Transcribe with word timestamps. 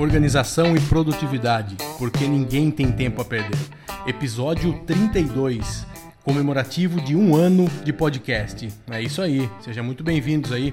Organização 0.00 0.74
e 0.74 0.80
produtividade, 0.80 1.76
porque 1.98 2.26
ninguém 2.26 2.70
tem 2.70 2.90
tempo 2.90 3.20
a 3.20 3.24
perder. 3.24 3.58
Episódio 4.06 4.82
32, 4.86 5.86
comemorativo 6.24 6.98
de 7.02 7.14
um 7.14 7.36
ano 7.36 7.68
de 7.84 7.92
podcast. 7.92 8.66
É 8.90 9.02
isso 9.02 9.20
aí, 9.20 9.46
sejam 9.60 9.84
muito 9.84 10.02
bem-vindos 10.02 10.52
aí. 10.52 10.72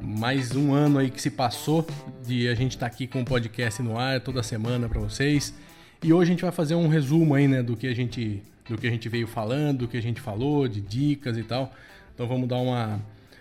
Mais 0.00 0.54
um 0.54 0.72
ano 0.72 1.00
aí 1.00 1.10
que 1.10 1.20
se 1.20 1.32
passou 1.32 1.84
de 2.24 2.46
a 2.46 2.54
gente 2.54 2.76
estar 2.76 2.88
tá 2.88 2.94
aqui 2.94 3.08
com 3.08 3.22
o 3.22 3.24
podcast 3.24 3.82
no 3.82 3.98
ar 3.98 4.20
toda 4.20 4.40
semana 4.40 4.88
para 4.88 5.00
vocês. 5.00 5.52
E 6.00 6.12
hoje 6.12 6.30
a 6.30 6.34
gente 6.34 6.42
vai 6.42 6.52
fazer 6.52 6.76
um 6.76 6.86
resumo 6.86 7.34
aí, 7.34 7.48
né, 7.48 7.64
do 7.64 7.76
que 7.76 7.88
a 7.88 7.94
gente 7.94 8.40
do 8.68 8.78
que 8.78 8.86
a 8.86 8.90
gente 8.90 9.08
veio 9.08 9.26
falando, 9.26 9.78
do 9.78 9.88
que 9.88 9.96
a 9.96 10.02
gente 10.02 10.20
falou, 10.20 10.68
de 10.68 10.80
dicas 10.80 11.36
e 11.36 11.42
tal. 11.42 11.72
Então 12.14 12.28
vamos 12.28 12.48
dar 12.48 12.58
uma 12.58 13.00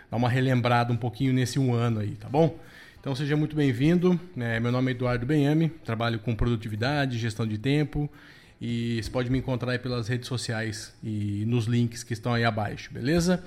dar 0.09 0.17
uma 0.17 0.27
relembrada 0.27 0.91
um 0.91 0.97
pouquinho 0.97 1.31
nesse 1.31 1.59
um 1.59 1.71
ano 1.71 1.99
aí, 1.99 2.15
tá 2.15 2.27
bom? 2.27 2.57
Então 2.99 3.15
seja 3.15 3.37
muito 3.37 3.55
bem-vindo. 3.55 4.19
É, 4.35 4.59
meu 4.59 4.73
nome 4.73 4.91
é 4.91 4.93
Eduardo 4.93 5.25
Benhame, 5.25 5.69
trabalho 5.69 6.19
com 6.19 6.35
produtividade, 6.35 7.17
gestão 7.17 7.47
de 7.47 7.57
tempo 7.57 8.11
e 8.59 9.01
você 9.01 9.09
pode 9.09 9.31
me 9.31 9.37
encontrar 9.37 9.71
aí 9.71 9.79
pelas 9.79 10.09
redes 10.09 10.27
sociais 10.27 10.93
e 11.01 11.45
nos 11.47 11.63
links 11.63 12.03
que 12.03 12.11
estão 12.11 12.33
aí 12.33 12.43
abaixo, 12.43 12.93
beleza? 12.93 13.41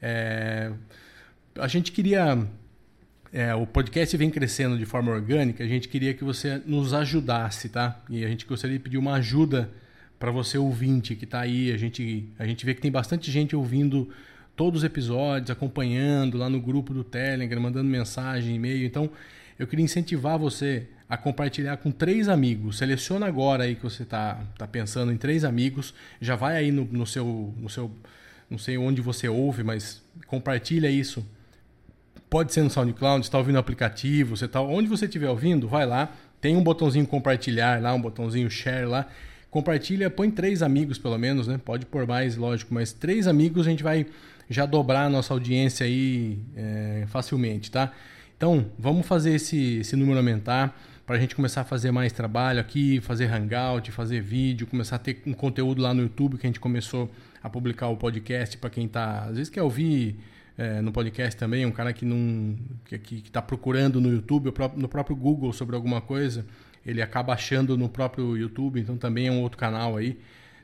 É, 0.00 0.70
a 1.56 1.66
gente 1.66 1.90
queria. 1.90 2.46
É, 3.32 3.52
o 3.56 3.66
podcast 3.66 4.16
vem 4.16 4.30
crescendo 4.30 4.78
de 4.78 4.86
forma 4.86 5.10
orgânica, 5.10 5.64
a 5.64 5.66
gente 5.66 5.88
queria 5.88 6.14
que 6.14 6.22
você 6.22 6.62
nos 6.64 6.94
ajudasse, 6.94 7.70
tá? 7.70 8.00
E 8.08 8.24
a 8.24 8.28
gente 8.28 8.46
gostaria 8.46 8.78
de 8.78 8.84
pedir 8.84 8.98
uma 8.98 9.14
ajuda 9.14 9.68
para 10.16 10.30
você 10.30 10.56
ouvinte 10.56 11.16
que 11.16 11.24
está 11.24 11.40
aí. 11.40 11.72
A 11.72 11.76
gente, 11.76 12.28
a 12.38 12.46
gente 12.46 12.64
vê 12.64 12.72
que 12.72 12.80
tem 12.80 12.92
bastante 12.92 13.32
gente 13.32 13.56
ouvindo 13.56 14.08
todos 14.56 14.80
os 14.80 14.84
episódios, 14.84 15.50
acompanhando 15.50 16.36
lá 16.38 16.48
no 16.48 16.60
grupo 16.60 16.92
do 16.92 17.02
Telegram, 17.02 17.60
mandando 17.60 17.88
mensagem, 17.88 18.56
e-mail. 18.56 18.84
Então, 18.84 19.10
eu 19.58 19.66
queria 19.66 19.84
incentivar 19.84 20.38
você 20.38 20.86
a 21.08 21.16
compartilhar 21.16 21.76
com 21.76 21.90
três 21.90 22.28
amigos. 22.28 22.78
Seleciona 22.78 23.26
agora 23.26 23.64
aí 23.64 23.74
que 23.74 23.82
você 23.82 24.02
está 24.02 24.40
tá 24.56 24.66
pensando 24.66 25.12
em 25.12 25.16
três 25.16 25.44
amigos. 25.44 25.92
Já 26.20 26.36
vai 26.36 26.56
aí 26.56 26.72
no, 26.72 26.84
no, 26.84 27.06
seu, 27.06 27.54
no 27.58 27.68
seu. 27.68 27.90
Não 28.48 28.58
sei 28.58 28.78
onde 28.78 29.00
você 29.00 29.28
ouve, 29.28 29.62
mas 29.62 30.02
compartilha 30.26 30.90
isso. 30.90 31.22
Pode 32.30 32.52
ser 32.52 32.62
no 32.62 32.70
SoundCloud, 32.70 33.26
está 33.26 33.36
ouvindo 33.36 33.54
no 33.54 33.60
aplicativo, 33.60 34.38
você 34.38 34.48
tá, 34.48 34.62
onde 34.62 34.88
você 34.88 35.04
estiver 35.04 35.28
ouvindo, 35.28 35.68
vai 35.68 35.84
lá. 35.84 36.10
Tem 36.40 36.56
um 36.56 36.62
botãozinho 36.62 37.06
compartilhar 37.06 37.80
lá, 37.80 37.92
um 37.92 38.00
botãozinho 38.00 38.50
share 38.50 38.86
lá. 38.86 39.06
Compartilha, 39.50 40.08
põe 40.08 40.30
três 40.30 40.62
amigos 40.62 40.96
pelo 40.96 41.18
menos, 41.18 41.46
né? 41.46 41.60
Pode 41.62 41.84
pôr 41.84 42.06
mais, 42.06 42.36
lógico, 42.38 42.72
mas 42.72 42.90
três 42.90 43.26
amigos 43.26 43.66
a 43.66 43.70
gente 43.70 43.82
vai 43.82 44.06
já 44.52 44.66
dobrar 44.66 45.06
a 45.06 45.08
nossa 45.08 45.32
audiência 45.32 45.86
aí 45.86 46.38
é, 46.56 47.04
facilmente, 47.08 47.70
tá? 47.70 47.92
Então, 48.36 48.66
vamos 48.78 49.06
fazer 49.06 49.34
esse, 49.34 49.78
esse 49.78 49.94
número 49.96 50.18
aumentar 50.18 50.76
para 51.06 51.16
a 51.16 51.18
gente 51.18 51.34
começar 51.34 51.62
a 51.62 51.64
fazer 51.64 51.90
mais 51.90 52.12
trabalho 52.12 52.60
aqui, 52.60 53.00
fazer 53.00 53.26
hangout, 53.26 53.90
fazer 53.92 54.20
vídeo, 54.20 54.66
começar 54.66 54.96
a 54.96 54.98
ter 54.98 55.22
um 55.26 55.32
conteúdo 55.32 55.82
lá 55.82 55.92
no 55.92 56.02
YouTube 56.02 56.38
que 56.38 56.46
a 56.46 56.48
gente 56.48 56.60
começou 56.60 57.10
a 57.42 57.50
publicar 57.50 57.88
o 57.88 57.96
podcast 57.96 58.56
para 58.56 58.70
quem 58.70 58.88
tá, 58.88 59.24
às 59.24 59.36
vezes 59.36 59.50
quer 59.50 59.62
ouvir 59.62 60.16
é, 60.56 60.80
no 60.80 60.92
podcast 60.92 61.38
também, 61.38 61.66
um 61.66 61.72
cara 61.72 61.92
que 61.92 62.04
não 62.04 62.56
que 62.84 63.16
está 63.16 63.42
procurando 63.42 64.00
no 64.00 64.10
YouTube, 64.10 64.52
no 64.76 64.88
próprio 64.88 65.16
Google 65.16 65.52
sobre 65.52 65.74
alguma 65.74 66.00
coisa, 66.00 66.46
ele 66.84 67.00
acaba 67.00 67.32
achando 67.32 67.76
no 67.76 67.88
próprio 67.88 68.36
YouTube, 68.36 68.80
então 68.80 68.96
também 68.96 69.28
é 69.28 69.32
um 69.32 69.40
outro 69.40 69.58
canal 69.58 69.96
aí. 69.96 70.18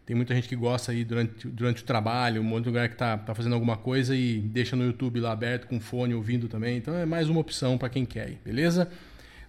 Tem 0.08 0.16
muita 0.16 0.34
gente 0.34 0.48
que 0.48 0.56
gosta 0.56 0.90
aí 0.90 1.04
durante, 1.04 1.46
durante 1.46 1.82
o 1.82 1.84
trabalho, 1.84 2.40
um 2.40 2.44
monte 2.44 2.62
de 2.62 2.70
lugar 2.70 2.88
que 2.88 2.94
está 2.94 3.18
tá 3.18 3.34
fazendo 3.34 3.52
alguma 3.52 3.76
coisa 3.76 4.16
e 4.16 4.38
deixa 4.38 4.74
no 4.74 4.82
YouTube 4.82 5.20
lá 5.20 5.32
aberto 5.32 5.66
com 5.66 5.78
fone 5.78 6.14
ouvindo 6.14 6.48
também. 6.48 6.78
Então 6.78 6.96
é 6.96 7.04
mais 7.04 7.28
uma 7.28 7.40
opção 7.40 7.76
para 7.76 7.90
quem 7.90 8.06
quer, 8.06 8.38
beleza? 8.42 8.90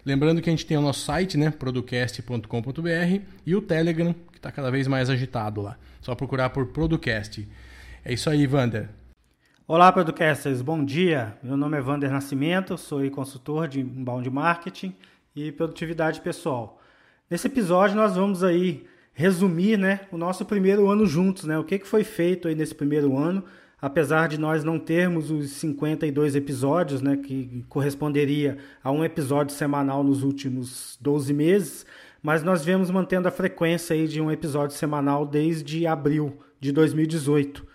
Lembrando 0.04 0.42
que 0.42 0.50
a 0.50 0.52
gente 0.52 0.66
tem 0.66 0.76
o 0.76 0.82
nosso 0.82 1.00
site, 1.00 1.38
né, 1.38 1.50
producast.com.br 1.50 3.22
e 3.46 3.56
o 3.56 3.62
Telegram, 3.62 4.12
que 4.12 4.36
está 4.36 4.52
cada 4.52 4.70
vez 4.70 4.86
mais 4.86 5.08
agitado 5.08 5.62
lá. 5.62 5.78
Só 6.02 6.14
procurar 6.14 6.50
por 6.50 6.66
Producast. 6.66 7.48
É 8.04 8.12
isso 8.12 8.28
aí, 8.28 8.46
Vander. 8.46 8.90
Olá, 9.66 9.90
Producasters, 9.90 10.60
bom 10.60 10.84
dia. 10.84 11.38
Meu 11.42 11.56
nome 11.56 11.78
é 11.78 11.80
Vander 11.80 12.10
Nascimento, 12.10 12.76
sou 12.76 13.10
consultor 13.10 13.66
de 13.66 13.80
inbound 13.80 14.28
marketing 14.28 14.94
e 15.34 15.50
produtividade 15.52 16.20
pessoal. 16.20 16.82
Nesse 17.30 17.46
episódio 17.46 17.96
nós 17.96 18.14
vamos 18.14 18.44
aí 18.44 18.84
resumir 19.20 19.76
né, 19.76 20.00
o 20.10 20.16
nosso 20.16 20.46
primeiro 20.46 20.88
ano 20.88 21.04
juntos, 21.04 21.44
né? 21.44 21.58
O 21.58 21.64
que, 21.64 21.78
que 21.78 21.86
foi 21.86 22.02
feito 22.02 22.48
aí 22.48 22.54
nesse 22.54 22.74
primeiro 22.74 23.18
ano, 23.18 23.44
apesar 23.80 24.28
de 24.28 24.40
nós 24.40 24.64
não 24.64 24.78
termos 24.78 25.30
os 25.30 25.50
52 25.50 26.34
episódios, 26.34 27.02
né, 27.02 27.18
que 27.18 27.62
corresponderia 27.68 28.56
a 28.82 28.90
um 28.90 29.04
episódio 29.04 29.54
semanal 29.54 30.02
nos 30.02 30.22
últimos 30.22 30.96
12 31.02 31.34
meses, 31.34 31.86
mas 32.22 32.42
nós 32.42 32.64
viemos 32.64 32.90
mantendo 32.90 33.28
a 33.28 33.30
frequência 33.30 33.94
aí 33.94 34.08
de 34.08 34.22
um 34.22 34.30
episódio 34.30 34.74
semanal 34.74 35.26
desde 35.26 35.86
abril 35.86 36.38
de 36.58 36.72
2018. 36.72 37.66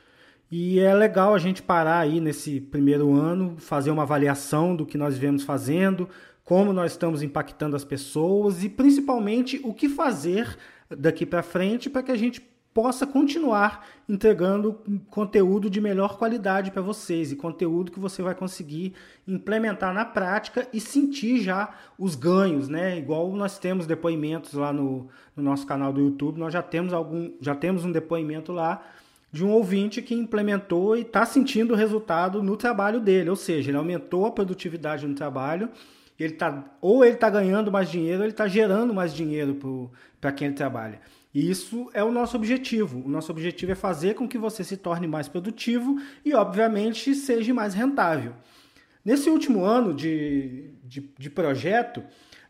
E 0.51 0.79
é 0.79 0.95
legal 0.95 1.35
a 1.35 1.39
gente 1.39 1.61
parar 1.61 1.99
aí 1.99 2.19
nesse 2.19 2.59
primeiro 2.59 3.13
ano, 3.13 3.55
fazer 3.59 3.91
uma 3.91 4.03
avaliação 4.03 4.75
do 4.75 4.85
que 4.85 4.97
nós 4.97 5.15
viemos 5.15 5.43
fazendo, 5.43 6.09
como 6.43 6.73
nós 6.73 6.93
estamos 6.93 7.21
impactando 7.21 7.75
as 7.75 7.83
pessoas 7.83 8.63
e 8.63 8.69
principalmente 8.69 9.59
o 9.63 9.73
que 9.73 9.89
fazer 9.89 10.57
daqui 10.89 11.25
para 11.25 11.41
frente 11.43 11.89
para 11.89 12.03
que 12.03 12.11
a 12.11 12.17
gente 12.17 12.41
possa 12.75 13.07
continuar 13.07 13.87
entregando 14.07 14.81
conteúdo 15.09 15.69
de 15.69 15.79
melhor 15.79 16.17
qualidade 16.17 16.71
para 16.71 16.81
vocês 16.81 17.31
e 17.31 17.35
conteúdo 17.37 17.89
que 17.89 18.01
você 18.01 18.21
vai 18.21 18.35
conseguir 18.35 18.93
implementar 19.25 19.93
na 19.93 20.03
prática 20.03 20.67
e 20.73 20.81
sentir 20.81 21.41
já 21.41 21.73
os 21.97 22.15
ganhos, 22.15 22.67
né? 22.67 22.97
Igual 22.97 23.31
nós 23.31 23.57
temos 23.57 23.87
depoimentos 23.87 24.55
lá 24.55 24.73
no, 24.73 25.07
no 25.33 25.41
nosso 25.41 25.65
canal 25.65 25.93
do 25.93 26.01
YouTube, 26.01 26.37
nós 26.37 26.51
já 26.51 26.61
temos 26.61 26.91
algum, 26.91 27.31
já 27.39 27.55
temos 27.55 27.85
um 27.85 27.93
depoimento 27.93 28.51
lá 28.51 28.83
de 29.31 29.45
um 29.45 29.51
ouvinte 29.51 30.01
que 30.01 30.13
implementou 30.13 30.97
e 30.97 31.01
está 31.01 31.25
sentindo 31.25 31.73
o 31.73 31.77
resultado 31.77 32.43
no 32.43 32.57
trabalho 32.57 32.99
dele, 32.99 33.29
ou 33.29 33.37
seja, 33.37 33.71
ele 33.71 33.77
aumentou 33.77 34.25
a 34.25 34.31
produtividade 34.31 35.07
no 35.07 35.15
trabalho 35.15 35.69
ele 36.23 36.33
tá, 36.33 36.63
ou 36.81 37.03
ele 37.03 37.15
está 37.15 37.29
ganhando 37.29 37.71
mais 37.71 37.89
dinheiro, 37.89 38.19
ou 38.19 38.23
ele 38.23 38.31
está 38.31 38.47
gerando 38.47 38.93
mais 38.93 39.13
dinheiro 39.13 39.91
para 40.21 40.31
quem 40.31 40.47
ele 40.47 40.55
trabalha. 40.55 41.01
E 41.33 41.49
isso 41.49 41.89
é 41.93 42.01
o 42.03 42.11
nosso 42.11 42.37
objetivo. 42.37 43.03
O 43.05 43.09
nosso 43.09 43.31
objetivo 43.31 43.73
é 43.73 43.75
fazer 43.75 44.13
com 44.13 44.27
que 44.27 44.37
você 44.37 44.63
se 44.63 44.77
torne 44.77 45.05
mais 45.05 45.27
produtivo 45.27 45.99
e, 46.23 46.33
obviamente, 46.33 47.13
seja 47.13 47.53
mais 47.53 47.73
rentável. 47.73 48.33
Nesse 49.03 49.29
último 49.29 49.65
ano 49.65 49.93
de, 49.93 50.71
de, 50.83 51.11
de 51.17 51.29
projeto, 51.29 52.01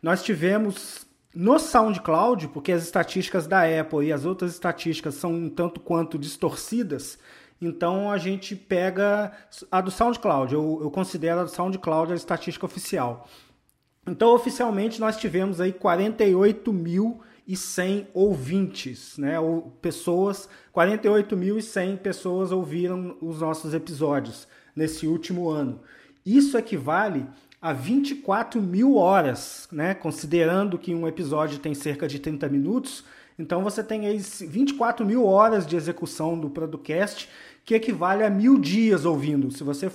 nós 0.02 0.24
tivemos 0.24 1.06
no 1.34 1.60
SoundCloud, 1.60 2.48
porque 2.50 2.72
as 2.72 2.84
estatísticas 2.84 3.48
da 3.48 3.64
Apple 3.64 4.06
e 4.06 4.14
as 4.14 4.24
outras 4.24 4.54
estatísticas 4.54 5.16
são 5.16 5.34
um 5.34 5.50
tanto 5.50 5.82
quanto 5.82 6.18
distorcidas, 6.18 7.20
então 7.62 8.12
a 8.12 8.18
gente 8.18 8.56
pega 8.56 9.32
a 9.72 9.82
do 9.82 9.90
SoundCloud. 9.92 10.54
Eu, 10.54 10.80
eu 10.84 10.92
considero 10.92 11.42
a 11.42 11.44
do 11.44 11.50
SoundCloud 11.50 12.14
a 12.14 12.16
estatística 12.16 12.66
oficial. 12.66 13.28
Então, 14.08 14.36
oficialmente, 14.36 15.00
nós 15.00 15.18
tivemos 15.18 15.60
aí 15.60 15.74
48.100 15.74 18.06
ouvintes, 18.14 19.18
né? 19.18 19.40
Ou 19.40 19.64
pessoas, 19.82 20.48
48.100 20.76 21.98
pessoas 21.98 22.52
ouviram 22.52 23.18
os 23.20 23.42
nossos 23.42 23.74
episódios 23.74 24.48
nesse 24.76 25.08
último 25.08 25.50
ano. 25.50 25.80
Isso 26.26 26.58
equivale 26.58 27.26
a 27.62 27.72
24 27.74 28.62
mil 28.62 28.96
horas, 28.96 29.68
né? 29.72 29.94
Considerando 29.96 30.78
que 30.78 30.94
um 30.94 31.08
episódio 31.08 31.58
tem 31.58 31.74
cerca 31.74 32.08
de 32.08 32.20
30 32.20 32.48
minutos, 32.48 33.04
então 33.40 33.64
você 33.64 33.84
tem 33.84 34.06
aí 34.06 34.18
24 34.18 35.04
mil 35.06 35.26
horas 35.26 35.66
de 35.66 35.76
execução 35.76 36.40
do 36.40 36.50
podcast, 36.50 37.28
que 37.66 37.76
equivale 37.76 38.24
a 38.24 38.30
mil 38.30 38.60
dias 38.60 39.04
ouvindo. 39.04 39.52
Se 39.52 39.64
você 39.64 39.92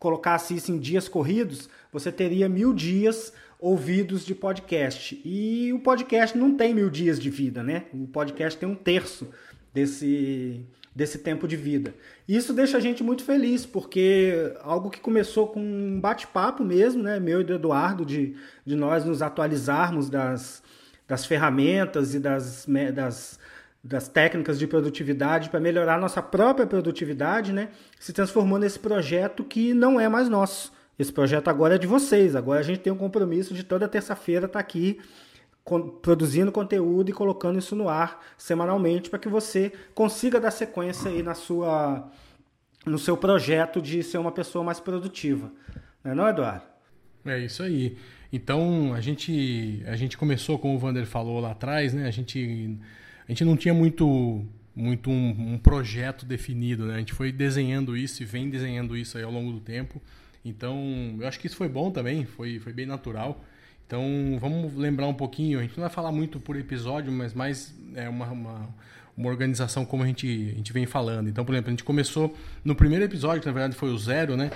colocasse 0.00 0.56
isso 0.56 0.72
em 0.72 0.78
dias 0.78 1.06
corridos, 1.06 1.68
você 1.92 2.10
teria 2.10 2.48
mil 2.48 2.72
dias 2.72 3.32
ouvidos 3.60 4.24
de 4.24 4.34
podcast. 4.34 5.20
E 5.22 5.72
o 5.74 5.78
podcast 5.78 6.36
não 6.36 6.56
tem 6.56 6.74
mil 6.74 6.88
dias 6.88 7.20
de 7.20 7.28
vida, 7.28 7.62
né? 7.62 7.84
O 7.92 8.06
podcast 8.06 8.58
tem 8.58 8.66
um 8.66 8.74
terço 8.74 9.28
desse, 9.74 10.64
desse 10.96 11.18
tempo 11.18 11.46
de 11.46 11.54
vida. 11.54 11.94
Isso 12.26 12.54
deixa 12.54 12.78
a 12.78 12.80
gente 12.80 13.02
muito 13.02 13.22
feliz, 13.22 13.66
porque 13.66 14.54
algo 14.62 14.88
que 14.88 15.00
começou 15.00 15.48
com 15.48 15.60
um 15.60 16.00
bate-papo 16.00 16.64
mesmo, 16.64 17.02
né? 17.02 17.20
Meu 17.20 17.42
e 17.42 17.44
do 17.44 17.52
Eduardo, 17.52 18.06
de, 18.06 18.34
de 18.64 18.74
nós 18.74 19.04
nos 19.04 19.20
atualizarmos 19.20 20.08
das, 20.08 20.62
das 21.06 21.26
ferramentas 21.26 22.14
e 22.14 22.18
das, 22.18 22.66
das 22.94 23.38
das 23.82 24.08
técnicas 24.08 24.58
de 24.58 24.66
produtividade 24.66 25.48
para 25.48 25.58
melhorar 25.58 25.98
nossa 25.98 26.22
própria 26.22 26.66
produtividade, 26.66 27.52
né? 27.52 27.70
Se 27.98 28.12
transformou 28.12 28.58
nesse 28.58 28.78
projeto 28.78 29.42
que 29.42 29.72
não 29.72 29.98
é 29.98 30.08
mais 30.08 30.28
nosso. 30.28 30.72
Esse 30.98 31.12
projeto 31.12 31.48
agora 31.48 31.76
é 31.76 31.78
de 31.78 31.86
vocês. 31.86 32.36
Agora 32.36 32.60
a 32.60 32.62
gente 32.62 32.80
tem 32.80 32.92
um 32.92 32.96
compromisso 32.96 33.54
de 33.54 33.64
toda 33.64 33.88
terça-feira 33.88 34.46
estar 34.46 34.58
tá 34.58 34.60
aqui 34.60 35.00
produzindo 36.02 36.50
conteúdo 36.50 37.10
e 37.10 37.12
colocando 37.12 37.58
isso 37.58 37.76
no 37.76 37.88
ar 37.88 38.20
semanalmente 38.36 39.08
para 39.08 39.18
que 39.18 39.28
você 39.28 39.72
consiga 39.94 40.40
dar 40.40 40.50
sequência 40.50 41.10
aí 41.10 41.22
na 41.22 41.34
sua 41.34 42.10
no 42.84 42.98
seu 42.98 43.16
projeto 43.16 43.80
de 43.80 44.02
ser 44.02 44.18
uma 44.18 44.32
pessoa 44.32 44.64
mais 44.64 44.80
produtiva. 44.80 45.52
Não 46.02 46.12
é 46.12 46.14
não, 46.14 46.28
Eduardo? 46.28 46.64
É 47.24 47.38
isso 47.38 47.62
aí. 47.62 47.96
Então, 48.32 48.94
a 48.94 49.00
gente, 49.00 49.82
a 49.86 49.96
gente 49.96 50.16
começou, 50.16 50.58
como 50.58 50.74
o 50.74 50.78
Vander 50.78 51.04
falou 51.04 51.40
lá 51.40 51.50
atrás, 51.50 51.92
né? 51.92 52.06
A 52.06 52.10
gente, 52.10 52.78
a 53.30 53.32
gente 53.32 53.44
não 53.44 53.56
tinha 53.56 53.72
muito, 53.72 54.44
muito 54.74 55.08
um, 55.08 55.52
um, 55.52 55.56
projeto 55.56 56.26
definido, 56.26 56.86
né? 56.86 56.96
A 56.96 56.98
gente 56.98 57.12
foi 57.12 57.30
desenhando 57.30 57.96
isso 57.96 58.24
e 58.24 58.26
vem 58.26 58.50
desenhando 58.50 58.96
isso 58.96 59.16
aí 59.16 59.22
ao 59.22 59.30
longo 59.30 59.52
do 59.52 59.60
tempo. 59.60 60.02
Então, 60.44 61.16
eu 61.16 61.28
acho 61.28 61.38
que 61.38 61.46
isso 61.46 61.54
foi 61.54 61.68
bom 61.68 61.92
também, 61.92 62.24
foi, 62.24 62.58
foi 62.58 62.72
bem 62.72 62.86
natural. 62.86 63.44
Então, 63.86 64.02
vamos 64.40 64.74
lembrar 64.74 65.06
um 65.06 65.14
pouquinho. 65.14 65.60
A 65.60 65.62
gente 65.62 65.76
não 65.76 65.82
vai 65.82 65.90
falar 65.90 66.10
muito 66.10 66.40
por 66.40 66.56
episódio, 66.56 67.12
mas 67.12 67.32
mais 67.32 67.72
é 67.94 68.08
uma, 68.08 68.26
uma, 68.32 68.68
uma 69.16 69.28
organização 69.28 69.84
como 69.84 70.02
a 70.02 70.06
gente, 70.08 70.26
a 70.52 70.56
gente 70.56 70.72
vem 70.72 70.84
falando. 70.84 71.28
Então, 71.28 71.44
por 71.44 71.54
exemplo, 71.54 71.68
a 71.68 71.70
gente 71.70 71.84
começou 71.84 72.36
no 72.64 72.74
primeiro 72.74 73.04
episódio, 73.04 73.42
que 73.42 73.46
na 73.46 73.52
verdade 73.52 73.76
foi 73.76 73.92
o 73.92 73.98
zero, 73.98 74.36
né? 74.36 74.50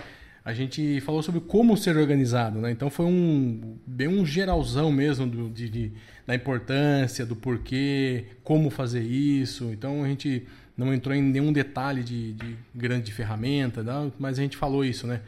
A 0.45 0.53
gente 0.53 1.01
falou 1.01 1.23
sobre 1.23 1.41
como 1.41 1.75
ser 1.75 1.97
organizado, 1.97 2.61
né? 2.61 2.71
Então 2.71 2.91
foi 2.91 3.07
um 3.07 3.79
bem 3.87 4.09
um 4.09 4.27
geralzão 4.27 4.93
mesmo 4.93 5.27
do, 5.27 5.49
de, 5.49 5.71
de, 5.71 5.93
da 6.27 6.35
importância, 6.35 7.25
do 7.25 7.35
porquê, 7.35 8.27
como 8.43 8.69
fazer 8.69 9.01
isso. 9.01 9.71
Então 9.73 10.05
a 10.05 10.09
gente 10.09 10.47
não 10.77 10.93
entrou 10.93 11.15
em 11.15 11.23
nenhum 11.23 11.51
detalhe 11.51 12.03
de, 12.03 12.35
de 12.35 12.57
grande 12.75 13.11
ferramenta, 13.11 13.83
não, 13.83 14.13
mas 14.19 14.39
a 14.39 14.43
gente 14.43 14.57
falou 14.57 14.85
isso, 14.85 15.07
né? 15.07 15.23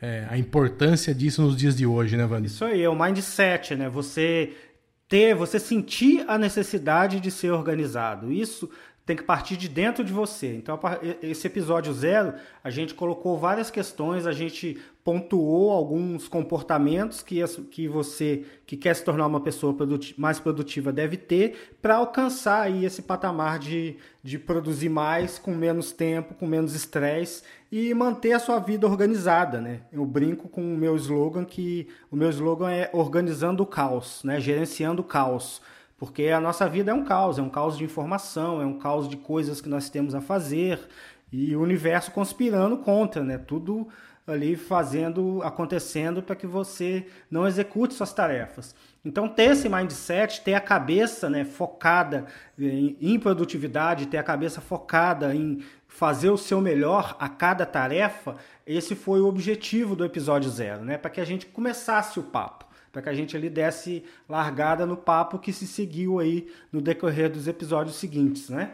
É, 0.00 0.26
a 0.28 0.38
importância 0.38 1.14
disso 1.14 1.42
nos 1.42 1.56
dias 1.56 1.76
de 1.76 1.86
hoje, 1.86 2.16
né, 2.16 2.26
Vani? 2.26 2.46
Isso 2.46 2.64
aí, 2.64 2.82
é 2.82 2.88
o 2.88 2.98
mindset, 2.98 3.76
né? 3.76 3.88
Você 3.88 4.52
ter, 5.06 5.34
você 5.34 5.60
sentir 5.60 6.24
a 6.26 6.38
necessidade 6.38 7.20
de 7.20 7.30
ser 7.30 7.50
organizado. 7.50 8.32
Isso 8.32 8.70
tem 9.04 9.16
que 9.16 9.22
partir 9.24 9.56
de 9.56 9.68
dentro 9.68 10.04
de 10.04 10.12
você. 10.12 10.54
Então, 10.54 10.78
esse 11.20 11.46
episódio 11.46 11.92
zero, 11.92 12.34
a 12.62 12.70
gente 12.70 12.94
colocou 12.94 13.36
várias 13.36 13.70
questões, 13.70 14.26
a 14.26 14.32
gente 14.32 14.78
pontuou 15.02 15.72
alguns 15.72 16.28
comportamentos 16.28 17.20
que, 17.22 17.42
que 17.70 17.88
você 17.88 18.44
que 18.64 18.76
quer 18.76 18.94
se 18.94 19.04
tornar 19.04 19.26
uma 19.26 19.40
pessoa 19.40 19.76
mais 20.16 20.38
produtiva 20.38 20.92
deve 20.92 21.16
ter 21.16 21.74
para 21.82 21.96
alcançar 21.96 22.62
aí 22.62 22.84
esse 22.84 23.02
patamar 23.02 23.58
de, 23.58 23.96
de 24.22 24.38
produzir 24.38 24.88
mais 24.88 25.36
com 25.38 25.52
menos 25.52 25.90
tempo, 25.90 26.34
com 26.34 26.46
menos 26.46 26.72
estresse 26.72 27.42
e 27.72 27.92
manter 27.92 28.32
a 28.32 28.38
sua 28.38 28.60
vida 28.60 28.86
organizada, 28.86 29.60
né? 29.60 29.80
Eu 29.92 30.06
brinco 30.06 30.48
com 30.48 30.62
o 30.62 30.76
meu 30.76 30.94
slogan 30.94 31.44
que 31.44 31.88
o 32.08 32.14
meu 32.14 32.30
slogan 32.30 32.70
é 32.70 32.88
organizando 32.92 33.64
o 33.64 33.66
caos, 33.66 34.22
né? 34.22 34.40
Gerenciando 34.40 35.02
o 35.02 35.04
caos 35.04 35.60
porque 36.02 36.30
a 36.30 36.40
nossa 36.40 36.68
vida 36.68 36.90
é 36.90 36.94
um 36.94 37.04
caos, 37.04 37.38
é 37.38 37.42
um 37.42 37.48
caos 37.48 37.78
de 37.78 37.84
informação, 37.84 38.60
é 38.60 38.66
um 38.66 38.76
caos 38.76 39.08
de 39.08 39.16
coisas 39.16 39.60
que 39.60 39.68
nós 39.68 39.88
temos 39.88 40.16
a 40.16 40.20
fazer 40.20 40.80
e 41.30 41.54
o 41.54 41.62
universo 41.62 42.10
conspirando 42.10 42.76
contra, 42.78 43.22
né? 43.22 43.38
Tudo 43.38 43.86
ali 44.26 44.56
fazendo, 44.56 45.40
acontecendo 45.44 46.20
para 46.20 46.34
que 46.34 46.44
você 46.44 47.06
não 47.30 47.46
execute 47.46 47.94
suas 47.94 48.12
tarefas. 48.12 48.74
Então, 49.04 49.28
ter 49.28 49.52
esse 49.52 49.68
mindset, 49.68 50.40
ter 50.40 50.54
a 50.54 50.60
cabeça 50.60 51.30
né, 51.30 51.44
focada 51.44 52.26
em, 52.58 53.16
produtividade, 53.20 54.06
ter 54.06 54.18
a 54.18 54.24
cabeça 54.24 54.60
focada 54.60 55.32
em 55.32 55.62
fazer 55.86 56.30
o 56.30 56.36
seu 56.36 56.60
melhor 56.60 57.14
a 57.20 57.28
cada 57.28 57.64
tarefa, 57.64 58.34
esse 58.66 58.96
foi 58.96 59.20
o 59.20 59.28
objetivo 59.28 59.94
do 59.94 60.04
episódio 60.04 60.50
zero, 60.50 60.84
né? 60.84 60.98
Para 60.98 61.12
que 61.12 61.20
a 61.20 61.24
gente 61.24 61.46
começasse 61.46 62.18
o 62.18 62.24
papo 62.24 62.61
para 62.92 63.00
que 63.00 63.08
a 63.08 63.14
gente 63.14 63.34
ali 63.34 63.48
desse 63.48 64.04
largada 64.28 64.84
no 64.84 64.96
papo 64.96 65.38
que 65.38 65.52
se 65.52 65.66
seguiu 65.66 66.20
aí 66.20 66.46
no 66.70 66.82
decorrer 66.82 67.30
dos 67.30 67.48
episódios 67.48 67.96
seguintes, 67.96 68.50
né? 68.50 68.70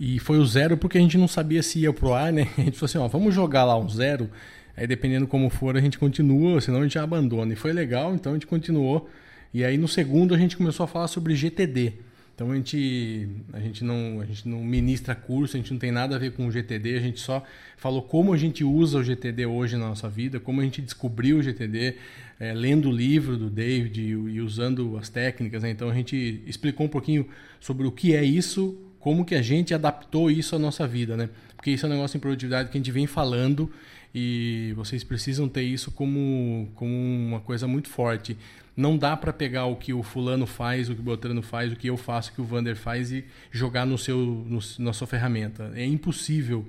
E 0.00 0.18
foi 0.18 0.38
o 0.38 0.46
zero 0.46 0.76
porque 0.76 0.96
a 0.96 1.00
gente 1.00 1.18
não 1.18 1.28
sabia 1.28 1.62
se 1.62 1.80
ia 1.80 1.92
pro 1.92 2.14
ar, 2.14 2.32
né? 2.32 2.48
A 2.56 2.62
gente 2.62 2.78
falou 2.78 2.86
assim, 2.86 2.98
ó, 2.98 3.08
vamos 3.08 3.34
jogar 3.34 3.64
lá 3.64 3.78
um 3.78 3.88
zero, 3.88 4.30
aí 4.76 4.86
dependendo 4.86 5.26
como 5.26 5.48
for 5.48 5.76
a 5.76 5.80
gente 5.80 5.98
continua, 5.98 6.60
senão 6.60 6.80
a 6.80 6.82
gente 6.82 6.98
abandona. 6.98 7.52
E 7.52 7.56
foi 7.56 7.72
legal, 7.72 8.14
então 8.14 8.32
a 8.32 8.34
gente 8.34 8.46
continuou. 8.46 9.08
E 9.54 9.64
aí 9.64 9.78
no 9.78 9.88
segundo 9.88 10.34
a 10.34 10.38
gente 10.38 10.56
começou 10.56 10.84
a 10.84 10.86
falar 10.86 11.08
sobre 11.08 11.34
GTD. 11.34 11.94
Então 12.36 12.50
a 12.50 12.54
gente, 12.54 13.26
a 13.50 13.58
gente, 13.58 13.82
não, 13.82 14.20
a 14.20 14.26
gente 14.26 14.46
não 14.46 14.62
ministra 14.62 15.14
curso, 15.14 15.56
a 15.56 15.58
gente 15.58 15.72
não 15.72 15.78
tem 15.78 15.90
nada 15.90 16.16
a 16.16 16.18
ver 16.18 16.32
com 16.32 16.46
o 16.46 16.52
GTD, 16.52 16.98
a 16.98 17.00
gente 17.00 17.18
só 17.18 17.42
falou 17.78 18.02
como 18.02 18.30
a 18.34 18.36
gente 18.36 18.62
usa 18.62 18.98
o 18.98 19.02
GTD 19.02 19.46
hoje 19.46 19.74
na 19.78 19.88
nossa 19.88 20.06
vida, 20.06 20.38
como 20.38 20.60
a 20.60 20.64
gente 20.64 20.82
descobriu 20.82 21.38
o 21.38 21.42
GTD, 21.42 21.96
é, 22.38 22.52
lendo 22.52 22.90
o 22.90 22.92
livro 22.92 23.38
do 23.38 23.48
David 23.48 24.02
e, 24.02 24.08
e 24.10 24.40
usando 24.42 24.98
as 24.98 25.08
técnicas. 25.08 25.62
Né? 25.62 25.70
Então 25.70 25.88
a 25.88 25.94
gente 25.94 26.42
explicou 26.46 26.84
um 26.84 26.90
pouquinho 26.90 27.26
sobre 27.58 27.86
o 27.86 27.90
que 27.90 28.14
é 28.14 28.22
isso, 28.22 28.76
como 29.00 29.24
que 29.24 29.34
a 29.34 29.40
gente 29.40 29.72
adaptou 29.72 30.30
isso 30.30 30.54
à 30.54 30.58
nossa 30.58 30.86
vida, 30.86 31.16
né? 31.16 31.30
Porque 31.56 31.70
isso 31.70 31.86
é 31.86 31.88
um 31.88 31.92
negócio 31.92 32.18
em 32.18 32.20
produtividade 32.20 32.68
que 32.68 32.76
a 32.76 32.80
gente 32.80 32.92
vem 32.92 33.06
falando 33.06 33.72
e 34.14 34.72
vocês 34.76 35.04
precisam 35.04 35.48
ter 35.48 35.62
isso 35.62 35.90
como, 35.90 36.68
como 36.74 36.92
uma 36.92 37.40
coisa 37.40 37.66
muito 37.66 37.88
forte 37.88 38.36
não 38.76 38.98
dá 38.98 39.16
para 39.16 39.32
pegar 39.32 39.64
o 39.64 39.74
que 39.74 39.92
o 39.92 40.02
fulano 40.02 40.46
faz, 40.46 40.90
o 40.90 40.94
que 40.94 41.00
o 41.00 41.04
Beltrano 41.04 41.40
faz, 41.40 41.72
o 41.72 41.76
que 41.76 41.88
eu 41.88 41.96
faço, 41.96 42.30
o 42.30 42.34
que 42.34 42.40
o 42.42 42.44
Vander 42.44 42.76
faz 42.76 43.10
e 43.10 43.24
jogar 43.50 43.86
no 43.86 43.96
seu, 43.96 44.18
no, 44.18 44.58
na 44.78 44.92
sua 44.92 45.06
ferramenta. 45.06 45.72
É 45.74 45.84
impossível. 45.84 46.66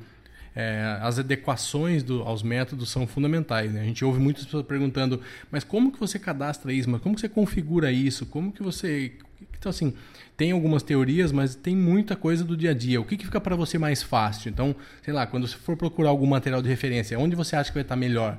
É, 0.55 0.97
as 1.01 1.19
adequações 1.19 2.01
do, 2.01 2.23
aos 2.23 2.41
métodos 2.41 2.89
são 2.89 3.05
fundamentais. 3.05 3.71
Né? 3.73 3.81
A 3.81 3.83
gente 3.83 4.05
ouve 4.05 4.19
muitas 4.19 4.45
pessoas 4.45 4.65
perguntando, 4.65 5.21
mas 5.51 5.65
como 5.65 5.91
que 5.91 5.99
você 5.99 6.17
cadastra 6.17 6.71
isso? 6.71 6.89
Mas 6.89 7.01
como 7.01 7.13
que 7.13 7.21
você 7.21 7.29
configura 7.29 7.91
isso? 7.91 8.25
Como 8.25 8.53
que 8.53 8.63
você... 8.63 9.11
Então, 9.57 9.69
assim, 9.69 9.93
tem 10.35 10.51
algumas 10.51 10.83
teorias, 10.83 11.31
mas 11.31 11.55
tem 11.55 11.75
muita 11.75 12.15
coisa 12.15 12.43
do 12.43 12.55
dia 12.55 12.71
a 12.71 12.73
dia. 12.73 13.01
O 13.01 13.05
que, 13.05 13.17
que 13.17 13.25
fica 13.25 13.41
para 13.41 13.55
você 13.55 13.77
mais 13.77 14.03
fácil? 14.03 14.49
Então, 14.49 14.75
sei 15.03 15.13
lá, 15.13 15.25
quando 15.25 15.47
você 15.47 15.57
for 15.57 15.75
procurar 15.75 16.09
algum 16.09 16.27
material 16.27 16.61
de 16.61 16.69
referência, 16.69 17.17
onde 17.19 17.35
você 17.35 17.55
acha 17.55 17.69
que 17.69 17.75
vai 17.75 17.83
estar 17.83 17.95
melhor? 17.95 18.37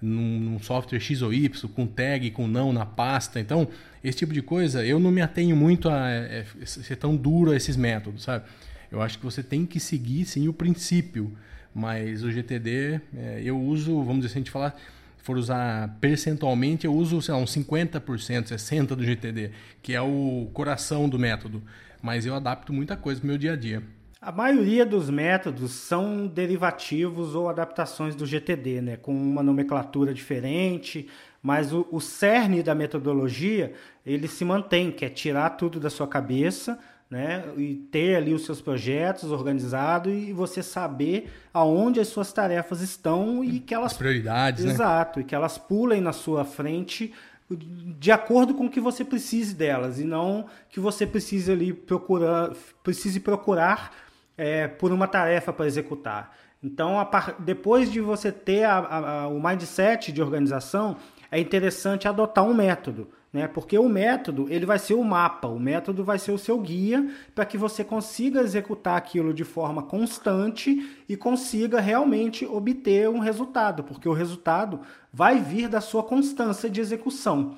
num, 0.00 0.40
num, 0.40 0.58
software 0.58 1.00
X 1.00 1.22
ou 1.22 1.32
Y, 1.32 1.68
com 1.68 1.86
tag, 1.86 2.30
com 2.30 2.46
não 2.46 2.72
na 2.72 2.86
pasta. 2.86 3.38
Então, 3.38 3.68
esse 4.02 4.18
tipo 4.18 4.32
de 4.32 4.42
coisa, 4.42 4.84
eu 4.84 4.98
não 4.98 5.10
me 5.10 5.20
atenho 5.20 5.54
muito 5.54 5.88
a, 5.88 6.04
a, 6.04 6.10
é, 6.10 6.46
a 6.60 6.66
ser 6.66 6.96
tão 6.96 7.16
duro 7.16 7.50
a 7.50 7.56
esses 7.56 7.76
métodos, 7.76 8.22
sabe? 8.22 8.44
Eu 8.90 9.00
acho 9.02 9.18
que 9.18 9.24
você 9.24 9.42
tem 9.42 9.66
que 9.66 9.78
seguir, 9.78 10.24
sim, 10.24 10.48
o 10.48 10.52
princípio. 10.52 11.36
Mas 11.72 12.24
o 12.24 12.32
GTD, 12.32 13.00
é, 13.16 13.42
eu 13.44 13.60
uso, 13.60 14.02
vamos 14.02 14.22
dizer, 14.22 14.30
se 14.30 14.38
a 14.38 14.40
gente 14.40 14.50
falar, 14.50 14.76
for 15.22 15.36
usar 15.36 15.96
percentualmente, 16.00 16.86
eu 16.86 16.94
uso, 16.94 17.20
sei 17.20 17.34
lá, 17.34 17.40
uns 17.40 17.54
50%, 17.54 18.00
60% 18.00 18.86
do 18.88 19.04
GTD, 19.04 19.50
que 19.82 19.94
é 19.94 20.00
o 20.00 20.50
coração 20.52 21.08
do 21.08 21.18
método. 21.18 21.62
Mas 22.02 22.24
eu 22.24 22.34
adapto 22.34 22.72
muita 22.72 22.96
coisa 22.96 23.20
para 23.20 23.26
o 23.26 23.28
meu 23.28 23.38
dia 23.38 23.52
a 23.52 23.56
dia. 23.56 23.82
A 24.22 24.30
maioria 24.30 24.84
dos 24.84 25.08
métodos 25.08 25.70
são 25.70 26.26
derivativos 26.26 27.34
ou 27.34 27.48
adaptações 27.48 28.14
do 28.14 28.26
GTD, 28.26 28.82
né? 28.82 28.96
com 28.96 29.14
uma 29.14 29.42
nomenclatura 29.42 30.12
diferente, 30.12 31.08
mas 31.42 31.72
o, 31.72 31.86
o 31.90 32.00
cerne 32.00 32.62
da 32.62 32.74
metodologia 32.74 33.72
ele 34.04 34.28
se 34.28 34.44
mantém, 34.44 34.92
que 34.92 35.06
é 35.06 35.08
tirar 35.08 35.50
tudo 35.50 35.80
da 35.80 35.88
sua 35.88 36.06
cabeça, 36.06 36.78
né? 37.10 37.44
E 37.56 37.74
ter 37.74 38.16
ali 38.16 38.32
os 38.32 38.44
seus 38.44 38.60
projetos 38.60 39.32
organizados 39.32 40.12
e 40.12 40.32
você 40.32 40.62
saber 40.62 41.30
aonde 41.52 41.98
as 41.98 42.08
suas 42.08 42.32
tarefas 42.32 42.80
estão 42.80 43.42
e 43.42 43.58
que 43.58 43.74
elas. 43.74 43.92
As 43.92 43.98
prioridades, 43.98 44.64
né? 44.64 44.72
Exato, 44.72 45.18
né? 45.18 45.24
e 45.24 45.28
que 45.28 45.34
elas 45.34 45.58
pulem 45.58 46.00
na 46.00 46.12
sua 46.12 46.44
frente 46.44 47.12
de 47.50 48.12
acordo 48.12 48.54
com 48.54 48.66
o 48.66 48.70
que 48.70 48.80
você 48.80 49.04
precise 49.04 49.54
delas 49.54 49.98
e 49.98 50.04
não 50.04 50.46
que 50.68 50.78
você 50.78 51.04
precise 51.04 51.50
ali 51.50 51.72
procurar, 51.72 52.52
precise 52.82 53.18
procurar 53.18 53.92
é, 54.38 54.68
por 54.68 54.92
uma 54.92 55.08
tarefa 55.08 55.52
para 55.52 55.66
executar. 55.66 56.36
Então, 56.62 57.04
par... 57.06 57.34
depois 57.40 57.90
de 57.90 58.00
você 58.00 58.30
ter 58.30 58.64
a, 58.64 58.76
a, 58.78 59.28
o 59.28 59.42
mindset 59.42 60.12
de 60.12 60.22
organização, 60.22 60.96
é 61.30 61.40
interessante 61.40 62.06
adotar 62.06 62.44
um 62.44 62.54
método, 62.54 63.08
né? 63.32 63.46
Porque 63.46 63.78
o 63.78 63.88
método 63.88 64.46
ele 64.50 64.66
vai 64.66 64.78
ser 64.78 64.94
o 64.94 65.04
mapa, 65.04 65.46
o 65.46 65.58
método 65.58 66.02
vai 66.02 66.18
ser 66.18 66.32
o 66.32 66.38
seu 66.38 66.58
guia 66.58 67.08
para 67.34 67.44
que 67.44 67.56
você 67.56 67.84
consiga 67.84 68.40
executar 68.40 68.96
aquilo 68.96 69.32
de 69.32 69.44
forma 69.44 69.82
constante 69.82 70.96
e 71.08 71.16
consiga 71.16 71.80
realmente 71.80 72.44
obter 72.44 73.08
um 73.08 73.20
resultado, 73.20 73.84
porque 73.84 74.08
o 74.08 74.12
resultado 74.12 74.80
vai 75.12 75.40
vir 75.40 75.68
da 75.68 75.80
sua 75.80 76.02
constância 76.02 76.68
de 76.68 76.80
execução. 76.80 77.56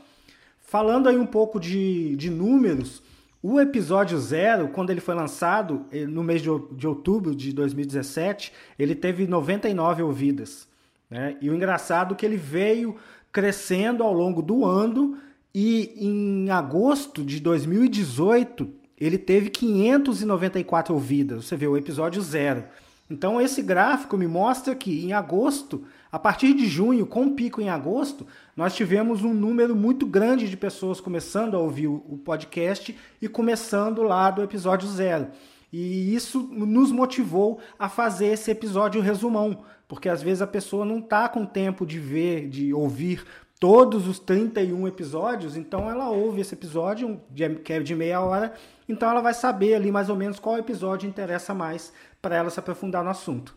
Falando 0.61 1.09
aí 1.09 1.17
um 1.17 1.27
pouco 1.27 1.59
de, 1.59 2.17
de 2.17 2.31
números, 2.31 3.03
o 3.43 3.59
episódio 3.61 4.19
zero, 4.19 4.69
quando 4.69 4.91
ele 4.91 5.01
foi 5.01 5.15
lançado, 5.15 5.85
no 6.09 6.23
mês 6.23 6.41
de 6.41 6.87
outubro 6.87 7.35
de 7.35 7.53
2017, 7.53 8.53
ele 8.79 8.95
teve 8.95 9.27
99 9.27 10.03
ouvidas. 10.03 10.69
Né? 11.11 11.37
E 11.41 11.51
o 11.51 11.55
engraçado 11.55 12.15
é 12.15 12.17
que 12.17 12.25
ele 12.25 12.37
veio 12.37 12.97
crescendo 13.33 14.05
ao 14.05 14.13
longo 14.13 14.41
do 14.41 14.65
ano 14.65 15.19
e 15.55 15.95
em 15.97 16.51
agosto 16.51 17.23
de 17.25 17.41
2018 17.41 18.69
ele 18.99 19.19
teve 19.19 19.51
594 19.51 20.95
ouvidas. 20.95 21.45
Você 21.45 21.57
vê 21.57 21.67
o 21.67 21.77
episódio 21.77 22.23
zero. 22.23 22.65
Então 23.11 23.41
esse 23.41 23.63
gráfico 23.63 24.17
me 24.17 24.27
mostra 24.27 24.75
que 24.75 25.05
em 25.05 25.13
agosto 25.13 25.85
a 26.13 26.19
partir 26.19 26.53
de 26.53 26.67
junho, 26.67 27.07
com 27.07 27.35
pico 27.35 27.63
em 27.63 27.71
agosto, 27.71 28.27
nós 28.55 28.75
tivemos 28.75 29.25
um 29.25 29.33
número 29.33 29.75
muito 29.75 30.07
grande 30.07 30.47
de 30.47 30.59
pessoas 30.59 31.01
começando 31.01 31.57
a 31.57 31.59
ouvir 31.59 31.87
o 31.87 32.21
podcast 32.23 32.95
e 33.21 33.27
começando 33.27 34.03
lá 34.03 34.31
do 34.31 34.43
episódio 34.43 34.87
zero. 34.87 35.29
E 35.73 36.15
isso 36.15 36.43
nos 36.53 36.93
motivou 36.93 37.61
a 37.79 37.89
fazer 37.89 38.27
esse 38.27 38.51
episódio 38.51 39.01
resumão, 39.01 39.65
porque 39.89 40.07
às 40.07 40.23
vezes 40.23 40.43
a 40.43 40.47
pessoa 40.47 40.85
não 40.85 40.99
está 40.99 41.31
com 41.31 41.47
tempo 41.47 41.87
de 41.87 41.99
ver, 41.99 42.47
de 42.47 42.75
ouvir 42.75 43.25
todos 43.63 44.09
os 44.09 44.19
31 44.19 44.89
episódios, 44.89 45.57
então 45.57 45.89
ela 45.89 46.11
ouve 46.11 46.41
esse 46.41 46.53
episódio, 46.53 47.21
que 47.65 47.73
é 47.73 47.79
de 47.79 47.95
meia 47.95 48.21
hora, 48.21 48.53
então 48.89 49.09
ela 49.09 49.21
vai 49.21 49.33
saber 49.33 49.75
ali 49.77 49.93
mais 49.93 50.09
ou 50.09 50.17
menos 50.17 50.41
qual 50.41 50.59
episódio 50.59 51.09
interessa 51.09 51.55
mais 51.55 51.93
para 52.21 52.35
ela 52.35 52.51
se 52.51 52.59
aprofundar 52.59 53.05
no 53.05 53.11
assunto. 53.11 53.57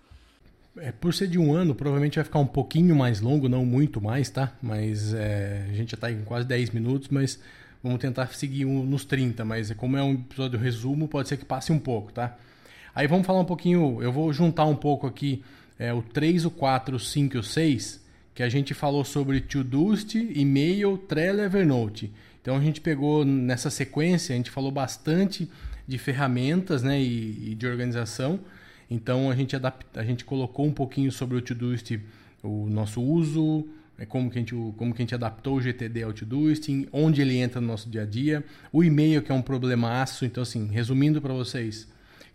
É, 0.77 0.91
por 0.91 1.11
ser 1.11 1.27
de 1.27 1.39
um 1.39 1.55
ano, 1.55 1.73
provavelmente 1.73 2.17
vai 2.17 2.23
ficar 2.23 2.37
um 2.37 2.45
pouquinho 2.45 2.95
mais 2.95 3.19
longo, 3.19 3.49
não 3.49 3.65
muito 3.65 3.99
mais, 3.99 4.29
tá? 4.29 4.51
Mas 4.61 5.11
é, 5.11 5.65
a 5.71 5.73
gente 5.73 5.89
já 5.89 5.95
está 5.95 6.11
em 6.11 6.21
quase 6.23 6.45
10 6.45 6.69
minutos, 6.69 7.07
mas 7.09 7.39
vamos 7.81 7.97
tentar 7.97 8.27
seguir 8.27 8.63
um, 8.63 8.83
nos 8.83 9.05
30. 9.05 9.43
Mas 9.43 9.73
como 9.73 9.97
é 9.97 10.03
um 10.03 10.13
episódio 10.13 10.59
resumo, 10.59 11.07
pode 11.07 11.29
ser 11.29 11.37
que 11.37 11.45
passe 11.45 11.71
um 11.71 11.79
pouco, 11.79 12.13
tá? 12.13 12.37
Aí 12.93 13.07
vamos 13.07 13.25
falar 13.25 13.39
um 13.39 13.45
pouquinho, 13.45 14.03
eu 14.03 14.11
vou 14.11 14.31
juntar 14.31 14.65
um 14.65 14.75
pouco 14.75 15.07
aqui 15.07 15.43
é, 15.79 15.91
o 15.91 16.03
3, 16.03 16.45
o 16.45 16.51
4, 16.51 16.95
o 16.95 16.99
5 16.99 17.37
e 17.37 17.39
o 17.39 17.43
6 17.43 18.04
que 18.35 18.43
a 18.43 18.49
gente 18.49 18.73
falou 18.73 19.05
sobre 19.05 19.39
Todoist, 19.39 20.13
e-mail, 20.15 20.97
Trello 20.97 21.39
Evernote. 21.39 22.11
Então 22.41 22.57
a 22.57 22.59
gente 22.59 22.81
pegou 22.81 23.23
nessa 23.23 23.69
sequência, 23.69 24.33
a 24.33 24.37
gente 24.37 24.51
falou 24.51 24.71
bastante 24.71 25.49
de 25.87 25.97
ferramentas 25.97 26.83
né, 26.83 27.01
e, 27.01 27.51
e 27.51 27.55
de 27.55 27.65
organização. 27.65 28.39
Então 28.91 29.31
a 29.31 29.35
gente, 29.35 29.55
adapta, 29.55 30.01
a 30.01 30.03
gente 30.03 30.25
colocou 30.25 30.65
um 30.65 30.73
pouquinho 30.73 31.11
sobre 31.13 31.37
o 31.37 31.41
Todoist, 31.41 31.97
o 32.43 32.67
nosso 32.69 33.01
uso, 33.01 33.65
é 33.97 34.05
como 34.05 34.29
que, 34.29 34.37
a 34.37 34.41
gente, 34.41 34.53
como 34.77 34.93
que 34.93 35.01
a 35.01 35.03
gente 35.03 35.15
adaptou 35.15 35.55
o 35.55 35.61
GTD 35.61 36.03
ao 36.03 36.11
Todoist, 36.11 36.67
onde 36.91 37.21
ele 37.21 37.37
entra 37.37 37.61
no 37.61 37.67
nosso 37.67 37.89
dia 37.89 38.01
a 38.01 38.05
dia. 38.05 38.43
O 38.71 38.83
e-mail 38.83 39.21
que 39.21 39.31
é 39.31 39.35
um 39.35 39.41
problemaço. 39.41 40.25
Então 40.25 40.43
assim, 40.43 40.67
resumindo 40.67 41.21
para 41.21 41.33
vocês, 41.33 41.87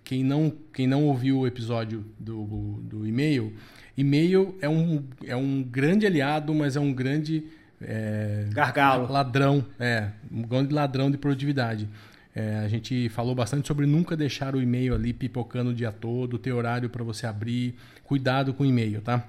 quem 0.05 0.25
não, 0.25 0.53
quem 0.73 0.87
não 0.87 1.05
ouviu 1.05 1.41
o 1.41 1.47
episódio 1.47 2.05
do, 2.19 2.81
do 2.83 3.07
e-mail, 3.07 3.55
e-mail 3.97 4.57
é 4.61 4.69
um, 4.69 5.05
é 5.25 5.37
um 5.37 5.63
grande 5.63 6.07
aliado, 6.07 6.55
mas 6.55 6.77
é 6.77 6.81
um 6.81 6.93
grande 6.93 7.45
é, 7.81 8.47
gargalo, 8.51 9.11
ladrão, 9.11 9.65
é 9.79 10.09
um 10.31 10.43
grande 10.43 10.73
ladrão 10.73 11.11
de 11.11 11.19
produtividade. 11.19 11.89
É, 12.35 12.59
a 12.59 12.69
gente 12.69 13.09
falou 13.09 13.35
bastante 13.35 13.67
sobre 13.67 13.87
nunca 13.87 14.17
deixar 14.17 14.55
o 14.55 14.63
e-mail 14.63 14.95
ali 14.95 15.13
pipocando 15.13 15.71
o 15.71 15.75
dia 15.75 15.91
todo, 15.91 16.39
ter 16.39 16.53
horário 16.53 16.89
para 16.89 17.03
você 17.03 17.27
abrir, 17.27 17.75
cuidado 18.05 18.55
com 18.55 18.63
o 18.63 18.67
e-mail, 18.67 19.01
tá? 19.01 19.27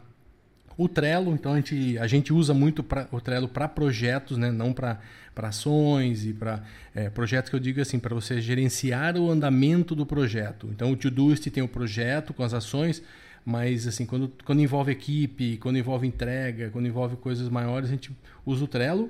O 0.77 0.87
Trello, 0.87 1.33
então 1.33 1.53
a 1.53 1.55
gente, 1.57 1.97
a 1.97 2.07
gente 2.07 2.33
usa 2.33 2.53
muito 2.53 2.83
pra, 2.83 3.07
o 3.11 3.19
Trello 3.19 3.47
para 3.47 3.67
projetos, 3.67 4.37
né? 4.37 4.51
não 4.51 4.73
para 4.73 4.99
ações 5.35 6.25
e 6.25 6.33
para 6.33 6.61
é, 6.93 7.09
projetos 7.09 7.49
que 7.49 7.55
eu 7.55 7.59
digo 7.59 7.81
assim, 7.81 7.99
para 7.99 8.13
você 8.13 8.39
gerenciar 8.39 9.17
o 9.17 9.29
andamento 9.29 9.95
do 9.95 10.05
projeto. 10.05 10.67
Então 10.71 10.91
o 10.91 10.95
Todoist 10.95 11.49
tem 11.49 11.63
o 11.63 11.67
projeto 11.67 12.33
com 12.33 12.43
as 12.43 12.53
ações, 12.53 13.01
mas 13.45 13.87
assim, 13.87 14.05
quando, 14.05 14.31
quando 14.45 14.61
envolve 14.61 14.91
equipe, 14.91 15.57
quando 15.57 15.77
envolve 15.77 16.07
entrega, 16.07 16.69
quando 16.69 16.87
envolve 16.87 17.15
coisas 17.15 17.49
maiores, 17.49 17.89
a 17.89 17.91
gente 17.91 18.11
usa 18.45 18.63
o 18.63 18.67
Trello 18.67 19.09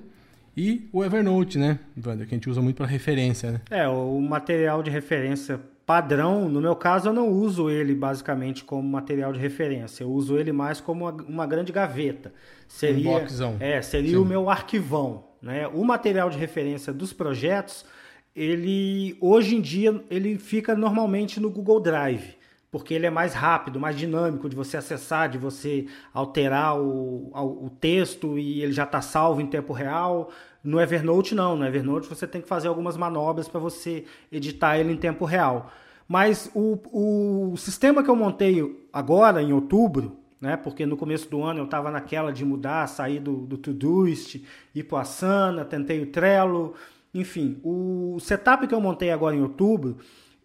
e 0.56 0.90
o 0.92 1.04
Evernote, 1.04 1.58
né, 1.58 1.80
Wander, 1.98 2.28
que 2.28 2.34
a 2.34 2.38
gente 2.38 2.50
usa 2.50 2.62
muito 2.62 2.78
para 2.78 2.86
referência, 2.86 3.52
né? 3.52 3.62
É, 3.70 3.88
o 3.88 4.20
material 4.20 4.84
de 4.84 4.90
referência 4.90 5.60
padrão, 5.92 6.48
no 6.48 6.62
meu 6.62 6.74
caso 6.74 7.10
eu 7.10 7.14
não 7.14 7.28
uso 7.28 7.70
ele 7.70 7.94
basicamente 7.94 8.64
como 8.64 8.82
material 8.88 9.34
de 9.34 9.40
referência, 9.40 10.06
eu 10.06 10.10
uso 10.10 10.38
ele 10.38 10.54
mais 10.54 10.80
como 10.80 11.04
uma, 11.04 11.12
uma 11.24 11.46
grande 11.46 11.70
gaveta. 11.74 12.32
Seria, 12.66 13.10
um 13.10 13.20
boxão. 13.20 13.58
É, 13.60 13.82
seria 13.82 14.12
Sim. 14.12 14.16
o 14.16 14.24
meu 14.24 14.50
arquivão, 14.50 15.26
né? 15.42 15.68
O 15.68 15.84
material 15.84 16.30
de 16.30 16.38
referência 16.38 16.94
dos 16.94 17.12
projetos, 17.12 17.86
ele 18.34 19.18
hoje 19.20 19.58
em 19.58 19.60
dia 19.60 20.02
ele 20.10 20.38
fica 20.38 20.74
normalmente 20.74 21.42
no 21.42 21.50
Google 21.50 21.82
Drive 21.82 22.40
porque 22.72 22.94
ele 22.94 23.06
é 23.06 23.10
mais 23.10 23.34
rápido, 23.34 23.82
mais 23.82 23.98
dinâmico 23.98 24.48
de 24.48 24.56
você 24.56 24.78
acessar, 24.78 25.28
de 25.28 25.38
você 25.38 25.88
alterar 26.14 26.80
o, 26.80 27.30
o 27.34 27.70
texto 27.70 28.40
e 28.40 28.64
ele 28.64 28.72
já 28.72 28.86
está 28.86 29.02
salvo 29.02 29.42
em 29.42 29.46
tempo 29.46 29.74
real. 29.74 30.32
No 30.64 30.80
Evernote 30.80 31.36
não, 31.36 31.58
no 31.58 31.66
Evernote 31.66 32.08
você 32.08 32.26
tem 32.26 32.42
que 32.42 32.48
fazer 32.48 32.70
algumas 32.70 32.96
manobras 32.96 33.50
para 33.50 33.60
você 33.60 34.06
editar 34.32 34.78
ele 34.78 34.94
em 34.94 34.96
tempo 34.96 35.26
real. 35.26 35.70
Mas 36.12 36.52
o, 36.54 36.78
o 36.92 37.56
sistema 37.56 38.04
que 38.04 38.10
eu 38.10 38.16
montei 38.18 38.86
agora, 38.92 39.42
em 39.42 39.54
outubro, 39.54 40.18
né, 40.42 40.58
porque 40.58 40.86
no 40.86 40.98
começo 40.98 41.30
do 41.30 41.42
ano 41.42 41.62
eu 41.62 41.64
estava 41.64 41.90
naquela 41.90 42.34
de 42.34 42.44
mudar, 42.44 42.86
sair 42.88 43.22
do, 43.22 43.46
do 43.46 43.58
Todoist, 43.58 44.44
ir 44.76 44.84
para 44.84 44.98
o 44.98 45.00
Asana, 45.00 45.64
tentei 45.64 46.02
o 46.02 46.08
Trello, 46.08 46.74
enfim. 47.14 47.62
O 47.64 48.18
setup 48.20 48.68
que 48.68 48.76
eu 48.76 48.82
montei 48.82 49.10
agora 49.10 49.38
em 49.38 49.42
outubro, 49.42 50.00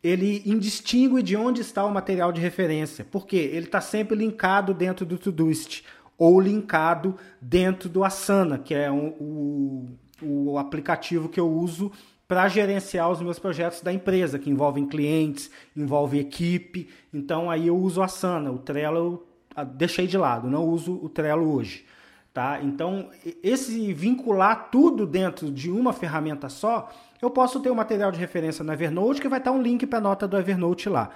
ele 0.04 0.40
indistingue 0.46 1.20
de 1.20 1.34
onde 1.34 1.62
está 1.62 1.84
o 1.84 1.92
material 1.92 2.30
de 2.30 2.40
referência, 2.40 3.04
porque 3.04 3.34
ele 3.34 3.66
está 3.66 3.80
sempre 3.80 4.16
linkado 4.16 4.72
dentro 4.72 5.04
do 5.04 5.18
Todoist 5.18 5.82
ou 6.16 6.40
linkado 6.40 7.16
dentro 7.40 7.88
do 7.88 8.04
Asana, 8.04 8.56
que 8.56 8.72
é 8.72 8.88
um, 8.88 9.08
o, 9.18 9.86
o 10.22 10.58
aplicativo 10.58 11.28
que 11.28 11.40
eu 11.40 11.50
uso 11.50 11.90
para 12.28 12.48
gerenciar 12.48 13.10
os 13.10 13.20
meus 13.20 13.38
projetos 13.38 13.80
da 13.80 13.92
empresa, 13.92 14.38
que 14.38 14.50
envolvem 14.50 14.86
clientes, 14.86 15.50
envolve 15.76 16.18
equipe. 16.18 16.88
Então 17.12 17.50
aí 17.50 17.68
eu 17.68 17.76
uso 17.76 18.00
o 18.00 18.02
Asana, 18.02 18.50
o 18.50 18.58
Trello 18.58 19.26
eu 19.56 19.64
deixei 19.64 20.06
de 20.06 20.18
lado, 20.18 20.48
não 20.48 20.64
uso 20.64 21.00
o 21.02 21.08
Trello 21.08 21.52
hoje. 21.54 21.84
Tá? 22.32 22.60
Então, 22.62 23.08
esse 23.42 23.94
vincular 23.94 24.68
tudo 24.70 25.06
dentro 25.06 25.50
de 25.50 25.70
uma 25.70 25.94
ferramenta 25.94 26.50
só 26.50 26.90
eu 27.20 27.30
posso 27.30 27.60
ter 27.60 27.70
o 27.70 27.72
um 27.72 27.76
material 27.76 28.12
de 28.12 28.18
referência 28.18 28.62
no 28.62 28.72
Evernote, 28.72 29.20
que 29.22 29.28
vai 29.28 29.38
estar 29.38 29.50
um 29.52 29.62
link 29.62 29.86
para 29.86 29.98
a 29.98 30.02
nota 30.02 30.28
do 30.28 30.36
Evernote 30.36 30.88
lá. 30.88 31.10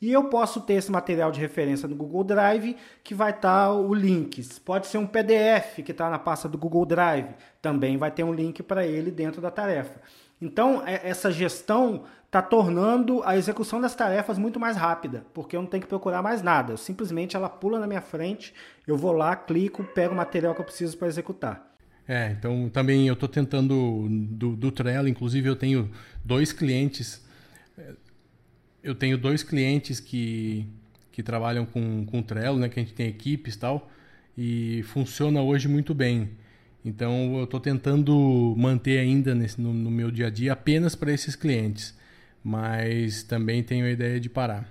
E 0.00 0.10
eu 0.10 0.24
posso 0.24 0.60
ter 0.60 0.74
esse 0.74 0.90
material 0.90 1.30
de 1.30 1.38
referência 1.38 1.86
no 1.86 1.94
Google 1.94 2.24
Drive, 2.24 2.76
que 3.04 3.14
vai 3.14 3.30
estar 3.30 3.70
o 3.72 3.94
link. 3.94 4.42
Pode 4.64 4.86
ser 4.86 4.98
um 4.98 5.06
PDF 5.06 5.82
que 5.84 5.92
está 5.92 6.10
na 6.10 6.18
pasta 6.18 6.48
do 6.48 6.58
Google 6.58 6.84
Drive, 6.86 7.34
também 7.60 7.96
vai 7.96 8.10
ter 8.10 8.24
um 8.24 8.32
link 8.32 8.62
para 8.62 8.86
ele 8.86 9.10
dentro 9.10 9.40
da 9.40 9.50
tarefa. 9.50 10.00
Então, 10.42 10.82
é, 10.84 11.08
essa 11.08 11.30
gestão 11.30 12.02
está 12.26 12.42
tornando 12.42 13.22
a 13.24 13.36
execução 13.36 13.80
das 13.80 13.94
tarefas 13.94 14.36
muito 14.36 14.58
mais 14.58 14.76
rápida, 14.76 15.24
porque 15.32 15.54
eu 15.54 15.62
não 15.62 15.68
tenho 15.68 15.82
que 15.82 15.88
procurar 15.88 16.20
mais 16.20 16.42
nada. 16.42 16.72
Eu, 16.72 16.76
simplesmente 16.76 17.36
ela 17.36 17.48
pula 17.48 17.78
na 17.78 17.86
minha 17.86 18.00
frente, 18.00 18.52
eu 18.84 18.96
vou 18.96 19.12
lá, 19.12 19.36
clico, 19.36 19.84
pego 19.84 20.14
o 20.14 20.16
material 20.16 20.52
que 20.52 20.60
eu 20.60 20.64
preciso 20.64 20.98
para 20.98 21.06
executar. 21.06 21.72
É, 22.08 22.32
então 22.32 22.68
também 22.68 23.06
eu 23.06 23.14
estou 23.14 23.28
tentando 23.28 24.08
do, 24.10 24.56
do 24.56 24.72
Trello, 24.72 25.06
inclusive 25.06 25.48
eu 25.48 25.54
tenho 25.54 25.88
dois 26.24 26.52
clientes, 26.52 27.24
é, 27.78 27.92
eu 28.82 28.96
tenho 28.96 29.16
dois 29.16 29.44
clientes 29.44 30.00
que, 30.00 30.66
que 31.12 31.22
trabalham 31.22 31.64
com, 31.64 32.04
com 32.04 32.20
Trello, 32.20 32.58
né, 32.58 32.68
que 32.68 32.80
a 32.80 32.82
gente 32.82 32.94
tem 32.94 33.06
equipes 33.06 33.54
e 33.54 33.58
tal, 33.60 33.88
e 34.36 34.82
funciona 34.88 35.40
hoje 35.40 35.68
muito 35.68 35.94
bem. 35.94 36.30
Então 36.84 37.36
eu 37.38 37.44
estou 37.44 37.60
tentando 37.60 38.54
manter 38.56 38.98
ainda 38.98 39.34
nesse, 39.34 39.60
no, 39.60 39.72
no 39.72 39.90
meu 39.90 40.10
dia 40.10 40.26
a 40.26 40.30
dia 40.30 40.52
apenas 40.52 40.94
para 40.94 41.12
esses 41.12 41.36
clientes, 41.36 41.96
mas 42.42 43.22
também 43.22 43.62
tenho 43.62 43.86
a 43.86 43.90
ideia 43.90 44.18
de 44.18 44.28
parar. 44.28 44.68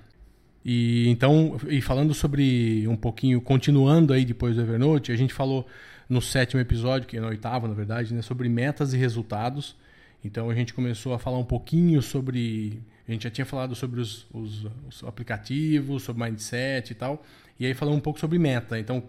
E 0.63 1.07
então, 1.09 1.57
e 1.67 1.81
falando 1.81 2.13
sobre 2.13 2.87
um 2.87 2.95
pouquinho, 2.95 3.41
continuando 3.41 4.13
aí 4.13 4.25
depois 4.25 4.55
do 4.55 4.61
Evernote, 4.61 5.11
a 5.11 5.15
gente 5.15 5.33
falou 5.33 5.65
no 6.07 6.21
sétimo 6.21 6.59
episódio, 6.59 7.07
que 7.07 7.17
é 7.17 7.21
no 7.21 7.27
oitavo, 7.27 7.67
na 7.67 7.73
verdade, 7.73 8.13
né, 8.13 8.21
sobre 8.21 8.49
metas 8.49 8.93
e 8.93 8.97
resultados. 8.97 9.75
Então 10.23 10.49
a 10.49 10.53
gente 10.53 10.73
começou 10.73 11.13
a 11.13 11.19
falar 11.19 11.37
um 11.37 11.45
pouquinho 11.45 12.01
sobre. 12.01 12.79
A 13.07 13.11
gente 13.11 13.23
já 13.23 13.29
tinha 13.31 13.45
falado 13.45 13.73
sobre 13.75 13.99
os, 13.99 14.27
os, 14.31 14.67
os 14.87 15.03
aplicativos, 15.03 16.03
sobre 16.03 16.23
mindset 16.23 16.91
e 16.91 16.95
tal. 16.95 17.23
E 17.59 17.65
aí 17.65 17.73
falamos 17.73 17.99
um 17.99 18.01
pouco 18.01 18.19
sobre 18.19 18.37
meta. 18.37 18.79
Então, 18.79 19.03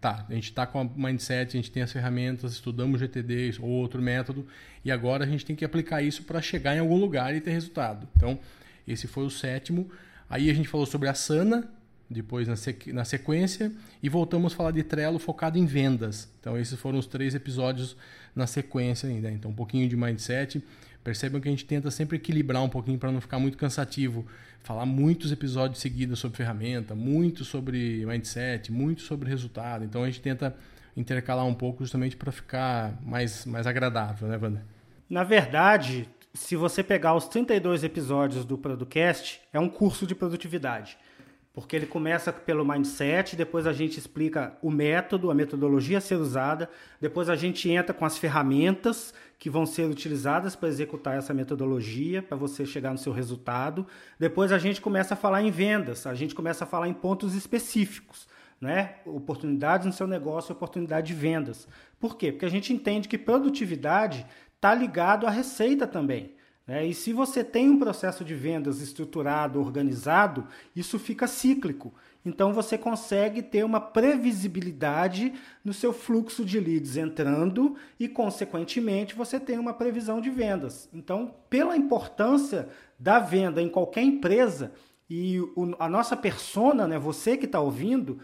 tá, 0.00 0.26
a 0.28 0.34
gente 0.34 0.44
está 0.44 0.66
com 0.66 0.80
a 0.80 0.84
mindset, 0.84 1.56
a 1.56 1.60
gente 1.60 1.70
tem 1.70 1.82
as 1.82 1.92
ferramentas, 1.92 2.52
estudamos 2.52 3.00
GTD 3.00 3.58
ou 3.60 3.68
outro 3.68 4.00
método, 4.02 4.46
e 4.84 4.90
agora 4.90 5.24
a 5.24 5.26
gente 5.26 5.44
tem 5.44 5.54
que 5.56 5.64
aplicar 5.64 6.02
isso 6.02 6.24
para 6.24 6.40
chegar 6.40 6.76
em 6.76 6.80
algum 6.80 6.96
lugar 6.96 7.34
e 7.34 7.40
ter 7.40 7.50
resultado. 7.50 8.08
Então, 8.16 8.38
esse 8.86 9.06
foi 9.06 9.24
o 9.24 9.30
sétimo. 9.30 9.90
Aí 10.28 10.50
a 10.50 10.54
gente 10.54 10.68
falou 10.68 10.86
sobre 10.86 11.08
a 11.08 11.14
Sana, 11.14 11.68
depois 12.08 12.48
na, 12.48 12.54
na 12.92 13.04
sequência, 13.04 13.72
e 14.02 14.08
voltamos 14.08 14.52
a 14.52 14.56
falar 14.56 14.70
de 14.70 14.82
Trello 14.82 15.18
focado 15.18 15.58
em 15.58 15.66
vendas. 15.66 16.28
Então, 16.40 16.58
esses 16.58 16.78
foram 16.78 16.98
os 16.98 17.06
três 17.06 17.34
episódios 17.34 17.96
na 18.34 18.46
sequência 18.46 19.08
ainda. 19.08 19.30
Então, 19.30 19.50
um 19.50 19.54
pouquinho 19.54 19.88
de 19.88 19.96
mindset. 19.96 20.62
Percebam 21.04 21.40
que 21.40 21.48
a 21.48 21.50
gente 21.50 21.64
tenta 21.64 21.90
sempre 21.90 22.16
equilibrar 22.16 22.62
um 22.62 22.68
pouquinho 22.68 22.98
para 22.98 23.10
não 23.10 23.20
ficar 23.20 23.38
muito 23.38 23.58
cansativo. 23.58 24.24
Falar 24.60 24.86
muitos 24.86 25.32
episódios 25.32 25.80
seguidos 25.80 26.20
sobre 26.20 26.36
ferramenta, 26.36 26.94
muito 26.94 27.44
sobre 27.44 28.06
mindset, 28.06 28.70
muito 28.70 29.02
sobre 29.02 29.28
resultado. 29.28 29.84
Então, 29.84 30.04
a 30.04 30.06
gente 30.06 30.20
tenta 30.20 30.54
intercalar 30.96 31.44
um 31.44 31.54
pouco 31.54 31.82
justamente 31.82 32.16
para 32.16 32.30
ficar 32.30 32.98
mais, 33.02 33.44
mais 33.46 33.66
agradável, 33.66 34.28
né, 34.28 34.38
Wanda? 34.40 34.64
Na 35.08 35.24
verdade, 35.24 36.08
se 36.32 36.56
você 36.56 36.82
pegar 36.82 37.14
os 37.14 37.28
32 37.28 37.84
episódios 37.84 38.44
do 38.44 38.56
Producast, 38.56 39.40
é 39.52 39.60
um 39.60 39.68
curso 39.68 40.06
de 40.06 40.14
produtividade. 40.14 40.96
Porque 41.52 41.76
ele 41.76 41.84
começa 41.84 42.32
pelo 42.32 42.64
mindset, 42.64 43.36
depois 43.36 43.66
a 43.66 43.74
gente 43.74 43.98
explica 43.98 44.56
o 44.62 44.70
método, 44.70 45.30
a 45.30 45.34
metodologia 45.34 45.98
a 45.98 46.00
ser 46.00 46.14
usada, 46.14 46.70
depois 46.98 47.28
a 47.28 47.36
gente 47.36 47.70
entra 47.70 47.92
com 47.92 48.06
as 48.06 48.16
ferramentas 48.16 49.12
que 49.42 49.50
vão 49.50 49.66
ser 49.66 49.90
utilizadas 49.90 50.54
para 50.54 50.68
executar 50.68 51.18
essa 51.18 51.34
metodologia, 51.34 52.22
para 52.22 52.36
você 52.36 52.64
chegar 52.64 52.92
no 52.92 52.96
seu 52.96 53.12
resultado. 53.12 53.84
Depois 54.16 54.52
a 54.52 54.58
gente 54.58 54.80
começa 54.80 55.14
a 55.14 55.16
falar 55.16 55.42
em 55.42 55.50
vendas, 55.50 56.06
a 56.06 56.14
gente 56.14 56.32
começa 56.32 56.62
a 56.62 56.66
falar 56.66 56.86
em 56.86 56.92
pontos 56.92 57.34
específicos. 57.34 58.28
né? 58.60 58.98
oportunidades 59.04 59.84
no 59.84 59.92
seu 59.92 60.06
negócio, 60.06 60.52
oportunidade 60.52 61.08
de 61.08 61.14
vendas. 61.14 61.66
Por 61.98 62.16
quê? 62.16 62.30
Porque 62.30 62.46
a 62.46 62.48
gente 62.48 62.72
entende 62.72 63.08
que 63.08 63.18
produtividade 63.18 64.24
está 64.54 64.72
ligado 64.76 65.26
à 65.26 65.30
receita 65.30 65.88
também. 65.88 66.36
Né? 66.66 66.86
E 66.86 66.94
se 66.94 67.12
você 67.12 67.42
tem 67.42 67.70
um 67.70 67.78
processo 67.78 68.24
de 68.24 68.34
vendas 68.34 68.80
estruturado, 68.80 69.60
organizado, 69.60 70.46
isso 70.74 70.98
fica 70.98 71.26
cíclico. 71.26 71.92
Então 72.24 72.52
você 72.52 72.78
consegue 72.78 73.42
ter 73.42 73.64
uma 73.64 73.80
previsibilidade 73.80 75.32
no 75.64 75.72
seu 75.72 75.92
fluxo 75.92 76.44
de 76.44 76.60
leads 76.60 76.96
entrando 76.96 77.74
e, 77.98 78.08
consequentemente, 78.08 79.14
você 79.14 79.40
tem 79.40 79.58
uma 79.58 79.74
previsão 79.74 80.20
de 80.20 80.30
vendas. 80.30 80.88
Então, 80.92 81.34
pela 81.50 81.76
importância 81.76 82.68
da 82.98 83.18
venda 83.18 83.60
em 83.60 83.68
qualquer 83.68 84.02
empresa 84.02 84.72
e 85.10 85.38
a 85.78 85.88
nossa 85.88 86.16
persona, 86.16 86.86
né, 86.86 86.98
você 86.98 87.36
que 87.36 87.44
está 87.44 87.60
ouvindo, 87.60 88.20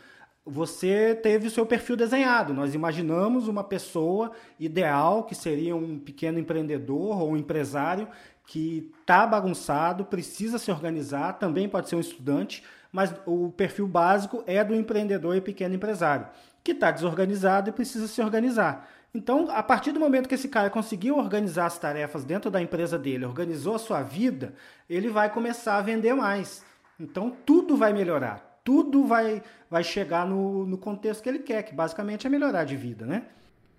você 0.49 1.15
teve 1.15 1.47
o 1.47 1.51
seu 1.51 1.67
perfil 1.67 1.97
desenhado. 1.97 2.55
Nós 2.55 2.75
imaginamos 2.75 3.49
uma 3.49 3.63
pessoa 3.63 4.33
ideal, 4.59 5.25
que 5.25 5.35
seria 5.35 5.77
um 5.77 5.99
pequeno 5.99 6.39
empreendedor 6.39 7.21
ou 7.21 7.33
um 7.33 7.37
empresário 7.37 8.09
que 8.47 8.91
está 9.01 9.27
bagunçado, 9.27 10.07
precisa 10.07 10.59
se 10.59 10.71
organizar, 10.71 11.35
também 11.35 11.69
pode 11.69 11.89
ser 11.89 11.97
um 11.97 12.01
estudante, 12.01 12.65
mas 12.91 13.15
o 13.27 13.51
perfil 13.51 13.87
básico 13.87 14.43
é 14.47 14.65
do 14.65 14.75
empreendedor 14.75 15.37
e 15.37 15.41
pequeno 15.43 15.75
empresário, 15.75 16.27
que 16.65 16.73
está 16.73 16.91
desorganizado 16.91 17.69
e 17.69 17.73
precisa 17.73 18.09
se 18.09 18.23
organizar. 18.23 18.89
Então, 19.13 19.51
a 19.51 19.63
partir 19.63 19.93
do 19.93 20.01
momento 20.01 20.29
que 20.29 20.35
esse 20.35 20.49
cara 20.49 20.71
conseguiu 20.71 21.19
organizar 21.19 21.67
as 21.67 21.79
tarefas 21.79 22.25
dentro 22.25 22.51
da 22.51 22.61
empresa 22.61 22.99
dele, 22.99 23.27
organizou 23.27 23.75
a 23.75 23.79
sua 23.79 24.03
vida, 24.03 24.55
ele 24.89 25.11
vai 25.11 25.31
começar 25.31 25.77
a 25.77 25.83
vender 25.83 26.15
mais. 26.15 26.65
Então, 26.99 27.37
tudo 27.45 27.77
vai 27.77 27.93
melhorar, 27.93 28.48
tudo 28.69 29.07
vai, 29.07 29.43
vai 29.71 29.83
chegar 29.83 30.27
no, 30.27 30.67
no 30.67 30.77
contexto 30.77 31.23
que 31.23 31.29
ele 31.31 31.39
quer, 31.39 31.63
que 31.63 31.75
basicamente 31.75 32.27
é 32.27 32.31
melhorar 32.31 32.65
de 32.65 32.77
vida, 32.77 33.07
né? 33.07 33.23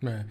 É. 0.03 0.25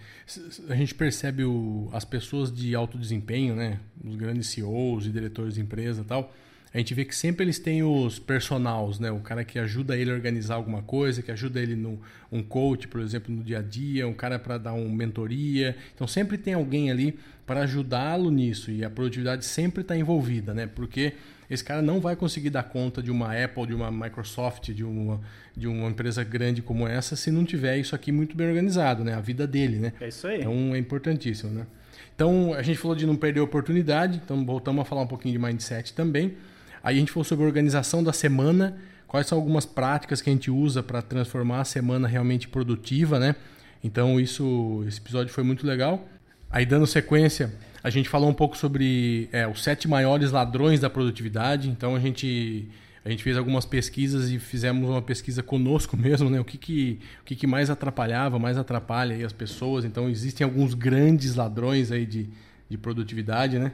A 0.67 0.75
gente 0.75 0.93
percebe 0.93 1.45
o, 1.45 1.87
as 1.93 2.03
pessoas 2.03 2.51
de 2.51 2.75
alto 2.75 2.97
desempenho, 2.97 3.55
né? 3.55 3.79
Os 4.03 4.17
grandes 4.17 4.47
CEOs 4.47 5.05
e 5.05 5.11
diretores 5.11 5.53
de 5.53 5.61
empresa 5.61 6.01
e 6.01 6.03
tal 6.03 6.29
a 6.73 6.77
gente 6.77 6.93
vê 6.93 7.03
que 7.03 7.15
sempre 7.15 7.43
eles 7.43 7.57
têm 7.57 7.81
os 7.81 8.19
personals, 8.19 8.99
né? 8.99 9.11
O 9.11 9.19
cara 9.19 9.43
que 9.43 9.57
ajuda 9.57 9.97
ele 9.97 10.11
a 10.11 10.13
organizar 10.13 10.55
alguma 10.55 10.83
coisa, 10.83 11.23
que 11.23 11.31
ajuda 11.31 11.59
ele 11.59 11.75
no 11.75 11.99
um 12.31 12.43
coach, 12.43 12.87
por 12.87 13.01
exemplo, 13.01 13.33
no 13.33 13.43
dia 13.43 13.57
a 13.57 13.61
dia, 13.61 14.07
um 14.07 14.13
cara 14.13 14.37
para 14.37 14.57
dar 14.59 14.73
uma 14.73 14.95
mentoria. 14.95 15.75
Então 15.95 16.07
sempre 16.07 16.37
tem 16.37 16.53
alguém 16.53 16.91
ali 16.91 17.17
para 17.45 17.61
ajudá-lo 17.61 18.29
nisso 18.29 18.69
e 18.69 18.85
a 18.85 18.89
produtividade 18.89 19.43
sempre 19.45 19.81
está 19.81 19.97
envolvida, 19.97 20.53
né? 20.53 20.67
Porque 20.67 21.13
esse 21.49 21.63
cara 21.63 21.81
não 21.81 21.99
vai 21.99 22.15
conseguir 22.15 22.51
dar 22.51 22.61
conta 22.61 23.01
de 23.01 23.09
uma 23.09 23.33
Apple, 23.43 23.65
de 23.65 23.73
uma 23.73 23.89
Microsoft, 23.89 24.69
de 24.69 24.83
uma, 24.83 25.19
de 25.57 25.67
uma 25.67 25.89
empresa 25.89 26.23
grande 26.23 26.61
como 26.61 26.87
essa 26.87 27.15
se 27.15 27.31
não 27.31 27.43
tiver 27.43 27.77
isso 27.77 27.95
aqui 27.95 28.11
muito 28.11 28.37
bem 28.37 28.47
organizado, 28.47 29.03
né? 29.03 29.15
A 29.15 29.21
vida 29.21 29.47
dele, 29.47 29.77
né? 29.77 29.93
É 29.99 30.07
isso 30.07 30.27
aí. 30.27 30.41
Então 30.41 30.75
é 30.75 30.77
importantíssimo, 30.77 31.51
né? 31.51 31.65
Então 32.13 32.53
a 32.53 32.61
gente 32.61 32.77
falou 32.77 32.95
de 32.95 33.07
não 33.07 33.15
perder 33.15 33.39
a 33.39 33.43
oportunidade, 33.43 34.21
então 34.23 34.45
voltamos 34.45 34.83
a 34.83 34.85
falar 34.85 35.01
um 35.01 35.07
pouquinho 35.07 35.33
de 35.33 35.39
mindset 35.39 35.93
também. 35.93 36.35
Aí 36.83 36.95
a 36.95 36.99
gente 36.99 37.11
falou 37.11 37.23
sobre 37.23 37.45
organização 37.45 38.03
da 38.03 38.13
semana, 38.13 38.77
quais 39.07 39.27
são 39.27 39.37
algumas 39.37 39.65
práticas 39.65 40.21
que 40.21 40.29
a 40.29 40.33
gente 40.33 40.49
usa 40.51 40.81
para 40.81 41.01
transformar 41.01 41.61
a 41.61 41.65
semana 41.65 42.07
realmente 42.07 42.47
produtiva, 42.47 43.19
né? 43.19 43.35
Então 43.83 44.19
isso, 44.19 44.83
esse 44.87 44.99
episódio 44.99 45.33
foi 45.33 45.43
muito 45.43 45.65
legal. 45.65 46.07
Aí 46.49 46.65
dando 46.65 46.85
sequência, 46.87 47.53
a 47.83 47.89
gente 47.89 48.09
falou 48.09 48.29
um 48.29 48.33
pouco 48.33 48.57
sobre 48.57 49.29
é, 49.31 49.47
os 49.47 49.63
sete 49.63 49.87
maiores 49.87 50.31
ladrões 50.31 50.79
da 50.79 50.89
produtividade. 50.89 51.69
Então 51.69 51.95
a 51.95 51.99
gente 51.99 52.67
a 53.03 53.09
gente 53.09 53.23
fez 53.23 53.37
algumas 53.37 53.65
pesquisas 53.65 54.29
e 54.29 54.37
fizemos 54.37 54.89
uma 54.89 55.01
pesquisa 55.01 55.41
conosco 55.41 55.95
mesmo, 55.97 56.29
né? 56.29 56.39
O 56.39 56.45
que, 56.45 56.57
que, 56.57 56.99
o 57.21 57.25
que, 57.25 57.35
que 57.35 57.47
mais 57.47 57.69
atrapalhava, 57.69 58.37
mais 58.37 58.57
atrapalha 58.57 59.25
as 59.25 59.33
pessoas. 59.33 59.85
Então 59.85 60.09
existem 60.09 60.43
alguns 60.43 60.73
grandes 60.73 61.35
ladrões 61.35 61.91
aí 61.91 62.05
de, 62.05 62.29
de 62.69 62.77
produtividade, 62.77 63.57
né? 63.57 63.71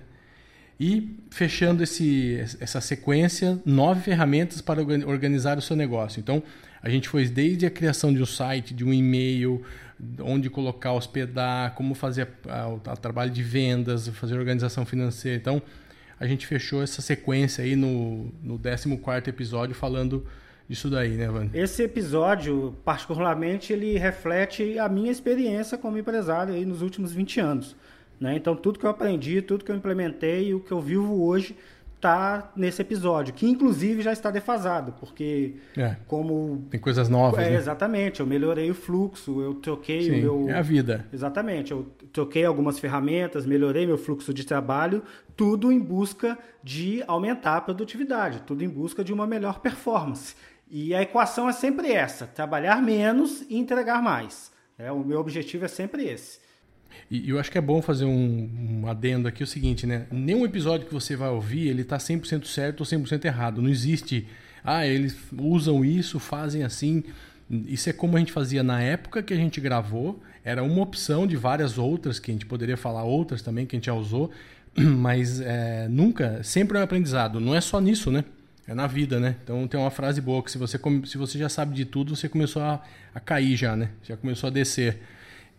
E 0.80 1.18
fechando 1.30 1.84
esse, 1.84 2.44
essa 2.60 2.82
sequência, 2.82 3.60
nove 3.66 4.02
ferramentas 4.02 4.60
para 4.62 4.82
organizar 4.82 5.58
o 5.58 5.62
seu 5.62 5.76
negócio. 5.76 6.20
Então, 6.20 6.44
a 6.82 6.90
gente 6.90 7.08
foi 7.08 7.26
desde 7.28 7.66
a 7.66 7.72
criação 7.72 8.14
de 8.14 8.22
um 8.22 8.26
site, 8.26 8.74
de 8.74 8.84
um 8.84 8.94
e-mail, 8.94 9.64
onde 10.20 10.50
colocar, 10.50 10.94
hospedar, 10.94 11.74
como 11.76 11.96
fazer 11.96 12.28
o 12.68 12.98
trabalho 12.98 13.32
de 13.32 13.42
vendas, 13.42 14.08
fazer 14.10 14.38
organização 14.38 14.86
financeira. 14.86 15.38
Então, 15.38 15.62
a 16.20 16.28
gente 16.28 16.46
fechou 16.46 16.84
essa 16.84 17.02
sequência 17.02 17.64
aí 17.64 17.76
no, 17.76 18.32
no 18.44 18.60
14 18.60 19.30
episódio 19.30 19.76
falando 19.76 20.26
disso 20.68 20.90
daí, 20.90 21.12
né, 21.12 21.28
Vani? 21.28 21.52
Esse 21.54 21.84
episódio, 21.84 22.76
particularmente, 22.84 23.72
ele 23.72 23.98
reflete 23.98 24.78
a 24.80 24.90
minha 24.90 25.12
experiência 25.12 25.78
como 25.78 25.98
empresário 25.98 26.54
aí 26.54 26.66
nos 26.66 26.82
últimos 26.82 27.14
20 27.14 27.40
anos. 27.40 27.76
Né? 28.20 28.36
Então, 28.36 28.56
tudo 28.56 28.80
que 28.80 28.86
eu 28.86 28.90
aprendi, 28.90 29.42
tudo 29.42 29.64
que 29.66 29.72
eu 29.72 29.76
implementei 29.76 30.50
e 30.50 30.54
o 30.54 30.60
que 30.60 30.72
eu 30.72 30.82
vivo 30.82 31.24
hoje 31.24 31.56
está 31.96 32.52
nesse 32.56 32.82
episódio, 32.82 33.34
que 33.34 33.48
inclusive 33.48 34.02
já 34.02 34.14
está 34.14 34.30
defasado, 34.30 34.94
porque 35.00 35.56
é, 35.76 35.96
como... 36.08 36.64
Tem 36.70 36.80
coisas 36.80 37.10
novas, 37.10 37.44
é, 37.44 37.50
né? 37.50 37.56
Exatamente, 37.58 38.20
eu 38.20 38.28
melhorei 38.28 38.70
o 38.70 38.76
fluxo, 38.76 39.42
eu 39.42 39.56
troquei 39.56 40.04
Sim, 40.04 40.28
o 40.28 40.42
meu... 40.44 40.50
é 40.50 40.60
a 40.60 40.62
vida. 40.62 41.06
Exatamente, 41.12 41.72
eu 41.72 41.88
troquei 42.14 42.46
algumas 42.46 42.78
ferramentas, 42.78 43.46
melhorei 43.46 43.88
meu 43.88 43.98
fluxo 43.98 44.34
de 44.34 44.46
trabalho, 44.46 45.02
tudo 45.36 45.72
em 45.72 45.80
busca 45.80 46.38
de 46.64 47.04
aumentar 47.08 47.58
a 47.58 47.62
produtividade, 47.62 48.42
tudo 48.46 48.64
em 48.64 48.70
busca 48.70 49.04
de 49.04 49.12
uma 49.12 49.26
melhor 49.26 49.60
performance. 49.60 50.36
E 50.70 50.94
a 50.94 51.02
equação 51.02 51.50
é 51.50 51.54
sempre 51.54 51.92
essa, 51.92 52.28
trabalhar 52.28 52.82
menos 52.82 53.44
e 53.50 53.58
entregar 53.58 54.02
mais. 54.02 54.52
É, 54.78 54.92
o 54.92 55.00
meu 55.00 55.20
objetivo 55.20 55.66
é 55.66 55.68
sempre 55.68 56.06
esse. 56.06 56.45
E 57.10 57.30
eu 57.30 57.40
acho 57.40 57.52
que 57.52 57.58
é 57.58 57.62
bom 57.62 57.82
fazer 57.82 58.06
um, 58.06 58.82
um 58.82 58.88
adendo 58.88 59.28
aqui 59.28 59.44
o 59.44 59.48
seguinte, 59.48 59.86
né? 59.86 60.06
Nenhum 60.12 60.46
episódio 60.46 60.88
que 60.88 60.94
você 60.94 61.16
vai 61.16 61.30
ouvir, 61.30 61.68
ele 61.68 61.84
tá 61.84 61.98
100% 61.98 62.46
certo 62.46 62.82
ou 62.82 62.86
100% 62.86 63.26
errado. 63.26 63.62
Não 63.62 63.70
existe, 63.70 64.28
ah, 64.64 64.86
eles 64.86 65.18
usam 65.38 65.86
isso, 65.86 66.20
fazem 66.20 66.64
assim. 66.64 67.04
Isso 67.50 67.90
é 67.90 67.94
como 67.94 68.18
a 68.18 68.20
gente 68.20 68.32
fazia 68.32 68.64
na 68.64 68.82
época 68.82 69.22
que 69.22 69.34
a 69.34 69.38
gente 69.38 69.62
gravou. 69.62 70.22
Era 70.44 70.64
uma 70.64 70.82
opção 70.82 71.28
de 71.28 71.36
várias 71.36 71.78
outras, 71.78 72.20
que 72.20 72.32
a 72.32 72.34
gente 72.34 72.46
poderia 72.46 72.78
falar 72.78 73.04
outras 73.04 73.42
também, 73.42 73.66
que 73.66 73.76
a 73.76 73.78
gente 73.78 73.86
já 73.86 73.94
usou. 73.94 74.32
Mas 74.76 75.40
é, 75.42 75.88
nunca, 75.88 76.42
sempre 76.44 76.78
é 76.78 76.82
um 76.82 76.84
aprendizado. 76.84 77.40
Não 77.40 77.56
é 77.56 77.62
só 77.62 77.80
nisso, 77.80 78.12
né? 78.12 78.24
É 78.68 78.74
na 78.74 78.88
vida, 78.88 79.20
né? 79.20 79.36
Então 79.44 79.68
tem 79.68 79.80
uma 79.80 79.92
frase 79.92 80.20
boa 80.20 80.42
que 80.42 80.50
se 80.50 80.58
você, 80.58 80.80
se 81.06 81.18
você 81.20 81.38
já 81.38 81.48
sabe 81.48 81.76
de 81.76 81.86
tudo, 81.86 82.16
você 82.16 82.28
começou 82.28 82.64
a, 82.64 82.82
a 83.14 83.20
cair 83.20 83.56
já, 83.56 83.76
né? 83.76 83.92
Já 84.04 84.18
começou 84.18 84.48
a 84.48 84.52
descer. 84.52 85.00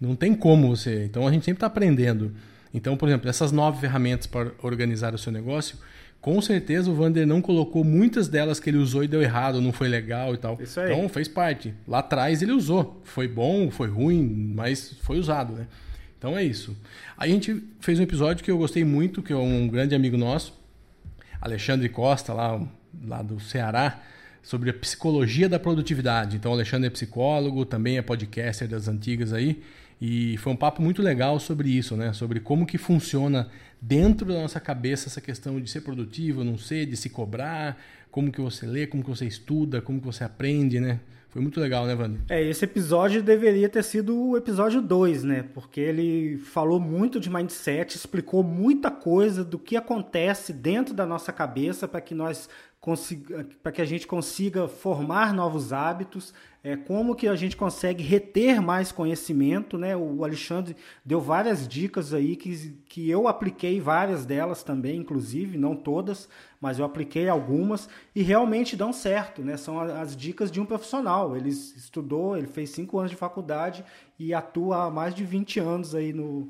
Não 0.01 0.15
tem 0.15 0.35
como 0.35 0.69
você. 0.69 1.05
Então 1.05 1.27
a 1.27 1.33
gente 1.33 1.45
sempre 1.45 1.59
está 1.59 1.67
aprendendo. 1.67 2.33
Então, 2.73 2.97
por 2.97 3.09
exemplo, 3.09 3.29
essas 3.29 3.53
nove 3.53 3.81
ferramentas 3.81 4.27
para 4.27 4.53
organizar 4.63 5.15
o 5.15 5.19
seu 5.19 5.33
negócio, 5.33 5.79
com 6.21 6.41
certeza 6.43 6.91
o 6.91 6.95
Vander 6.95 7.27
não 7.27 7.41
colocou 7.41 7.85
muitas 7.85 8.29
delas 8.29 8.59
que 8.59 8.69
ele 8.69 8.79
usou 8.79 9.05
e 9.05 9.09
deu 9.09 9.23
errado, 9.23 9.61
não 9.61 9.73
foi 9.73 9.89
legal 9.89 10.35
e 10.35 10.37
tal. 10.37 10.59
Isso 10.61 10.81
aí. 10.81 10.93
Então 10.93 11.09
fez 11.09 11.29
parte. 11.29 11.73
Lá 11.87 12.01
atrás 12.01 12.43
ele 12.43 12.53
usou. 12.53 13.01
Foi 13.05 13.29
bom, 13.29 13.71
foi 13.71 13.89
ruim, 13.89 14.53
mas 14.55 14.95
foi 15.03 15.19
usado, 15.19 15.55
né? 15.55 15.67
Então 16.19 16.37
é 16.37 16.43
isso. 16.43 16.77
Aí 17.17 17.31
a 17.31 17.33
gente 17.33 17.63
fez 17.81 17.99
um 18.01 18.03
episódio 18.03 18.45
que 18.45 18.51
eu 18.51 18.59
gostei 18.59 18.85
muito, 18.85 19.23
que 19.23 19.33
é 19.33 19.37
um 19.37 19.69
grande 19.69 19.95
amigo 19.95 20.17
nosso, 20.17 20.59
Alexandre 21.41 21.89
Costa, 21.89 22.33
lá, 22.33 22.61
lá 23.05 23.23
do 23.23 23.39
Ceará, 23.39 24.01
sobre 24.43 24.71
a 24.71 24.75
psicologia 24.75 25.49
da 25.49 25.59
produtividade. 25.59 26.37
Então, 26.37 26.51
o 26.51 26.55
Alexandre 26.55 26.89
é 26.89 26.91
psicólogo, 26.91 27.65
também 27.65 27.99
é 27.99 28.03
podcaster 28.03 28.69
das 28.69 28.89
antigas 28.89 29.33
aí. 29.33 29.63
E 30.01 30.37
foi 30.39 30.53
um 30.53 30.57
papo 30.57 30.83
muito 30.83 31.01
legal 31.01 31.41
sobre 31.41 31.71
isso, 31.71 31.97
né? 31.97 32.13
Sobre 32.13 32.41
como 32.41 32.67
que 32.67 32.77
funciona 32.77 33.49
dentro 33.81 34.27
da 34.29 34.35
nossa 34.35 34.61
cabeça 34.61 35.09
essa 35.09 35.21
questão 35.21 35.61
de 35.61 35.71
ser 35.71 35.81
produtivo, 35.81 36.45
não 36.45 36.59
ser, 36.59 36.87
de 36.87 36.97
se 36.97 37.09
cobrar, 37.09 37.79
como 38.11 38.31
que 38.31 38.41
você 38.41 38.67
lê, 38.67 38.87
como 38.87 39.03
que 39.03 39.09
você 39.09 39.27
estuda, 39.27 39.81
como 39.81 40.01
que 40.01 40.07
você 40.07 40.25
aprende, 40.25 40.81
né? 40.81 41.01
Foi 41.37 41.43
muito 41.43 41.61
legal, 41.61 41.85
né, 41.85 41.95
Wander? 41.95 42.21
É, 42.31 42.43
esse 42.43 42.65
episódio 42.65 43.23
deveria 43.23 43.69
ter 43.69 43.85
sido 43.85 44.17
o 44.17 44.39
episódio 44.39 44.81
2, 44.81 45.23
né? 45.23 45.45
Porque 45.53 45.81
ele 45.83 46.39
falou 46.39 46.81
muito 46.81 47.21
de 47.21 47.29
mindset, 47.29 47.95
explicou 47.95 48.43
muita 48.43 48.91
coisa 48.91 49.45
do 49.45 49.59
que 49.59 49.77
acontece 49.77 50.51
dentro 50.51 50.95
da 50.95 51.05
nossa 51.05 51.35
cabeça 51.35 51.87
para 51.87 52.01
que 52.01 52.15
nós 52.15 52.49
para 53.63 53.73
que 53.73 53.83
a 53.83 53.85
gente 53.85 54.07
consiga 54.07 54.69
formar 54.69 55.35
novos 55.35 55.73
hábitos, 55.73 56.33
é, 56.63 56.77
como 56.77 57.17
que 57.17 57.27
a 57.27 57.35
gente 57.35 57.57
consegue 57.57 58.03
reter 58.03 58.61
mais 58.61 58.93
conhecimento, 58.93 59.77
né? 59.77 59.97
O 59.97 60.25
Alexandre 60.25 60.77
deu 61.05 61.21
várias 61.21 61.67
dicas 61.67 62.15
aí 62.15 62.37
que, 62.37 62.77
que 62.89 63.11
eu 63.11 63.27
apliquei 63.27 63.81
várias 63.81 64.25
delas 64.25 64.63
também, 64.63 65.01
inclusive, 65.01 65.59
não 65.59 65.75
todas, 65.75 66.29
mas 66.61 66.79
eu 66.79 66.85
apliquei 66.85 67.29
algumas 67.29 67.89
e 68.15 68.23
realmente 68.23 68.77
dão 68.77 68.93
certo, 68.93 69.43
né? 69.43 69.57
São 69.57 69.81
as 69.81 70.17
dicas 70.17 70.51
de 70.51 70.61
um 70.61 70.67
profissional. 70.67 71.37
Ele 71.37 71.51
estudou, 71.51 72.37
ele 72.37 72.47
fez 72.47 72.71
cinco 72.71 72.99
anos 72.99 73.11
de 73.11 73.17
faculdade 73.17 73.85
e 74.19 74.33
atua 74.33 74.85
há 74.85 74.91
mais 74.91 75.15
de 75.15 75.25
20 75.25 75.59
anos 75.59 75.95
aí 75.95 76.13
no... 76.13 76.49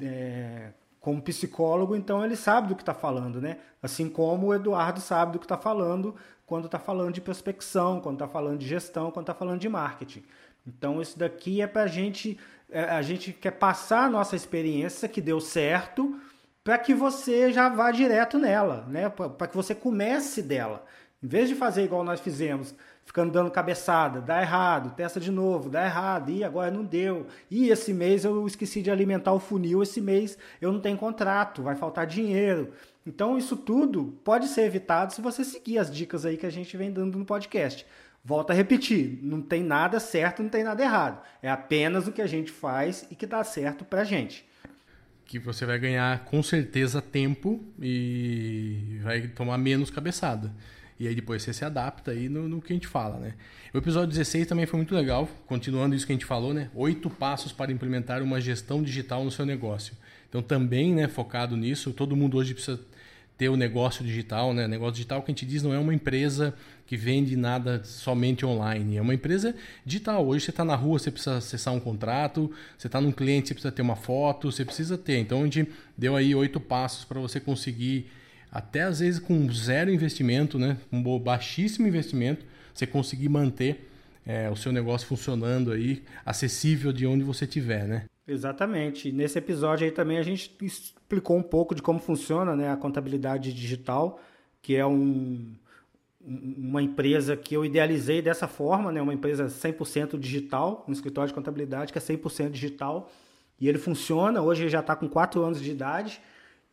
É, 0.00 0.72
como 1.02 1.20
psicólogo, 1.20 1.96
então 1.96 2.24
ele 2.24 2.36
sabe 2.36 2.68
do 2.68 2.76
que 2.76 2.82
está 2.82 2.94
falando, 2.94 3.40
né? 3.40 3.58
Assim 3.82 4.08
como 4.08 4.46
o 4.46 4.54
Eduardo 4.54 5.00
sabe 5.00 5.32
do 5.32 5.38
que 5.40 5.44
está 5.44 5.58
falando 5.58 6.14
quando 6.46 6.66
está 6.66 6.78
falando 6.78 7.12
de 7.12 7.20
prospecção, 7.20 8.00
quando 8.00 8.16
está 8.16 8.28
falando 8.28 8.58
de 8.58 8.68
gestão, 8.68 9.10
quando 9.10 9.24
está 9.24 9.34
falando 9.34 9.60
de 9.60 9.68
marketing. 9.68 10.22
Então 10.64 11.02
isso 11.02 11.18
daqui 11.18 11.60
é 11.60 11.66
para 11.66 11.82
a 11.82 11.86
gente, 11.88 12.38
é, 12.70 12.84
a 12.84 13.02
gente 13.02 13.32
quer 13.32 13.50
passar 13.50 14.04
a 14.04 14.10
nossa 14.10 14.36
experiência 14.36 15.08
que 15.08 15.20
deu 15.20 15.40
certo 15.40 16.20
para 16.62 16.78
que 16.78 16.94
você 16.94 17.52
já 17.52 17.68
vá 17.68 17.90
direto 17.90 18.38
nela, 18.38 18.86
né? 18.88 19.08
Para 19.08 19.48
que 19.48 19.56
você 19.56 19.74
comece 19.74 20.40
dela. 20.40 20.84
Em 21.20 21.26
vez 21.26 21.48
de 21.48 21.56
fazer 21.56 21.82
igual 21.82 22.04
nós 22.04 22.20
fizemos, 22.20 22.72
ficando 23.04 23.32
dando 23.32 23.50
cabeçada, 23.50 24.20
dá 24.20 24.40
errado, 24.40 24.94
testa 24.94 25.20
de 25.20 25.30
novo, 25.30 25.68
dá 25.68 25.84
errado, 25.84 26.30
e 26.30 26.44
agora 26.44 26.70
não 26.70 26.84
deu. 26.84 27.26
E 27.50 27.68
esse 27.68 27.92
mês 27.92 28.24
eu 28.24 28.46
esqueci 28.46 28.82
de 28.82 28.90
alimentar 28.90 29.32
o 29.32 29.40
funil, 29.40 29.82
esse 29.82 30.00
mês 30.00 30.38
eu 30.60 30.72
não 30.72 30.80
tenho 30.80 30.96
contrato, 30.96 31.62
vai 31.62 31.74
faltar 31.74 32.06
dinheiro. 32.06 32.72
Então 33.06 33.36
isso 33.36 33.56
tudo 33.56 34.16
pode 34.24 34.46
ser 34.46 34.62
evitado 34.62 35.12
se 35.12 35.20
você 35.20 35.44
seguir 35.44 35.78
as 35.78 35.92
dicas 35.92 36.24
aí 36.24 36.36
que 36.36 36.46
a 36.46 36.50
gente 36.50 36.76
vem 36.76 36.92
dando 36.92 37.18
no 37.18 37.24
podcast. 37.24 37.84
Volto 38.24 38.52
a 38.52 38.54
repetir, 38.54 39.18
não 39.20 39.42
tem 39.42 39.64
nada 39.64 39.98
certo, 39.98 40.42
não 40.42 40.48
tem 40.48 40.62
nada 40.62 40.80
errado. 40.80 41.20
É 41.42 41.50
apenas 41.50 42.06
o 42.06 42.12
que 42.12 42.22
a 42.22 42.26
gente 42.26 42.52
faz 42.52 43.04
e 43.10 43.16
que 43.16 43.26
dá 43.26 43.42
certo 43.42 43.84
pra 43.84 44.04
gente. 44.04 44.46
Que 45.26 45.40
você 45.40 45.66
vai 45.66 45.78
ganhar 45.78 46.24
com 46.26 46.40
certeza 46.40 47.02
tempo 47.02 47.64
e 47.80 49.00
vai 49.02 49.26
tomar 49.26 49.58
menos 49.58 49.90
cabeçada. 49.90 50.52
E 50.98 51.08
aí 51.08 51.14
depois 51.14 51.42
você 51.42 51.52
se 51.52 51.64
adapta 51.64 52.10
aí 52.10 52.28
no, 52.28 52.48
no, 52.48 52.60
que 52.60 52.72
a 52.72 52.76
gente 52.76 52.86
fala, 52.86 53.18
né? 53.18 53.34
O 53.72 53.78
episódio 53.78 54.08
16 54.08 54.46
também 54.46 54.66
foi 54.66 54.76
muito 54.76 54.94
legal, 54.94 55.28
continuando 55.46 55.94
isso 55.94 56.06
que 56.06 56.12
a 56.12 56.14
gente 56.14 56.26
falou, 56.26 56.52
né? 56.54 56.70
Oito 56.74 57.10
passos 57.10 57.52
para 57.52 57.72
implementar 57.72 58.22
uma 58.22 58.40
gestão 58.40 58.82
digital 58.82 59.24
no 59.24 59.30
seu 59.30 59.44
negócio. 59.44 59.94
Então 60.28 60.42
também, 60.42 60.94
né, 60.94 61.08
focado 61.08 61.56
nisso, 61.56 61.92
todo 61.92 62.16
mundo 62.16 62.36
hoje 62.38 62.54
precisa 62.54 62.80
ter 63.36 63.48
o 63.48 63.56
negócio 63.56 64.04
digital, 64.04 64.54
né? 64.54 64.68
Negócio 64.68 64.94
digital 64.94 65.22
que 65.22 65.30
a 65.30 65.34
gente 65.34 65.44
diz 65.44 65.62
não 65.62 65.74
é 65.74 65.78
uma 65.78 65.92
empresa 65.92 66.54
que 66.86 66.96
vende 66.96 67.36
nada 67.36 67.82
somente 67.84 68.44
online, 68.44 68.98
é 68.98 69.02
uma 69.02 69.14
empresa 69.14 69.54
digital. 69.84 70.26
Hoje 70.26 70.44
você 70.44 70.50
está 70.50 70.64
na 70.64 70.76
rua, 70.76 70.98
você 70.98 71.10
precisa 71.10 71.38
acessar 71.38 71.74
um 71.74 71.80
contrato, 71.80 72.52
você 72.76 72.86
está 72.86 73.00
num 73.00 73.10
cliente, 73.10 73.48
você 73.48 73.54
precisa 73.54 73.72
ter 73.72 73.82
uma 73.82 73.96
foto, 73.96 74.52
você 74.52 74.64
precisa 74.64 74.98
ter. 74.98 75.18
Então 75.18 75.40
a 75.40 75.44
gente 75.44 75.66
deu 75.96 76.14
aí 76.14 76.34
oito 76.34 76.60
passos 76.60 77.04
para 77.04 77.18
você 77.18 77.40
conseguir 77.40 78.10
até 78.52 78.82
às 78.82 79.00
vezes 79.00 79.18
com 79.18 79.50
zero 79.50 79.90
investimento, 79.90 80.58
né, 80.58 80.76
com 80.90 81.18
baixíssimo 81.18 81.88
investimento, 81.88 82.44
você 82.74 82.86
conseguir 82.86 83.30
manter 83.30 83.88
é, 84.26 84.50
o 84.50 84.54
seu 84.54 84.70
negócio 84.70 85.08
funcionando 85.08 85.72
aí, 85.72 86.02
acessível 86.24 86.92
de 86.92 87.06
onde 87.06 87.24
você 87.24 87.46
estiver, 87.46 87.88
né? 87.88 88.04
Exatamente. 88.28 89.10
Nesse 89.10 89.38
episódio 89.38 89.84
aí 89.84 89.90
também 89.90 90.18
a 90.18 90.22
gente 90.22 90.54
explicou 90.62 91.36
um 91.36 91.42
pouco 91.42 91.74
de 91.74 91.82
como 91.82 91.98
funciona 91.98 92.54
né, 92.54 92.70
a 92.70 92.76
contabilidade 92.76 93.52
digital, 93.52 94.20
que 94.60 94.76
é 94.76 94.86
um, 94.86 95.52
uma 96.24 96.80
empresa 96.80 97.36
que 97.36 97.56
eu 97.56 97.64
idealizei 97.64 98.22
dessa 98.22 98.46
forma, 98.46 98.92
né, 98.92 99.02
uma 99.02 99.14
empresa 99.14 99.46
100% 99.46 100.18
digital, 100.18 100.84
um 100.86 100.92
escritório 100.92 101.28
de 101.28 101.34
contabilidade 101.34 101.92
que 101.92 101.98
é 101.98 102.02
100% 102.02 102.50
digital, 102.50 103.10
e 103.60 103.68
ele 103.68 103.78
funciona, 103.78 104.40
hoje 104.40 104.62
ele 104.62 104.70
já 104.70 104.80
está 104.80 104.94
com 104.94 105.08
4 105.08 105.42
anos 105.42 105.60
de 105.60 105.70
idade, 105.70 106.20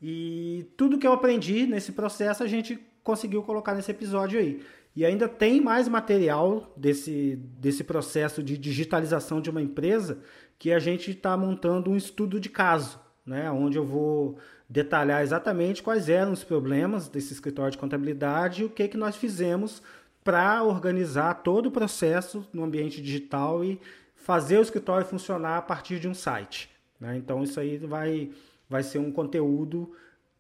e 0.02 0.66
tudo 0.78 0.98
que 0.98 1.06
eu 1.06 1.14
aprendi 1.14 1.66
nesse 1.66 1.92
processo 1.92 2.44
a 2.44 2.48
gente 2.48 2.80
conseguiu 3.04 3.44
colocar 3.44 3.74
nesse 3.74 3.92
episódio 3.92 4.40
aí. 4.40 4.62
E 4.96 5.06
ainda 5.06 5.28
tem 5.28 5.62
mais 5.62 5.88
material 5.88 6.74
desse, 6.76 7.36
desse 7.58 7.84
processo 7.84 8.42
de 8.42 8.58
digitalização 8.58 9.40
de 9.40 9.50
uma 9.50 9.62
empresa 9.62 10.20
que 10.58 10.72
a 10.72 10.80
gente 10.80 11.12
está 11.12 11.38
montando 11.38 11.92
um 11.92 11.96
estudo 11.96 12.40
de 12.40 12.50
caso, 12.50 13.00
né? 13.26 13.50
onde 13.52 13.78
eu 13.78 13.86
vou 13.86 14.38
detalhar 14.68 15.22
exatamente 15.22 15.82
quais 15.82 16.10
eram 16.10 16.32
os 16.32 16.44
problemas 16.44 17.08
desse 17.08 17.34
escritório 17.34 17.72
de 17.72 17.78
contabilidade 17.78 18.62
e 18.62 18.66
o 18.66 18.70
que, 18.70 18.88
que 18.88 18.98
nós 18.98 19.16
fizemos 19.16 19.82
para 20.24 20.64
organizar 20.64 21.34
todo 21.36 21.68
o 21.68 21.72
processo 21.72 22.46
no 22.52 22.64
ambiente 22.64 23.02
digital 23.02 23.64
e 23.64 23.80
fazer 24.16 24.60
o 24.60 24.62
escritório 24.62 25.08
funcionar 25.08 25.58
a 25.58 25.62
partir 25.62 26.00
de 26.00 26.08
um 26.08 26.14
site. 26.14 26.70
Né? 27.00 27.18
Então, 27.18 27.42
isso 27.42 27.60
aí 27.60 27.78
vai 27.78 28.30
vai 28.70 28.84
ser 28.84 29.00
um 29.00 29.12
conteúdo 29.12 29.92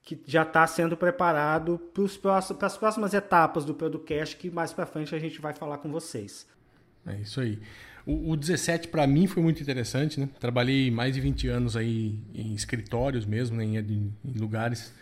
que 0.03 0.19
já 0.25 0.43
está 0.43 0.65
sendo 0.65 0.95
preparado 0.95 1.79
para 2.21 2.37
as 2.67 2.77
próximas 2.77 3.13
etapas 3.13 3.65
do 3.65 3.73
podcast 3.73 4.35
que 4.35 4.49
mais 4.49 4.71
para 4.71 4.85
frente 4.85 5.13
a 5.13 5.19
gente 5.19 5.41
vai 5.41 5.53
falar 5.53 5.79
com 5.79 5.91
vocês. 5.91 6.47
É 7.05 7.15
isso 7.15 7.41
aí. 7.41 7.59
O, 8.05 8.31
o 8.31 8.37
17 8.37 8.87
para 8.87 9.05
mim 9.05 9.27
foi 9.27 9.43
muito 9.43 9.61
interessante, 9.61 10.19
né? 10.19 10.29
Trabalhei 10.39 10.89
mais 10.89 11.13
de 11.13 11.21
20 11.21 11.47
anos 11.47 11.75
aí 11.75 12.17
em 12.33 12.53
escritórios 12.53 13.25
mesmo, 13.25 13.57
né? 13.57 13.65
em, 13.65 13.77
em, 13.77 14.39
lugares. 14.39 14.93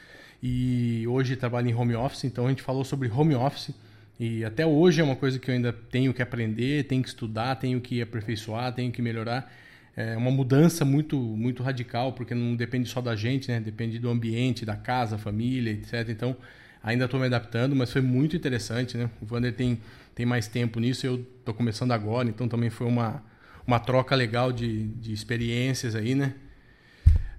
E 0.41 1.05
hoje 1.07 1.35
trabalho 1.35 1.69
em 1.69 1.73
home 1.73 1.95
office, 1.95 2.23
então 2.25 2.45
a 2.45 2.49
gente 2.49 2.61
falou 2.61 2.83
sobre 2.83 3.09
home 3.09 3.35
office. 3.35 3.71
E 4.19 4.43
até 4.43 4.65
hoje 4.65 4.99
é 4.99 5.03
uma 5.03 5.15
coisa 5.15 5.37
que 5.37 5.49
eu 5.49 5.55
ainda 5.55 5.71
tenho 5.71 6.13
que 6.13 6.21
aprender, 6.21 6.85
tenho 6.85 7.03
que 7.03 7.09
estudar, 7.09 7.55
tenho 7.55 7.79
que 7.79 8.01
aperfeiçoar, 8.01 8.73
tenho 8.73 8.91
que 8.91 9.01
melhorar 9.01 9.51
é 9.97 10.15
uma 10.15 10.29
mudança 10.29 10.85
muito 10.85 11.17
muito 11.17 11.63
radical, 11.63 12.13
porque 12.13 12.35
não 12.35 12.55
depende 12.55 12.87
só 12.87 13.01
da 13.01 13.15
gente, 13.15 13.49
né? 13.49 13.59
Depende 13.59 13.97
do 13.97 14.07
ambiente, 14.09 14.63
da 14.63 14.75
casa, 14.75 15.17
família, 15.17 15.71
etc. 15.71 16.07
Então, 16.09 16.37
ainda 16.83 17.05
estou 17.05 17.19
me 17.19 17.25
adaptando, 17.25 17.75
mas 17.75 17.91
foi 17.91 18.01
muito 18.01 18.35
interessante, 18.35 18.95
né? 18.95 19.09
O 19.19 19.25
Vander 19.25 19.51
tem, 19.53 19.79
tem 20.13 20.23
mais 20.23 20.47
tempo 20.47 20.79
nisso, 20.79 21.07
eu 21.07 21.25
estou 21.39 21.51
começando 21.51 21.93
agora, 21.93 22.29
então 22.29 22.47
também 22.47 22.69
foi 22.69 22.85
uma, 22.85 23.23
uma 23.65 23.79
troca 23.79 24.15
legal 24.15 24.51
de, 24.51 24.83
de 24.83 25.11
experiências 25.11 25.95
aí, 25.95 26.13
né? 26.13 26.35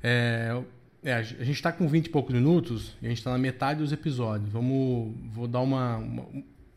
É, 0.03 0.61
é, 1.05 1.15
a 1.15 1.23
gente 1.23 1.53
está 1.53 1.71
com 1.71 1.87
20 1.87 2.07
e 2.07 2.11
poucos 2.11 2.35
minutos 2.35 2.97
e 3.01 3.07
a 3.07 3.09
gente 3.09 3.19
está 3.19 3.31
na 3.31 3.39
metade 3.39 3.79
dos 3.79 3.93
episódios. 3.93 4.51
Vamos, 4.51 5.15
vou 5.31 5.47
dar 5.47 5.61
uma, 5.61 5.97
uma, 5.99 6.27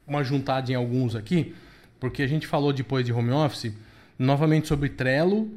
uma 0.05 0.23
juntada 0.23 0.71
em 0.71 0.75
alguns 0.75 1.15
aqui, 1.15 1.55
porque 1.99 2.21
a 2.21 2.27
gente 2.27 2.45
falou 2.45 2.71
depois 2.71 3.03
de 3.03 3.11
home 3.11 3.31
office, 3.31 3.73
novamente 4.19 4.67
sobre 4.67 4.87
Trello 4.87 5.49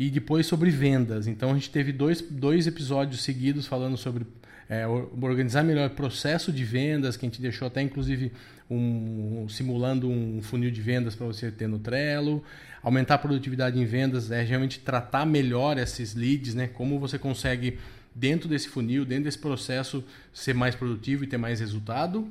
e 0.00 0.08
depois 0.08 0.46
sobre 0.46 0.70
vendas. 0.70 1.26
Então 1.26 1.50
a 1.50 1.54
gente 1.54 1.68
teve 1.68 1.92
dois, 1.92 2.22
dois 2.22 2.66
episódios 2.66 3.22
seguidos 3.22 3.66
falando 3.66 3.98
sobre 3.98 4.26
é, 4.66 4.86
organizar 4.86 5.62
melhor 5.62 5.90
o 5.90 5.94
processo 5.94 6.50
de 6.50 6.64
vendas, 6.64 7.18
que 7.18 7.26
a 7.26 7.28
gente 7.28 7.42
deixou 7.42 7.68
até 7.68 7.82
inclusive 7.82 8.32
um, 8.70 9.46
simulando 9.46 10.08
um 10.08 10.40
funil 10.40 10.70
de 10.70 10.80
vendas 10.80 11.14
para 11.14 11.26
você 11.26 11.50
ter 11.50 11.68
no 11.68 11.78
Trello. 11.78 12.42
Aumentar 12.82 13.16
a 13.16 13.18
produtividade 13.18 13.78
em 13.78 13.84
vendas 13.84 14.30
é 14.30 14.42
realmente 14.42 14.80
tratar 14.80 15.26
melhor 15.26 15.76
esses 15.76 16.14
leads, 16.14 16.54
né? 16.54 16.66
Como 16.66 16.98
você 16.98 17.18
consegue, 17.18 17.78
dentro 18.14 18.48
desse 18.48 18.70
funil, 18.70 19.04
dentro 19.04 19.24
desse 19.24 19.38
processo, 19.38 20.02
ser 20.32 20.54
mais 20.54 20.74
produtivo 20.74 21.24
e 21.24 21.26
ter 21.26 21.36
mais 21.36 21.60
resultado. 21.60 22.26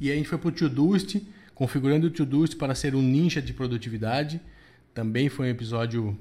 E 0.00 0.08
aí 0.08 0.14
a 0.14 0.16
gente 0.16 0.28
foi 0.28 0.38
para 0.38 0.48
o 0.48 0.52
Todoist, 0.52 1.22
configurando 1.54 2.08
o 2.08 2.10
Todoist 2.10 2.56
para 2.56 2.74
ser 2.74 2.96
um 2.96 3.02
ninja 3.02 3.40
de 3.40 3.52
produtividade. 3.52 4.40
Também 4.92 5.28
foi 5.28 5.46
um 5.46 5.50
episódio 5.50 6.18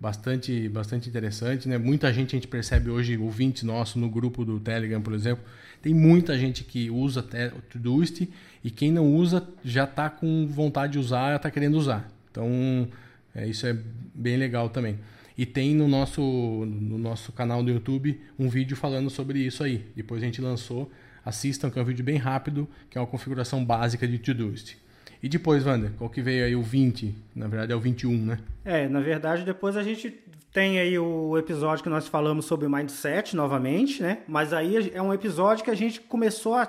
bastante, 0.00 0.68
bastante 0.68 1.08
interessante, 1.08 1.68
né? 1.68 1.76
Muita 1.76 2.12
gente 2.12 2.34
a 2.34 2.38
gente 2.38 2.48
percebe 2.48 2.90
hoje, 2.90 3.16
ouvintes 3.16 3.62
nossos 3.62 3.96
no 3.96 4.08
grupo 4.08 4.44
do 4.44 4.60
Telegram, 4.60 5.00
por 5.00 5.12
exemplo, 5.12 5.44
tem 5.82 5.94
muita 5.94 6.38
gente 6.38 6.64
que 6.64 6.90
usa 6.90 7.20
o 7.56 7.62
Todoist 7.62 8.28
e 8.62 8.70
quem 8.70 8.92
não 8.92 9.14
usa 9.14 9.46
já 9.64 9.84
está 9.84 10.10
com 10.10 10.46
vontade 10.46 10.92
de 10.94 10.98
usar, 10.98 11.36
está 11.36 11.50
querendo 11.50 11.76
usar. 11.76 12.10
Então, 12.30 12.88
é, 13.34 13.46
isso 13.46 13.66
é 13.66 13.76
bem 14.14 14.36
legal 14.36 14.68
também. 14.68 14.98
E 15.36 15.46
tem 15.46 15.72
no 15.74 15.86
nosso, 15.86 16.20
no 16.20 16.98
nosso 16.98 17.30
canal 17.30 17.62
do 17.62 17.70
YouTube 17.70 18.20
um 18.36 18.48
vídeo 18.48 18.76
falando 18.76 19.08
sobre 19.08 19.38
isso 19.38 19.62
aí. 19.62 19.86
Depois 19.94 20.20
a 20.22 20.26
gente 20.26 20.40
lançou. 20.40 20.90
Assistam, 21.24 21.70
que 21.70 21.78
é 21.78 21.82
um 21.82 21.84
vídeo 21.84 22.04
bem 22.04 22.16
rápido, 22.16 22.66
que 22.88 22.96
é 22.96 23.00
uma 23.00 23.06
configuração 23.06 23.64
básica 23.64 24.08
de 24.08 24.18
Todoist. 24.18 24.76
E 25.22 25.28
depois, 25.28 25.66
Wander, 25.66 25.90
qual 25.98 26.08
que 26.08 26.22
veio 26.22 26.44
aí 26.44 26.54
o 26.54 26.62
20? 26.62 27.14
Na 27.34 27.48
verdade 27.48 27.72
é 27.72 27.76
o 27.76 27.80
21, 27.80 28.16
né? 28.16 28.38
É, 28.64 28.88
na 28.88 29.00
verdade 29.00 29.44
depois 29.44 29.76
a 29.76 29.82
gente 29.82 30.10
tem 30.52 30.78
aí 30.78 30.98
o 30.98 31.36
episódio 31.36 31.82
que 31.82 31.90
nós 31.90 32.08
falamos 32.08 32.44
sobre 32.44 32.68
mindset 32.68 33.34
novamente, 33.34 34.02
né? 34.02 34.18
Mas 34.26 34.52
aí 34.52 34.90
é 34.94 35.02
um 35.02 35.12
episódio 35.12 35.64
que 35.64 35.70
a 35.70 35.76
gente 35.76 36.00
começou 36.00 36.54
a 36.54 36.66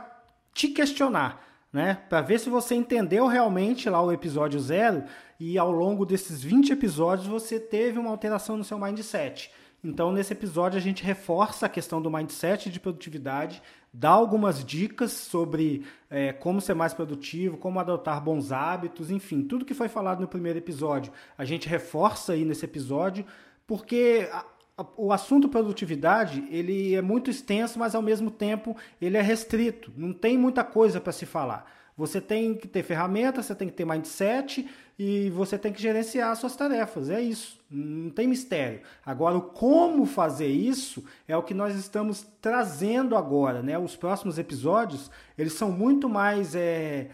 te 0.54 0.68
questionar, 0.70 1.42
né? 1.72 1.98
Para 2.10 2.22
ver 2.22 2.40
se 2.40 2.50
você 2.50 2.76
entendeu 2.76 3.28
realmente 3.28 3.90
lá 3.90 4.02
o 4.02 4.12
episódio 4.12 4.60
zero 4.60 5.04
e 5.40 5.58
ao 5.58 5.72
longo 5.72 6.06
desses 6.06 6.44
20 6.44 6.74
episódios 6.74 7.28
você 7.28 7.60
teve 7.60 7.98
uma 7.98 8.10
alteração 8.10 8.58
no 8.58 8.64
seu 8.64 8.78
mindset. 8.78 9.52
Então, 9.84 10.12
nesse 10.12 10.34
episódio, 10.34 10.78
a 10.78 10.82
gente 10.82 11.04
reforça 11.04 11.66
a 11.66 11.70
questão 11.70 12.02
do 12.02 12.12
mindset 12.12 12.70
de 12.70 12.80
produtividade, 12.80 13.62
dá 13.94 14.10
algumas 14.10 14.64
dicas 14.64 15.12
sobre 15.12 15.86
é, 16.10 16.32
como 16.32 16.62
ser 16.62 16.74
mais 16.74 16.94
produtivo, 16.94 17.58
como 17.58 17.80
adotar 17.80 18.22
bons 18.24 18.52
hábitos, 18.52 19.10
enfim, 19.10 19.42
tudo 19.42 19.66
que 19.66 19.74
foi 19.74 19.88
falado 19.88 20.22
no 20.22 20.28
primeiro 20.28 20.60
episódio, 20.60 21.12
a 21.38 21.46
gente 21.46 21.68
reforça 21.68 22.34
aí 22.34 22.46
nesse 22.46 22.66
episódio, 22.66 23.26
porque 23.66 24.28
a, 24.32 24.46
a, 24.78 24.86
o 24.96 25.12
assunto 25.12 25.50
produtividade 25.50 26.48
ele 26.50 26.96
é 26.96 27.02
muito 27.02 27.30
extenso, 27.30 27.80
mas 27.80 27.96
ao 27.96 28.02
mesmo 28.02 28.30
tempo 28.30 28.76
ele 29.02 29.18
é 29.18 29.22
restrito, 29.22 29.92
não 29.98 30.14
tem 30.14 30.38
muita 30.38 30.64
coisa 30.64 31.02
para 31.02 31.12
se 31.12 31.26
falar. 31.26 31.79
Você 32.00 32.22
tem 32.22 32.56
que 32.56 32.66
ter 32.66 32.82
ferramentas, 32.82 33.46
você 33.46 33.54
tem 33.54 33.68
que 33.68 33.74
ter 33.74 33.86
mindset 33.86 34.66
e 34.98 35.30
você 35.32 35.58
tem 35.58 35.74
que 35.74 35.82
gerenciar 35.82 36.34
suas 36.38 36.56
tarefas. 36.56 37.10
É 37.10 37.20
isso. 37.20 37.60
Não 37.70 38.10
tem 38.10 38.26
mistério. 38.26 38.80
Agora, 39.06 39.36
o 39.36 39.42
como 39.42 40.06
fazer 40.06 40.48
isso 40.48 41.04
é 41.28 41.36
o 41.36 41.44
que 41.44 41.54
nós 41.54 41.76
estamos 41.76 42.26
trazendo 42.40 43.18
agora. 43.18 43.62
Né? 43.62 43.78
Os 43.78 43.98
próximos 43.98 44.40
episódios 44.40 45.12
eles 45.38 45.52
são 45.52 45.74
muito 45.74 46.08
mais 46.08 46.56
é, 46.56 47.10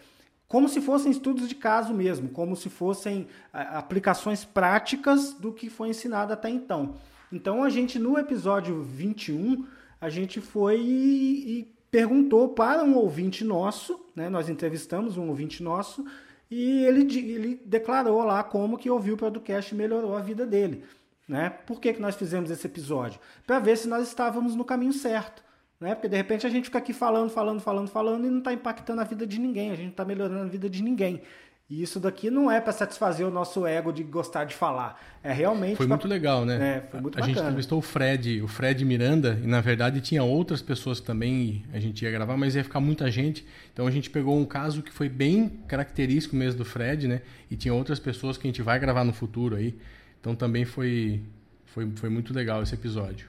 como 0.48 0.70
se 0.70 0.80
fossem 0.80 1.12
estudos 1.12 1.50
de 1.50 1.56
caso 1.56 1.92
mesmo, 1.92 2.30
como 2.30 2.56
se 2.56 2.70
fossem 2.70 3.28
aplicações 3.52 4.46
práticas 4.46 5.34
do 5.34 5.52
que 5.52 5.68
foi 5.68 5.90
ensinado 5.90 6.32
até 6.32 6.48
então. 6.48 6.94
Então 7.32 7.64
a 7.64 7.72
gente 7.72 7.98
no 7.98 8.20
episódio 8.20 8.84
21, 8.84 9.66
a 10.00 10.10
gente 10.10 10.40
foi 10.40 10.80
e, 10.80 11.60
e 11.60 11.75
perguntou 11.96 12.50
para 12.50 12.84
um 12.84 12.98
ouvinte 12.98 13.46
nosso, 13.46 13.98
né? 14.14 14.28
Nós 14.28 14.50
entrevistamos 14.50 15.16
um 15.16 15.30
ouvinte 15.30 15.64
nosso 15.64 16.06
e 16.52 16.84
ele, 16.84 17.04
ele 17.18 17.62
declarou 17.66 18.22
lá 18.22 18.44
como 18.44 18.78
que 18.78 18.90
ouviu 18.90 19.16
o 19.16 19.18
podcast 19.18 19.74
e 19.74 19.78
melhorou 19.78 20.14
a 20.14 20.20
vida 20.20 20.46
dele. 20.46 20.84
Né? 21.26 21.50
Por 21.50 21.80
que, 21.80 21.94
que 21.94 22.02
nós 22.02 22.14
fizemos 22.18 22.52
esse 22.52 22.68
episódio? 22.68 23.18
Para 23.48 23.60
ver 23.60 23.78
se 23.78 23.88
nós 23.88 24.06
estávamos 24.06 24.56
no 24.56 24.66
caminho 24.66 24.92
certo. 24.92 25.42
Né? 25.80 25.96
Porque 25.96 26.10
de 26.10 26.18
repente 26.18 26.46
a 26.46 26.50
gente 26.50 26.66
fica 26.66 26.80
aqui 26.80 26.92
falando, 26.92 27.30
falando, 27.30 27.62
falando, 27.62 27.88
falando 27.88 28.28
e 28.28 28.30
não 28.30 28.40
está 28.40 28.52
impactando 28.52 29.00
a 29.00 29.06
vida 29.06 29.26
de 29.26 29.40
ninguém, 29.40 29.72
a 29.72 29.76
gente 29.76 29.86
não 29.86 29.92
está 29.92 30.04
melhorando 30.04 30.42
a 30.42 30.50
vida 30.50 30.70
de 30.70 30.84
ninguém. 30.84 31.22
E 31.68 31.82
isso 31.82 32.00
daqui 32.00 32.30
não 32.30 32.52
é 32.52 32.62
para 32.62 32.72
satisfazer 32.72 33.26
o 33.26 33.32
nosso 33.32 33.66
ego 33.66 33.92
de 33.92 34.04
gostar 34.04 34.44
de 34.44 34.54
falar. 34.54 35.02
É 35.24 35.34
realmente. 35.34 35.78
Foi 35.78 35.88
pra... 35.88 35.96
muito 35.96 36.08
legal, 36.08 36.46
né? 36.46 36.78
É, 36.78 36.92
foi 36.92 37.02
muito 37.02 37.16
a 37.16 37.22
bacana. 37.22 37.34
gente 37.34 37.44
entrevistou 37.44 37.80
o 37.80 37.82
Fred, 37.82 38.42
o 38.44 38.48
Fred 38.48 38.86
Miranda, 38.86 39.40
e 39.44 39.48
na 39.48 39.62
verdade 39.62 40.00
tinha 40.00 40.24
outras 40.24 40.62
pessoas 40.62 41.00
também 41.00 41.66
a 41.74 41.80
gente 41.80 42.06
ia 42.06 42.12
gravar, 42.12 42.38
mas 42.38 42.56
ia 42.56 42.64
ficar 42.64 42.80
muita 42.80 43.10
gente. 43.10 43.44
Então 43.74 43.88
a 43.88 43.92
gente 43.92 44.12
pegou 44.12 44.38
um 44.38 44.46
caso 44.46 44.84
que 44.84 44.92
foi 44.92 45.10
bem 45.10 45.50
característico 45.68 46.36
mesmo 46.36 46.60
do 46.60 46.66
Fred, 46.66 47.08
né? 47.08 47.22
E 47.50 47.56
tinha 47.56 47.74
outras 47.74 47.98
pessoas 47.98 48.38
que 48.38 48.48
a 48.48 48.50
gente 48.50 48.62
vai 48.62 48.78
gravar 48.78 49.04
no 49.04 49.14
futuro 49.14 49.56
aí. 49.56 49.76
Então 50.22 50.36
também 50.36 50.66
foi, 50.66 51.24
foi, 51.66 51.90
foi 51.96 52.10
muito 52.10 52.32
legal 52.32 52.62
esse 52.62 52.76
episódio. 52.76 53.28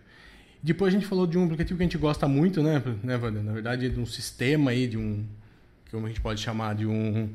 Depois 0.62 0.92
a 0.92 0.98
gente 0.98 1.06
falou 1.06 1.26
de 1.26 1.38
um 1.38 1.44
aplicativo 1.44 1.78
que 1.78 1.84
a 1.84 1.86
gente 1.86 1.96
gosta 1.96 2.28
muito, 2.28 2.62
né, 2.62 2.82
né? 3.02 3.16
Na 3.16 3.52
verdade, 3.52 3.88
de 3.88 3.98
um 3.98 4.04
sistema 4.04 4.72
aí, 4.72 4.86
de 4.86 4.98
um. 4.98 5.24
Como 5.90 6.04
a 6.04 6.08
gente 6.08 6.20
pode 6.20 6.40
chamar? 6.40 6.74
De 6.74 6.86
um. 6.86 7.30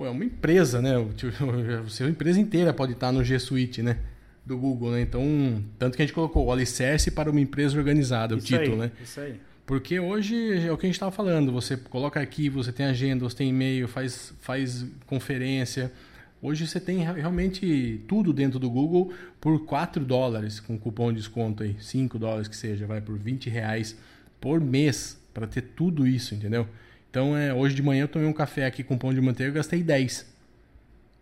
Pô, 0.00 0.06
é 0.06 0.08
uma 0.10 0.24
empresa, 0.24 0.80
né? 0.80 0.96
O 0.96 1.10
seu 1.90 2.08
empresa 2.08 2.40
inteira 2.40 2.72
pode 2.72 2.92
estar 2.92 3.12
no 3.12 3.22
G 3.22 3.38
Suite, 3.38 3.82
né? 3.82 3.98
Do 4.46 4.56
Google, 4.56 4.92
né? 4.92 5.02
Então, 5.02 5.62
tanto 5.78 5.94
que 5.94 6.02
a 6.02 6.06
gente 6.06 6.14
colocou 6.14 6.46
o 6.46 6.50
alicerce 6.50 7.10
para 7.10 7.30
uma 7.30 7.38
empresa 7.38 7.76
organizada, 7.76 8.34
isso 8.34 8.46
o 8.46 8.48
título, 8.48 8.80
aí, 8.80 8.88
né? 8.88 8.92
Isso 9.04 9.20
aí. 9.20 9.38
Porque 9.66 10.00
hoje 10.00 10.66
é 10.66 10.72
o 10.72 10.78
que 10.78 10.86
a 10.86 10.88
gente 10.88 10.94
estava 10.94 11.12
falando. 11.12 11.52
Você 11.52 11.76
coloca 11.76 12.18
arquivo, 12.18 12.64
você 12.64 12.72
tem 12.72 12.86
agenda, 12.86 13.28
você 13.28 13.36
tem 13.36 13.50
e-mail, 13.50 13.86
faz, 13.86 14.32
faz 14.40 14.86
conferência. 15.04 15.92
Hoje 16.40 16.66
você 16.66 16.80
tem 16.80 17.00
realmente 17.00 18.02
tudo 18.08 18.32
dentro 18.32 18.58
do 18.58 18.70
Google 18.70 19.12
por 19.38 19.66
4 19.66 20.02
dólares, 20.02 20.60
com 20.60 20.78
cupom 20.78 21.12
de 21.12 21.18
desconto 21.18 21.62
aí, 21.62 21.76
5 21.78 22.18
dólares 22.18 22.48
que 22.48 22.56
seja, 22.56 22.86
vai 22.86 23.02
por 23.02 23.18
20 23.18 23.50
reais 23.50 23.94
por 24.40 24.62
mês 24.62 25.20
para 25.34 25.46
ter 25.46 25.60
tudo 25.60 26.06
isso, 26.06 26.34
entendeu? 26.34 26.66
Então 27.10 27.36
é, 27.36 27.52
hoje 27.52 27.74
de 27.74 27.82
manhã 27.82 28.04
eu 28.04 28.08
tomei 28.08 28.28
um 28.28 28.32
café 28.32 28.64
aqui 28.64 28.84
com 28.84 28.96
pão 28.96 29.12
de 29.12 29.20
manteiga 29.20 29.50
e 29.50 29.54
gastei 29.54 29.82
10. 29.82 30.26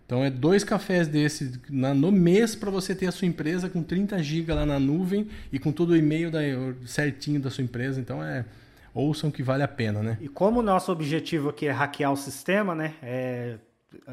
Então 0.06 0.24
é 0.24 0.30
dois 0.30 0.64
cafés 0.64 1.08
desse 1.08 1.60
na, 1.68 1.92
no 1.92 2.12
mês 2.12 2.54
para 2.54 2.70
você 2.70 2.94
ter 2.94 3.06
a 3.06 3.12
sua 3.12 3.26
empresa 3.26 3.68
com 3.68 3.82
30 3.82 4.22
GB 4.22 4.52
lá 4.52 4.64
na 4.64 4.78
nuvem 4.78 5.28
e 5.52 5.58
com 5.58 5.72
todo 5.72 5.90
o 5.90 5.96
e-mail 5.96 6.30
da, 6.30 6.40
certinho 6.86 7.40
da 7.40 7.50
sua 7.50 7.64
empresa. 7.64 8.00
Então 8.00 8.22
é 8.22 8.44
ouçam 8.94 9.30
que 9.30 9.42
vale 9.42 9.62
a 9.62 9.68
pena, 9.68 10.02
né? 10.02 10.18
E 10.20 10.28
como 10.28 10.60
o 10.60 10.62
nosso 10.62 10.90
objetivo 10.90 11.50
aqui 11.50 11.66
é 11.66 11.70
hackear 11.70 12.12
o 12.12 12.16
sistema, 12.16 12.74
né? 12.74 12.94
É 13.02 13.58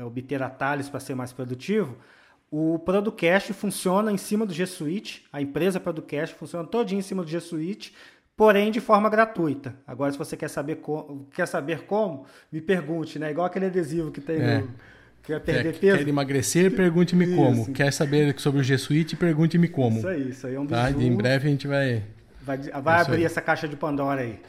obter 0.06 0.42
atalhos 0.42 0.90
para 0.90 1.00
ser 1.00 1.16
mais 1.16 1.34
produtivo, 1.34 1.98
o 2.52 2.80
Producast 2.80 3.52
funciona 3.54 4.12
em 4.12 4.18
cima 4.18 4.46
do 4.46 4.54
G 4.54 4.66
Suite, 4.66 5.26
a 5.32 5.42
empresa 5.42 5.80
Producast 5.80 6.36
funciona 6.36 6.66
todinho 6.66 7.00
em 7.00 7.02
cima 7.02 7.24
do 7.24 7.30
G 7.30 7.40
Suite, 7.40 7.94
porém 8.36 8.72
de 8.72 8.80
forma 8.80 9.10
gratuita. 9.10 9.76
Agora, 9.86 10.12
se 10.12 10.18
você 10.18 10.36
quer 10.36 10.50
saber, 10.50 10.76
co 10.78 11.28
quer 11.34 11.48
saber 11.48 11.84
como, 11.84 12.26
me 12.52 12.62
pergunte, 12.62 13.18
né? 13.20 13.32
Igual 13.32 13.48
aquele 13.48 13.68
adesivo 13.68 14.12
que 14.12 14.22
tem 14.22 14.38
é. 14.38 14.60
no... 14.60 14.70
Quer 15.24 15.40
perder 15.40 15.74
quer, 15.74 15.80
peso? 15.80 15.98
Quer 15.98 16.08
emagrecer? 16.08 16.76
Pergunte-me 16.76 17.36
como. 17.36 17.74
Quer 17.74 17.92
saber 17.92 18.40
sobre 18.40 18.62
o 18.62 18.64
G 18.64 18.78
Suite? 18.78 19.16
Pergunte-me 19.16 19.68
como. 19.68 19.98
Isso 19.98 20.08
aí, 20.08 20.30
isso 20.30 20.46
aí 20.46 20.54
é 20.54 20.60
um 20.60 20.68
tá? 20.68 20.92
Em 20.92 21.16
breve 21.16 21.48
a 21.48 21.52
gente 21.52 21.66
vai... 21.66 22.04
Vai, 22.44 22.58
vai 22.60 23.02
abrir 23.02 23.18
aí. 23.18 23.26
essa 23.26 23.42
caixa 23.42 23.68
de 23.68 23.76
Pandora 23.76 24.22
aí. 24.22 24.40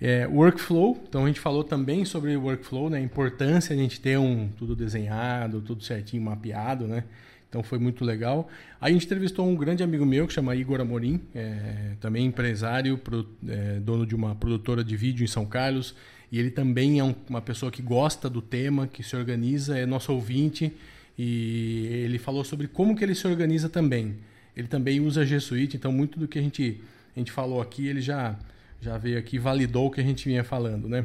É, 0.00 0.26
workflow, 0.26 1.00
então 1.08 1.24
a 1.24 1.26
gente 1.28 1.38
falou 1.38 1.62
também 1.62 2.04
sobre 2.04 2.36
workflow, 2.36 2.90
né? 2.90 2.98
A 2.98 3.00
importância 3.00 3.74
de 3.74 3.80
a 3.80 3.84
gente 3.84 4.00
ter 4.00 4.18
um 4.18 4.48
tudo 4.48 4.74
desenhado, 4.74 5.60
tudo 5.60 5.84
certinho, 5.84 6.22
mapeado, 6.22 6.88
né? 6.88 7.04
Então 7.48 7.62
foi 7.62 7.78
muito 7.78 8.04
legal. 8.04 8.48
Aí 8.80 8.90
a 8.90 8.92
gente 8.92 9.06
entrevistou 9.06 9.48
um 9.48 9.56
grande 9.56 9.82
amigo 9.82 10.04
meu 10.04 10.26
que 10.26 10.32
chama 10.32 10.54
Igor 10.54 10.80
Amorim, 10.80 11.20
é, 11.34 11.92
também 12.00 12.26
empresário, 12.26 12.98
pro, 12.98 13.26
é, 13.48 13.80
dono 13.80 14.06
de 14.06 14.14
uma 14.14 14.34
produtora 14.34 14.84
de 14.84 14.96
vídeo 14.96 15.24
em 15.24 15.26
São 15.26 15.46
Carlos. 15.46 15.94
E 16.30 16.38
ele 16.38 16.50
também 16.50 16.98
é 16.98 17.04
um, 17.04 17.14
uma 17.28 17.40
pessoa 17.40 17.72
que 17.72 17.80
gosta 17.80 18.28
do 18.28 18.42
tema, 18.42 18.86
que 18.86 19.02
se 19.02 19.16
organiza, 19.16 19.78
é 19.78 19.86
nosso 19.86 20.12
ouvinte. 20.12 20.72
E 21.18 21.86
ele 22.04 22.18
falou 22.18 22.44
sobre 22.44 22.68
como 22.68 22.94
que 22.94 23.02
ele 23.02 23.14
se 23.14 23.26
organiza 23.26 23.68
também. 23.68 24.16
Ele 24.54 24.68
também 24.68 25.00
usa 25.00 25.24
G 25.24 25.40
Suite, 25.40 25.76
então 25.76 25.90
muito 25.90 26.18
do 26.18 26.28
que 26.28 26.38
a 26.38 26.42
gente, 26.42 26.80
a 27.16 27.18
gente 27.18 27.32
falou 27.32 27.60
aqui, 27.60 27.86
ele 27.86 28.00
já 28.00 28.38
já 28.80 28.96
veio 28.96 29.18
aqui 29.18 29.38
validou 29.38 29.86
o 29.86 29.90
que 29.90 30.00
a 30.00 30.04
gente 30.04 30.28
vinha 30.28 30.44
falando, 30.44 30.88
né? 30.88 31.04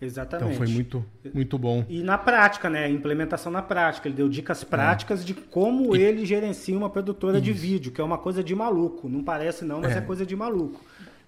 Exatamente. 0.00 0.54
Então 0.54 0.66
foi 0.66 0.72
muito, 0.72 1.04
muito 1.32 1.58
bom. 1.58 1.84
E 1.88 2.02
na 2.02 2.18
prática, 2.18 2.68
né? 2.68 2.88
Implementação 2.88 3.50
na 3.50 3.62
prática. 3.62 4.08
Ele 4.08 4.16
deu 4.16 4.28
dicas 4.28 4.62
práticas 4.62 5.22
é. 5.22 5.24
de 5.24 5.34
como 5.34 5.96
e... 5.96 6.00
ele 6.00 6.26
gerencia 6.26 6.76
uma 6.76 6.90
produtora 6.90 7.38
Isso. 7.38 7.44
de 7.44 7.52
vídeo, 7.52 7.92
que 7.92 8.00
é 8.00 8.04
uma 8.04 8.18
coisa 8.18 8.44
de 8.44 8.54
maluco. 8.54 9.08
Não 9.08 9.22
parece 9.22 9.64
não, 9.64 9.80
mas 9.80 9.92
é, 9.92 9.98
é 9.98 10.00
coisa 10.00 10.26
de 10.26 10.36
maluco. 10.36 10.84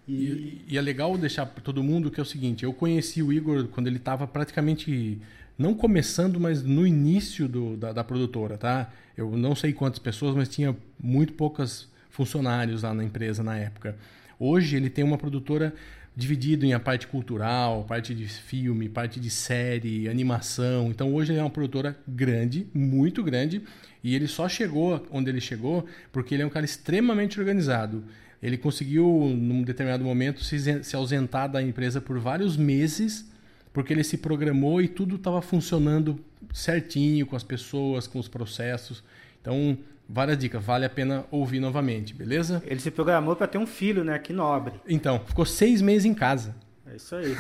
E... 0.07 0.13
E, 0.13 0.65
e... 0.69 0.79
é 0.79 0.81
legal 0.81 1.17
deixar 1.17 1.47
para 1.47 1.63
todo 1.63 1.83
mundo 1.83 2.11
que 2.11 2.21
é 2.21 2.23
o 2.23 2.27
seguinte: 2.27 2.65
eu 2.65 2.73
conheci 2.73 3.23
o 3.23 3.33
Igor 3.33 3.69
quando 3.69 3.87
ele 3.87 3.97
estava 3.97 4.27
praticamente 4.27 5.21
não 5.59 5.75
começando, 5.75 6.39
mas 6.39 6.63
no 6.63 6.87
início 6.87 7.49
do, 7.49 7.77
da, 7.77 7.93
da, 7.93 8.05
produtora, 8.05 8.57
tá? 8.57 8.91
Eu 9.17 9.37
não 9.37 9.57
sei 9.57 9.73
quantas 9.73 9.99
pessoas, 9.99 10.37
mas 10.37 10.49
tinha 10.49 10.77
muito 11.01 11.33
poucas 11.33 11.89
funcionários 12.11 12.85
lá 12.85 12.95
na 12.95 13.03
empresa 13.03 13.43
na 13.43 13.57
época. 13.57 13.97
Hoje 14.39 14.77
ele 14.77 14.89
tem 14.89 15.05
uma 15.05 15.19
produtora 15.19 15.75
dividido 16.19 16.67
em 16.67 16.73
a 16.73 16.81
parte 16.81 17.07
cultural, 17.07 17.85
parte 17.85 18.13
de 18.13 18.27
filme, 18.27 18.89
parte 18.89 19.21
de 19.21 19.31
série, 19.31 20.09
animação. 20.09 20.91
Então 20.91 21.15
hoje 21.15 21.31
ele 21.31 21.39
é 21.39 21.43
uma 21.45 21.49
produtora 21.49 21.97
grande, 22.09 22.67
muito 22.75 23.23
grande, 23.23 23.63
e 24.03 24.17
ele 24.17 24.27
só 24.27 24.49
chegou 24.49 25.07
onde 25.13 25.31
ele 25.31 25.41
chegou 25.41 25.87
porque 26.11 26.35
ele 26.35 26.43
é 26.43 26.47
um 26.47 26.51
cara 26.51 26.65
extremamente 26.65 27.39
organizado. 27.39 28.03
Ele 28.43 28.59
conseguiu, 28.59 29.07
num 29.07 29.63
determinado 29.63 30.03
momento, 30.03 30.43
se, 30.43 30.83
se 30.83 30.97
ausentar 30.97 31.49
da 31.49 31.63
empresa 31.63 32.01
por 32.01 32.19
vários 32.19 32.57
meses, 32.57 33.31
porque 33.73 33.93
ele 33.93 34.03
se 34.03 34.19
programou 34.19 34.83
e 34.83 34.89
tudo 34.89 35.15
estava 35.15 35.41
funcionando 35.41 36.19
certinho 36.53 37.27
com 37.27 37.37
as 37.37 37.45
pessoas, 37.45 38.09
com 38.09 38.19
os 38.19 38.27
processos. 38.27 39.05
Então, 39.41 39.79
várias 40.09 40.39
dicas, 40.39 40.65
vale 40.65 40.87
a 40.87 40.91
pena 40.91 41.25
ouvir 41.31 41.61
novamente, 41.61 42.15
beleza? 42.15 42.63
Ele 42.67 42.81
se 42.81 42.91
programou 42.91 43.37
para 43.37 43.47
ter 43.47 43.59
um 43.59 43.67
filho, 43.67 44.03
né? 44.03 44.19
Que 44.19 44.33
nobre. 44.33 44.75
Então, 44.89 45.21
ficou 45.27 45.45
seis 45.45 45.83
meses 45.83 46.07
em 46.07 46.15
casa. 46.15 46.55
É 46.91 46.97
isso 46.97 47.15
aí. 47.15 47.37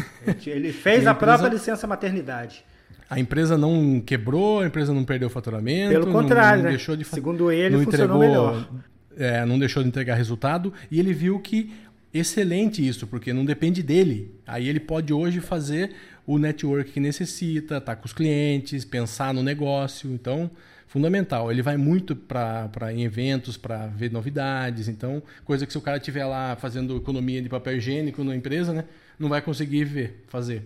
Ele 0.46 0.72
fez 0.72 1.07
a, 1.07 1.11
a 1.11 1.14
empresa... 1.14 1.14
própria 1.14 1.48
licença 1.48 1.87
maternidade. 1.87 2.64
A 3.09 3.18
empresa 3.18 3.57
não 3.57 4.02
quebrou, 4.04 4.61
a 4.61 4.66
empresa 4.66 4.92
não 4.92 5.02
perdeu 5.02 5.28
o 5.28 5.31
faturamento. 5.31 5.92
Pelo 5.92 6.12
contrário, 6.12 6.59
não, 6.59 6.64
não 6.64 6.64
né? 6.64 6.76
deixou 6.76 6.94
de 6.94 7.04
Segundo 7.04 7.50
ele, 7.50 7.76
não 7.76 7.85
funcionou 7.85 8.22
entregou, 8.22 8.52
melhor. 8.52 8.68
É, 9.16 9.46
não 9.46 9.59
deixou 9.59 9.83
de 9.83 9.88
entregar 9.88 10.14
resultado 10.14 10.72
e 10.90 11.00
ele 11.00 11.14
viu 11.14 11.40
que 11.40 11.72
excelente 12.12 12.87
isso, 12.87 13.07
porque 13.07 13.33
não 13.33 13.44
depende 13.44 13.83
dele. 13.83 14.35
Aí 14.46 14.68
ele 14.68 14.81
pode 14.81 15.12
hoje 15.12 15.40
fazer 15.40 15.90
o 16.29 16.38
network 16.38 16.93
que 16.93 17.01
necessita, 17.01 17.79
estar 17.79 17.81
tá 17.81 17.97
com 17.97 18.05
os 18.05 18.12
clientes, 18.12 18.85
pensar 18.85 19.33
no 19.33 19.43
negócio. 19.43 20.12
Então, 20.12 20.51
fundamental. 20.87 21.51
Ele 21.51 21.62
vai 21.62 21.79
muito 21.79 22.14
para 22.14 22.93
em 22.93 23.03
eventos 23.03 23.57
para 23.57 23.87
ver 23.87 24.12
novidades. 24.12 24.88
Então, 24.88 25.23
coisa 25.43 25.64
que 25.64 25.73
se 25.73 25.79
o 25.79 25.81
cara 25.81 25.97
estiver 25.97 26.27
lá 26.27 26.55
fazendo 26.55 26.99
economia 26.99 27.41
de 27.41 27.49
papel 27.49 27.79
higiênico 27.79 28.23
na 28.23 28.37
empresa, 28.37 28.75
né, 28.75 28.85
não 29.19 29.31
vai 29.31 29.41
conseguir 29.41 29.85
ver, 29.85 30.23
fazer. 30.29 30.64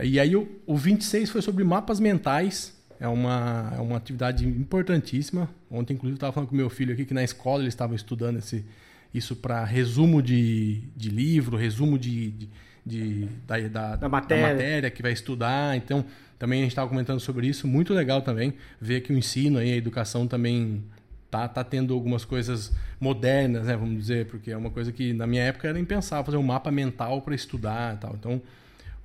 E 0.00 0.20
aí 0.20 0.36
o, 0.36 0.48
o 0.64 0.76
26 0.76 1.28
foi 1.28 1.42
sobre 1.42 1.64
mapas 1.64 1.98
mentais. 1.98 2.78
É 3.00 3.08
uma, 3.08 3.72
é 3.76 3.80
uma 3.80 3.96
atividade 3.96 4.46
importantíssima. 4.46 5.50
Ontem, 5.68 5.94
inclusive, 5.94 6.18
estava 6.18 6.32
falando 6.32 6.50
com 6.50 6.54
meu 6.54 6.70
filho 6.70 6.92
aqui 6.92 7.04
que 7.04 7.14
na 7.14 7.24
escola 7.24 7.62
ele 7.62 7.68
estava 7.68 7.96
estudando 7.96 8.38
esse, 8.38 8.64
isso 9.12 9.34
para 9.34 9.64
resumo 9.64 10.22
de, 10.22 10.82
de 10.96 11.08
livro, 11.08 11.56
resumo 11.56 11.98
de, 11.98 12.30
de, 12.30 12.48
de 12.84 13.28
da, 13.46 13.58
da, 13.60 13.96
da, 13.96 14.08
matéria. 14.08 14.46
da 14.48 14.52
matéria 14.52 14.90
que 14.90 15.02
vai 15.02 15.12
estudar. 15.12 15.76
Então, 15.76 16.04
também 16.38 16.60
a 16.60 16.62
gente 16.62 16.72
estava 16.72 16.88
comentando 16.88 17.20
sobre 17.20 17.46
isso, 17.46 17.66
muito 17.66 17.92
legal 17.92 18.22
também 18.22 18.54
ver 18.80 19.02
que 19.02 19.12
o 19.12 19.16
ensino 19.18 19.58
aí, 19.58 19.72
a 19.72 19.76
educação 19.76 20.26
também 20.26 20.82
tá, 21.30 21.46
tá 21.46 21.62
tendo 21.62 21.92
algumas 21.92 22.24
coisas 22.24 22.72
modernas, 22.98 23.66
né, 23.66 23.76
vamos 23.76 23.96
dizer, 23.96 24.26
porque 24.26 24.50
é 24.50 24.56
uma 24.56 24.70
coisa 24.70 24.90
que 24.90 25.12
na 25.12 25.26
minha 25.26 25.42
época 25.42 25.68
era 25.68 25.78
impensável 25.78 26.24
fazer 26.24 26.38
um 26.38 26.42
mapa 26.42 26.70
mental 26.70 27.22
para 27.22 27.34
estudar 27.34 27.94
e 27.94 27.98
tal. 27.98 28.14
Então, 28.18 28.42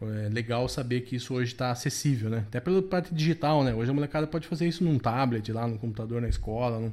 é 0.01 0.29
legal 0.29 0.67
saber 0.67 1.01
que 1.01 1.15
isso 1.15 1.33
hoje 1.33 1.53
está 1.53 1.71
acessível, 1.71 2.29
né? 2.29 2.43
Até 2.47 2.59
pela 2.59 2.81
parte 2.81 3.13
digital, 3.13 3.63
né? 3.63 3.73
Hoje 3.73 3.89
a 3.89 3.93
molecada 3.93 4.27
pode 4.27 4.47
fazer 4.47 4.67
isso 4.67 4.83
num 4.83 4.99
tablet, 4.99 5.51
lá 5.51 5.67
no 5.67 5.77
computador, 5.77 6.21
na 6.21 6.27
escola, 6.27 6.79
num... 6.79 6.91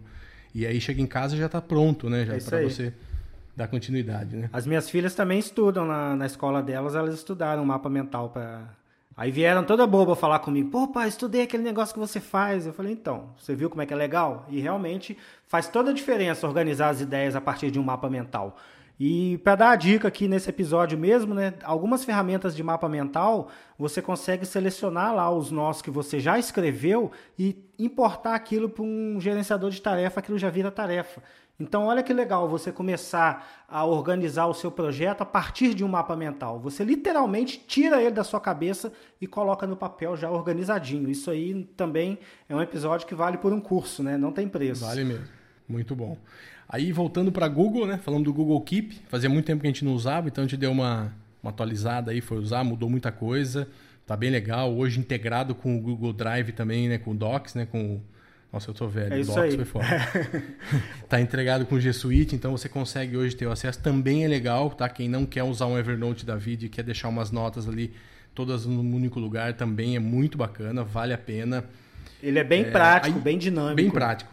e 0.54 0.64
aí 0.66 0.80
chega 0.80 1.00
em 1.00 1.06
casa 1.06 1.36
já 1.36 1.46
está 1.46 1.60
pronto, 1.60 2.08
né? 2.08 2.24
Já 2.24 2.34
é 2.34 2.40
para 2.40 2.62
você 2.62 2.92
dar 3.54 3.68
continuidade, 3.68 4.36
né? 4.36 4.50
As 4.52 4.66
minhas 4.66 4.88
filhas 4.88 5.14
também 5.14 5.38
estudam 5.38 5.86
na, 5.86 6.16
na 6.16 6.26
escola 6.26 6.62
delas, 6.62 6.94
elas 6.94 7.14
estudaram 7.14 7.64
mapa 7.64 7.88
mental 7.88 8.30
para 8.30 8.68
Aí 9.16 9.30
vieram 9.30 9.62
toda 9.62 9.86
boba 9.86 10.16
falar 10.16 10.38
comigo, 10.38 10.70
pô, 10.70 10.88
pai, 10.88 11.08
estudei 11.08 11.42
aquele 11.42 11.62
negócio 11.62 11.92
que 11.92 12.00
você 12.00 12.18
faz. 12.18 12.66
Eu 12.66 12.72
falei, 12.72 12.92
então, 12.92 13.28
você 13.36 13.54
viu 13.54 13.68
como 13.68 13.82
é 13.82 13.86
que 13.86 13.92
é 13.92 13.96
legal? 13.96 14.46
E 14.48 14.58
realmente 14.58 15.16
faz 15.46 15.68
toda 15.68 15.90
a 15.90 15.94
diferença 15.94 16.46
organizar 16.46 16.88
as 16.88 17.00
ideias 17.00 17.36
a 17.36 17.40
partir 17.40 17.70
de 17.70 17.78
um 17.78 17.82
mapa 17.82 18.08
mental. 18.08 18.56
E 19.04 19.36
para 19.38 19.56
dar 19.56 19.70
a 19.70 19.74
dica 19.74 20.06
aqui 20.06 20.28
nesse 20.28 20.48
episódio 20.48 20.96
mesmo, 20.96 21.34
né, 21.34 21.54
algumas 21.64 22.04
ferramentas 22.04 22.54
de 22.54 22.62
mapa 22.62 22.88
mental, 22.88 23.48
você 23.76 24.00
consegue 24.00 24.46
selecionar 24.46 25.12
lá 25.12 25.28
os 25.28 25.50
nós 25.50 25.82
que 25.82 25.90
você 25.90 26.20
já 26.20 26.38
escreveu 26.38 27.10
e 27.36 27.68
importar 27.76 28.36
aquilo 28.36 28.68
para 28.68 28.84
um 28.84 29.20
gerenciador 29.20 29.70
de 29.70 29.82
tarefa, 29.82 30.20
aquilo 30.20 30.38
já 30.38 30.48
vira 30.50 30.70
tarefa. 30.70 31.20
Então, 31.58 31.86
olha 31.86 32.00
que 32.00 32.12
legal 32.12 32.48
você 32.48 32.70
começar 32.70 33.64
a 33.68 33.84
organizar 33.84 34.46
o 34.46 34.54
seu 34.54 34.70
projeto 34.70 35.22
a 35.22 35.26
partir 35.26 35.74
de 35.74 35.82
um 35.82 35.88
mapa 35.88 36.14
mental. 36.14 36.60
Você 36.60 36.84
literalmente 36.84 37.58
tira 37.66 38.00
ele 38.00 38.12
da 38.12 38.22
sua 38.22 38.40
cabeça 38.40 38.92
e 39.20 39.26
coloca 39.26 39.66
no 39.66 39.76
papel 39.76 40.16
já 40.16 40.30
organizadinho. 40.30 41.10
Isso 41.10 41.28
aí 41.28 41.64
também 41.76 42.20
é 42.48 42.54
um 42.54 42.62
episódio 42.62 43.04
que 43.04 43.16
vale 43.16 43.36
por 43.36 43.52
um 43.52 43.60
curso, 43.60 44.00
né? 44.00 44.16
Não 44.16 44.30
tem 44.30 44.46
preço. 44.46 44.84
Vale 44.84 45.02
mesmo. 45.02 45.41
Muito 45.68 45.94
bom. 45.94 46.16
Aí, 46.68 46.90
voltando 46.92 47.30
para 47.30 47.46
Google, 47.48 47.86
né? 47.86 47.98
Falando 47.98 48.24
do 48.24 48.32
Google 48.32 48.60
Keep, 48.62 48.94
fazia 49.08 49.28
muito 49.28 49.44
tempo 49.46 49.60
que 49.60 49.66
a 49.66 49.70
gente 49.70 49.84
não 49.84 49.92
usava, 49.92 50.28
então 50.28 50.42
a 50.44 50.46
gente 50.46 50.58
deu 50.58 50.70
uma, 50.72 51.12
uma 51.42 51.50
atualizada 51.50 52.10
aí, 52.10 52.20
foi 52.20 52.38
usar, 52.38 52.64
mudou 52.64 52.88
muita 52.88 53.12
coisa. 53.12 53.68
Tá 54.06 54.16
bem 54.16 54.30
legal. 54.30 54.74
Hoje 54.74 54.98
integrado 54.98 55.54
com 55.54 55.76
o 55.76 55.80
Google 55.80 56.12
Drive 56.12 56.52
também, 56.52 56.88
né? 56.88 56.98
Com 56.98 57.12
o 57.12 57.14
Docs, 57.14 57.54
né? 57.54 57.66
Com 57.66 58.00
nossa, 58.52 58.68
eu 58.68 58.74
tô 58.74 58.86
velho. 58.86 59.14
É 59.14 59.20
isso 59.20 59.30
Docs 59.34 59.42
aí. 59.44 59.56
foi 59.56 59.64
foda. 59.64 59.86
tá 61.08 61.20
entregado 61.20 61.64
com 61.64 61.76
o 61.76 61.80
G 61.80 61.90
Suite, 61.92 62.34
então 62.34 62.52
você 62.52 62.68
consegue 62.68 63.16
hoje 63.16 63.34
ter 63.34 63.46
o 63.46 63.50
acesso. 63.50 63.80
Também 63.80 64.24
é 64.24 64.28
legal, 64.28 64.68
tá? 64.70 64.88
Quem 64.88 65.08
não 65.08 65.24
quer 65.24 65.42
usar 65.42 65.66
um 65.66 65.78
Evernote 65.78 66.26
da 66.26 66.36
vida 66.36 66.66
e 66.66 66.68
quer 66.68 66.82
deixar 66.82 67.08
umas 67.08 67.30
notas 67.30 67.66
ali, 67.68 67.92
todas 68.34 68.66
num 68.66 68.94
único 68.94 69.18
lugar, 69.18 69.54
também 69.54 69.96
é 69.96 69.98
muito 69.98 70.36
bacana, 70.36 70.84
vale 70.84 71.14
a 71.14 71.18
pena. 71.18 71.64
Ele 72.22 72.38
é 72.38 72.44
bem 72.44 72.62
É, 72.62 72.70
prático, 72.70 73.16
aí- 73.16 73.22
bem 73.22 73.38
dinâmico. 73.38 73.76
Bem 73.76 73.90
prático. 73.90 74.30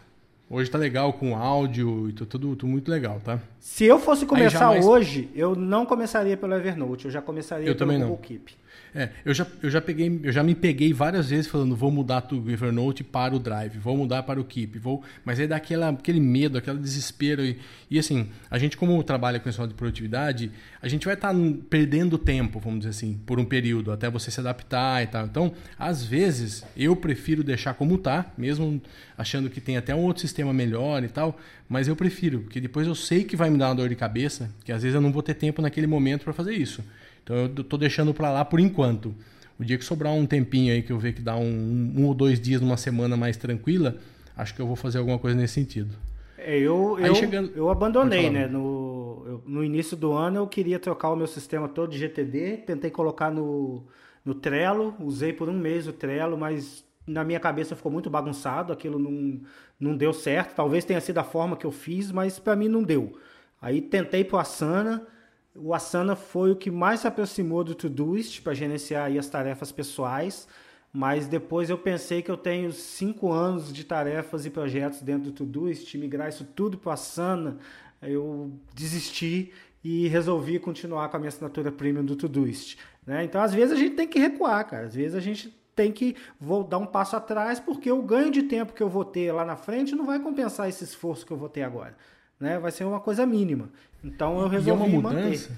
Hoje 0.52 0.68
tá 0.68 0.76
legal 0.76 1.12
com 1.12 1.36
áudio 1.36 2.08
e 2.08 2.12
tu- 2.12 2.26
tudo, 2.26 2.56
tudo 2.56 2.66
muito 2.68 2.90
legal, 2.90 3.20
tá? 3.24 3.38
Se 3.60 3.84
eu 3.84 4.00
fosse 4.00 4.26
começar 4.26 4.58
jamais- 4.58 4.84
hoje, 4.84 5.28
eu 5.32 5.54
não 5.54 5.86
começaria 5.86 6.36
pelo 6.36 6.54
Evernote, 6.54 7.04
eu 7.04 7.10
já 7.10 7.22
começaria 7.22 7.68
Eu 7.68 7.76
pelo 7.76 7.78
também 7.78 7.98
não. 8.00 8.08
Google 8.08 8.22
Keep. 8.24 8.56
É, 8.94 9.10
eu 9.24 9.32
já, 9.32 9.46
eu 9.62 9.70
já 9.70 9.80
peguei, 9.80 10.20
eu 10.24 10.32
já 10.32 10.42
me 10.42 10.54
peguei 10.54 10.92
várias 10.92 11.30
vezes 11.30 11.46
falando, 11.46 11.76
vou 11.76 11.92
mudar 11.92 12.20
do 12.20 12.50
Evernote 12.50 13.04
para 13.04 13.34
o 13.34 13.38
Drive, 13.38 13.78
vou 13.78 13.96
mudar 13.96 14.24
para 14.24 14.40
o 14.40 14.44
Keep, 14.44 14.78
vou, 14.80 15.04
mas 15.24 15.38
aí 15.38 15.46
dá 15.46 15.56
aquela, 15.56 15.90
aquele 15.90 16.18
medo, 16.18 16.58
aquele 16.58 16.78
desespero 16.78 17.44
e, 17.44 17.56
e 17.88 17.98
assim, 17.98 18.28
a 18.50 18.58
gente 18.58 18.76
como 18.76 19.00
trabalha 19.04 19.38
com 19.38 19.48
esse 19.48 19.60
de 19.68 19.74
produtividade, 19.74 20.50
a 20.82 20.88
gente 20.88 21.04
vai 21.04 21.14
estar 21.14 21.32
perdendo 21.68 22.18
tempo, 22.18 22.58
vamos 22.58 22.80
dizer 22.80 22.90
assim, 22.90 23.20
por 23.24 23.38
um 23.38 23.44
período 23.44 23.92
até 23.92 24.10
você 24.10 24.30
se 24.30 24.40
adaptar 24.40 25.02
e 25.02 25.06
tal. 25.06 25.26
Então, 25.26 25.52
às 25.78 26.02
vezes 26.02 26.64
eu 26.76 26.96
prefiro 26.96 27.44
deixar 27.44 27.74
como 27.74 27.96
tá, 27.98 28.32
mesmo 28.36 28.80
achando 29.16 29.50
que 29.50 29.60
tem 29.60 29.76
até 29.76 29.94
um 29.94 30.00
outro 30.00 30.22
sistema 30.22 30.52
melhor 30.52 31.04
e 31.04 31.08
tal, 31.08 31.38
mas 31.68 31.86
eu 31.86 31.94
prefiro, 31.94 32.40
porque 32.40 32.60
depois 32.60 32.86
eu 32.86 32.94
sei 32.94 33.22
que 33.22 33.36
vai 33.36 33.50
me 33.50 33.58
dar 33.58 33.68
uma 33.68 33.74
dor 33.76 33.88
de 33.88 33.94
cabeça, 33.94 34.50
que 34.64 34.72
às 34.72 34.82
vezes 34.82 34.94
eu 34.94 35.00
não 35.00 35.12
vou 35.12 35.22
ter 35.22 35.34
tempo 35.34 35.62
naquele 35.62 35.86
momento 35.86 36.24
para 36.24 36.32
fazer 36.32 36.54
isso. 36.54 36.82
Então 37.22 37.36
eu 37.36 37.48
tô 37.64 37.76
deixando 37.76 38.12
para 38.14 38.30
lá 38.30 38.44
por 38.44 38.60
enquanto. 38.60 39.14
O 39.58 39.64
dia 39.64 39.76
que 39.76 39.84
sobrar 39.84 40.12
um 40.12 40.26
tempinho 40.26 40.72
aí 40.72 40.82
que 40.82 40.90
eu 40.92 40.98
ver 40.98 41.12
que 41.12 41.20
dá 41.20 41.36
um, 41.36 41.92
um 41.96 42.06
ou 42.06 42.14
dois 42.14 42.40
dias 42.40 42.60
numa 42.60 42.76
semana 42.76 43.16
mais 43.16 43.36
tranquila, 43.36 43.96
acho 44.36 44.54
que 44.54 44.60
eu 44.60 44.66
vou 44.66 44.76
fazer 44.76 44.98
alguma 44.98 45.18
coisa 45.18 45.36
nesse 45.36 45.54
sentido. 45.54 45.94
É, 46.38 46.58
eu, 46.58 46.96
Aí 46.96 47.06
eu, 47.08 47.14
chegando- 47.14 47.52
eu 47.54 47.68
abandonei, 47.68 48.30
né? 48.30 48.46
No, 48.46 49.22
eu- 49.26 49.42
no 49.46 49.62
início 49.62 49.96
do 49.96 50.12
ano 50.12 50.38
eu 50.38 50.46
queria 50.46 50.78
trocar 50.78 51.10
o 51.10 51.16
meu 51.16 51.26
sistema 51.26 51.68
todo 51.68 51.90
de 51.90 51.98
GTD, 51.98 52.56
tentei 52.66 52.90
colocar 52.90 53.30
no, 53.30 53.84
no 54.24 54.34
Trello, 54.34 54.94
usei 55.00 55.32
por 55.34 55.48
um 55.50 55.58
mês 55.58 55.86
o 55.86 55.92
Trello, 55.92 56.38
mas 56.38 56.82
na 57.06 57.22
minha 57.24 57.38
cabeça 57.40 57.76
ficou 57.76 57.92
muito 57.92 58.08
bagunçado, 58.08 58.72
aquilo 58.72 58.98
não, 58.98 59.40
não 59.78 59.96
deu 59.96 60.12
certo. 60.14 60.54
Talvez 60.54 60.84
tenha 60.84 61.00
sido 61.00 61.18
a 61.18 61.24
forma 61.24 61.56
que 61.56 61.66
eu 61.66 61.70
fiz, 61.72 62.10
mas 62.10 62.38
para 62.38 62.56
mim 62.56 62.68
não 62.68 62.82
deu. 62.82 63.18
Aí 63.60 63.82
tentei 63.82 64.24
pro 64.24 64.38
Asana, 64.38 65.06
o 65.54 65.74
Asana 65.74 66.14
foi 66.14 66.50
o 66.52 66.56
que 66.56 66.70
mais 66.70 67.00
se 67.00 67.06
aproximou 67.06 67.64
do 67.64 67.74
Todoist 67.74 68.40
para 68.42 68.54
gerenciar 68.54 69.10
as 69.16 69.28
tarefas 69.28 69.72
pessoais. 69.72 70.46
Mas 70.92 71.28
depois 71.28 71.70
eu 71.70 71.78
pensei 71.78 72.20
que 72.20 72.30
eu 72.30 72.36
tenho 72.36 72.72
cinco 72.72 73.30
anos 73.30 73.72
de 73.72 73.84
tarefas 73.84 74.44
e 74.44 74.50
projetos 74.50 75.00
dentro 75.00 75.30
do 75.30 75.32
Todoist, 75.32 75.96
migrar 75.96 76.28
isso 76.28 76.44
tudo 76.44 76.76
para 76.76 76.92
a 76.92 76.94
Asana, 76.94 77.58
eu 78.02 78.50
desisti 78.74 79.52
e 79.84 80.08
resolvi 80.08 80.58
continuar 80.58 81.08
com 81.08 81.16
a 81.16 81.20
minha 81.20 81.28
assinatura 81.28 81.70
premium 81.70 82.04
do 82.04 82.16
Todoist. 82.16 82.76
Né? 83.06 83.24
Então, 83.24 83.40
às 83.40 83.54
vezes 83.54 83.72
a 83.72 83.76
gente 83.76 83.94
tem 83.94 84.08
que 84.08 84.18
recuar, 84.18 84.66
cara. 84.68 84.86
Às 84.86 84.94
vezes 84.94 85.14
a 85.14 85.20
gente 85.20 85.56
tem 85.76 85.92
que 85.92 86.16
vou 86.38 86.64
dar 86.64 86.78
um 86.78 86.86
passo 86.86 87.16
atrás, 87.16 87.60
porque 87.60 87.90
o 87.90 88.02
ganho 88.02 88.30
de 88.30 88.42
tempo 88.42 88.72
que 88.72 88.82
eu 88.82 88.88
vou 88.88 89.04
ter 89.04 89.32
lá 89.32 89.44
na 89.44 89.56
frente 89.56 89.94
não 89.94 90.04
vai 90.04 90.18
compensar 90.18 90.68
esse 90.68 90.84
esforço 90.84 91.24
que 91.24 91.32
eu 91.32 91.36
vou 91.36 91.48
ter 91.48 91.62
agora. 91.62 91.96
Né? 92.40 92.58
Vai 92.58 92.70
ser 92.72 92.84
uma 92.84 93.00
coisa 93.00 93.26
mínima. 93.26 93.68
Então 94.02 94.38
eu 94.40 94.46
E 94.46 94.48
é 94.48 94.50
resolvi 94.52 94.82
uma 94.82 95.02
manter. 95.02 95.24
mudança, 95.24 95.50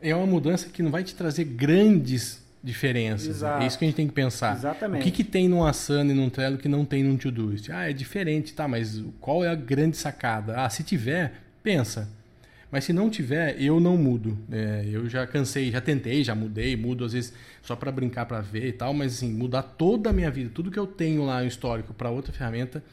é 0.00 0.14
uma 0.14 0.26
mudança 0.26 0.68
que 0.68 0.82
não 0.82 0.90
vai 0.90 1.02
te 1.02 1.14
trazer 1.14 1.44
grandes 1.44 2.40
diferenças. 2.62 3.28
Exato. 3.28 3.62
É 3.62 3.66
isso 3.66 3.78
que 3.78 3.84
a 3.84 3.88
gente 3.88 3.96
tem 3.96 4.06
que 4.06 4.12
pensar. 4.14 4.54
Exatamente. 4.54 5.00
O 5.00 5.04
que, 5.04 5.10
que 5.10 5.24
tem 5.24 5.48
num 5.48 5.64
Asana 5.64 6.12
e 6.12 6.14
num 6.14 6.30
Trello 6.30 6.56
que 6.58 6.68
não 6.68 6.84
tem 6.84 7.02
num 7.02 7.16
Todoist? 7.16 7.70
Ah, 7.72 7.90
é 7.90 7.92
diferente, 7.92 8.52
tá, 8.54 8.68
mas 8.68 9.02
qual 9.20 9.42
é 9.44 9.48
a 9.48 9.54
grande 9.54 9.96
sacada? 9.96 10.60
Ah, 10.62 10.70
se 10.70 10.84
tiver, 10.84 11.32
pensa. 11.62 12.08
Mas 12.70 12.84
se 12.84 12.92
não 12.92 13.10
tiver, 13.10 13.60
eu 13.60 13.80
não 13.80 13.96
mudo. 13.96 14.38
É, 14.52 14.84
eu 14.88 15.08
já 15.08 15.26
cansei, 15.26 15.72
já 15.72 15.80
tentei, 15.80 16.22
já 16.22 16.36
mudei, 16.36 16.76
mudo 16.76 17.04
às 17.04 17.12
vezes 17.12 17.32
só 17.62 17.74
para 17.74 17.90
brincar, 17.90 18.26
para 18.26 18.40
ver 18.40 18.68
e 18.68 18.72
tal, 18.72 18.94
mas 18.94 19.14
assim, 19.14 19.32
mudar 19.32 19.62
toda 19.62 20.10
a 20.10 20.12
minha 20.12 20.30
vida, 20.30 20.50
tudo 20.54 20.70
que 20.70 20.78
eu 20.78 20.86
tenho 20.86 21.24
lá 21.24 21.40
no 21.40 21.48
histórico 21.48 21.92
para 21.92 22.10
outra 22.10 22.32
ferramenta 22.32 22.84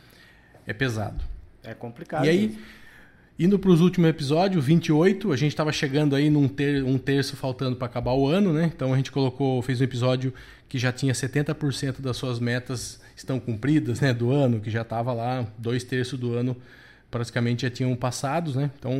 é 0.66 0.74
pesado. 0.74 1.24
É 1.64 1.76
complicado. 1.76 2.26
E 2.26 2.30
aí. 2.30 2.58
Indo 3.40 3.60
para 3.60 3.70
os 3.70 3.82
últimos 3.82 4.10
episódios, 4.10 4.66
28, 4.66 5.32
a 5.32 5.38
gente 5.38 5.52
estava 5.52 5.72
chegando 5.72 6.16
aí 6.16 6.30
num 6.30 6.48
ter, 6.48 6.84
um 6.84 6.98
terço 6.98 7.36
faltando 7.36 7.76
para 7.76 7.86
acabar 7.86 8.14
o 8.14 8.28
ano, 8.28 8.52
né? 8.52 8.72
Então 8.74 8.94
a 8.94 8.98
gente 8.98 9.12
colocou, 9.12 9.62
fez 9.62 9.80
um 9.80 9.84
episódio 9.84 10.34
que 10.68 10.78
já 10.78 10.92
tinha 10.92 11.14
70% 11.14 12.02
das 12.02 12.18
suas 12.18 12.40
metas 12.40 13.00
estão 13.16 13.40
cumpridas, 13.40 14.02
né? 14.02 14.14
Do 14.14 14.32
ano, 14.32 14.60
que 14.60 14.70
já 14.70 14.82
estava 14.82 15.14
lá, 15.14 15.46
dois 15.58 15.84
terços 15.84 16.20
do 16.20 16.34
ano 16.34 16.56
praticamente 17.10 17.62
já 17.62 17.70
tinham 17.70 17.96
passados, 17.96 18.56
né? 18.56 18.70
Então, 18.78 18.94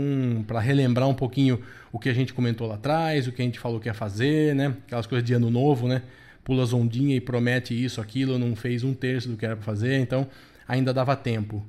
para 0.48 0.60
relembrar 0.60 1.08
um 1.08 1.14
pouquinho 1.14 1.60
o 1.92 2.00
que 2.00 2.10
a 2.10 2.14
gente 2.14 2.34
comentou 2.34 2.68
lá 2.68 2.76
atrás, 2.76 3.28
o 3.28 3.32
que 3.32 3.42
a 3.42 3.46
gente 3.46 3.60
falou 3.60 3.80
que 3.80 3.90
ia 3.90 3.94
fazer, 3.94 4.56
né? 4.56 4.76
Aquelas 4.86 5.06
coisas 5.06 5.26
de 5.26 5.34
ano 5.34 5.50
novo, 5.50 5.88
né? 5.88 6.02
Pula 6.44 6.64
as 6.64 6.72
ondinhas 6.72 7.18
e 7.18 7.22
promete 7.22 7.74
isso, 7.74 8.00
aquilo, 8.00 8.40
não 8.40 8.56
fez 8.56 8.84
um 8.84 8.94
terço 8.94 9.28
do 9.28 9.36
que 9.36 9.46
era 9.46 9.56
para 9.56 9.66
fazer, 9.66 10.00
então 10.00 10.28
ainda 10.68 10.94
dava 10.94 11.16
tempo. 11.16 11.66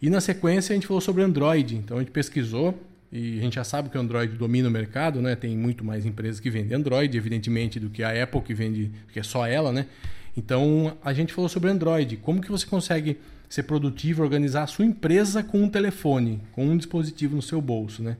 E 0.00 0.08
na 0.08 0.20
sequência 0.20 0.72
a 0.72 0.74
gente 0.74 0.86
falou 0.86 1.00
sobre 1.00 1.22
Android, 1.22 1.76
então 1.76 1.96
a 1.96 2.00
gente 2.00 2.12
pesquisou 2.12 2.78
e 3.10 3.38
a 3.38 3.42
gente 3.42 3.54
já 3.54 3.64
sabe 3.64 3.88
que 3.88 3.96
o 3.96 4.00
Android 4.00 4.34
domina 4.36 4.68
o 4.68 4.70
mercado, 4.70 5.20
né? 5.20 5.34
Tem 5.34 5.56
muito 5.56 5.84
mais 5.84 6.06
empresas 6.06 6.38
que 6.38 6.50
vendem 6.50 6.76
Android, 6.76 7.16
evidentemente, 7.16 7.80
do 7.80 7.90
que 7.90 8.02
a 8.02 8.22
Apple 8.22 8.42
que 8.42 8.54
vende, 8.54 8.92
que 9.12 9.18
é 9.18 9.22
só 9.22 9.46
ela, 9.46 9.72
né? 9.72 9.86
Então 10.36 10.96
a 11.02 11.12
gente 11.12 11.32
falou 11.32 11.48
sobre 11.48 11.70
Android, 11.70 12.16
como 12.18 12.40
que 12.40 12.50
você 12.50 12.66
consegue 12.66 13.18
ser 13.48 13.64
produtivo, 13.64 14.22
organizar 14.22 14.64
a 14.64 14.66
sua 14.66 14.84
empresa 14.84 15.42
com 15.42 15.62
um 15.62 15.68
telefone, 15.68 16.40
com 16.52 16.66
um 16.66 16.76
dispositivo 16.76 17.34
no 17.34 17.42
seu 17.42 17.60
bolso, 17.60 18.02
né? 18.02 18.18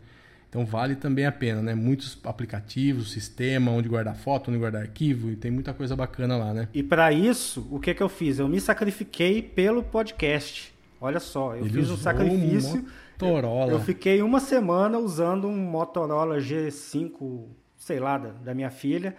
Então 0.49 0.65
vale 0.65 0.97
também 0.97 1.27
a 1.27 1.33
pena, 1.33 1.61
né? 1.61 1.75
Muitos 1.75 2.19
aplicativos, 2.25 3.13
sistema, 3.13 3.71
onde 3.71 3.89
guardar 3.89 4.17
foto, 4.17 4.51
onde 4.51 4.59
guardar 4.59 4.83
arquivo, 4.83 5.31
e 5.31 5.37
tem 5.37 5.51
muita 5.51 5.75
coisa 5.75 5.95
bacana 5.95 6.37
lá, 6.39 6.55
né? 6.55 6.69
E 6.73 6.83
para 6.83 7.13
isso, 7.13 7.69
o 7.71 7.79
que, 7.79 7.93
que 7.93 8.03
eu 8.03 8.09
fiz? 8.09 8.39
Eu 8.39 8.49
me 8.49 8.59
sacrifiquei 8.59 9.43
pelo 9.43 9.83
podcast. 9.83 10.73
Olha 11.01 11.21
só, 11.21 11.55
eu 11.55 11.65
Ele 11.65 11.71
fiz 11.71 11.91
um 11.91 11.97
sacrifício. 11.97 12.85
Motorola. 13.13 13.73
Eu 13.73 13.81
fiquei 13.81 14.23
uma 14.23 14.41
semana 14.41 14.99
usando 14.99 15.49
um 15.49 15.57
Motorola 15.57 16.39
G5, 16.39 17.47
sei 17.77 17.99
lá, 17.99 18.19
da, 18.19 18.31
da 18.31 18.55
minha 18.55 18.71
filha. 18.71 19.17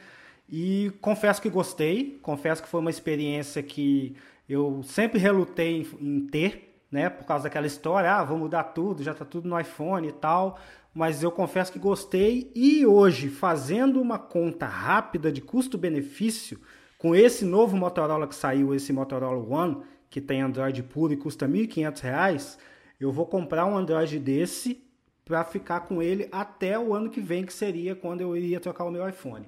E 0.50 0.92
confesso 1.02 1.42
que 1.42 1.50
gostei. 1.50 2.20
Confesso 2.22 2.62
que 2.64 2.70
foi 2.70 2.80
uma 2.80 2.90
experiência 2.90 3.62
que 3.62 4.16
eu 4.48 4.82
sempre 4.84 5.20
relutei 5.20 5.82
em, 5.82 5.88
em 6.02 6.28
ter, 6.28 6.82
né? 6.92 7.10
Por 7.10 7.26
causa 7.26 7.44
daquela 7.44 7.68
história, 7.68 8.12
ah, 8.12 8.24
vou 8.24 8.38
mudar 8.38 8.64
tudo, 8.64 9.04
já 9.04 9.14
tá 9.14 9.24
tudo 9.24 9.48
no 9.48 9.60
iPhone 9.60 10.08
e 10.08 10.12
tal. 10.12 10.58
Mas 10.94 11.22
eu 11.22 11.32
confesso 11.32 11.72
que 11.72 11.78
gostei. 11.78 12.52
E 12.56 12.86
hoje, 12.86 13.30
fazendo 13.30 14.02
uma 14.02 14.18
conta 14.18 14.66
rápida 14.66 15.32
de 15.32 15.40
custo-benefício, 15.40 16.60
com 16.98 17.16
esse 17.16 17.46
novo 17.46 17.78
Motorola 17.78 18.28
que 18.28 18.36
saiu, 18.36 18.74
esse 18.74 18.92
Motorola 18.92 19.38
One, 19.38 19.78
que 20.10 20.20
tem 20.20 20.42
Android 20.42 20.82
puro 20.84 21.14
e 21.14 21.18
custa 21.18 21.46
R$ 21.46 21.68
1.500, 21.68 22.58
eu 23.00 23.12
vou 23.12 23.26
comprar 23.26 23.66
um 23.66 23.78
Android 23.78 24.20
desse 24.20 24.84
para 25.24 25.44
ficar 25.44 25.82
com 25.82 26.02
ele 26.02 26.28
até 26.32 26.78
o 26.80 26.94
ano 26.94 27.10
que 27.10 27.22
vem, 27.22 27.46
que 27.46 27.54
seria 27.54 27.96
quando 27.96 28.22
eu 28.22 28.36
iria 28.36 28.60
trocar 28.60 28.86
o 28.86 28.92
meu 28.92 29.08
iPhone. 29.08 29.46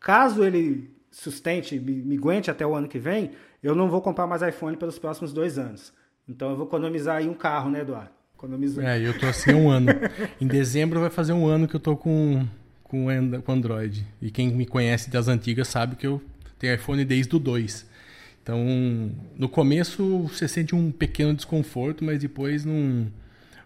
Caso 0.00 0.42
ele 0.42 0.90
sustente, 1.12 1.78
me, 1.78 2.02
me 2.02 2.16
aguente 2.16 2.50
até 2.50 2.66
o 2.66 2.74
ano 2.74 2.88
que 2.88 2.98
vem, 2.98 3.30
eu 3.62 3.74
não 3.74 3.88
vou 3.88 4.02
comprar 4.02 4.26
mais 4.26 4.42
iPhone 4.42 4.76
pelos 4.76 4.98
próximos 4.98 5.32
dois 5.32 5.58
anos. 5.58 5.92
Então 6.28 6.50
eu 6.50 6.56
vou 6.56 6.66
economizar 6.66 7.18
aí 7.18 7.28
um 7.28 7.34
carro, 7.34 7.70
né, 7.70 7.82
Eduardo? 7.82 8.10
Economizo... 8.34 8.80
É, 8.80 9.00
eu 9.00 9.16
tô 9.16 9.26
assim 9.26 9.54
um 9.54 9.70
ano. 9.70 9.92
em 10.40 10.46
dezembro 10.48 10.98
vai 10.98 11.10
fazer 11.10 11.32
um 11.32 11.46
ano 11.46 11.68
que 11.68 11.76
eu 11.76 11.80
tô 11.80 11.96
com, 11.96 12.44
com, 12.82 13.06
com 13.44 13.52
Android. 13.52 14.04
E 14.20 14.30
quem 14.30 14.52
me 14.52 14.66
conhece 14.66 15.08
das 15.08 15.28
antigas 15.28 15.68
sabe 15.68 15.94
que 15.94 16.06
eu 16.06 16.20
tenho 16.58 16.74
iPhone 16.74 17.04
desde 17.04 17.36
o 17.36 17.38
2. 17.38 17.91
Então, 18.42 18.58
no 19.38 19.48
começo 19.48 20.22
você 20.22 20.48
sente 20.48 20.74
um 20.74 20.90
pequeno 20.90 21.32
desconforto, 21.32 22.04
mas 22.04 22.18
depois 22.18 22.64
não. 22.64 23.06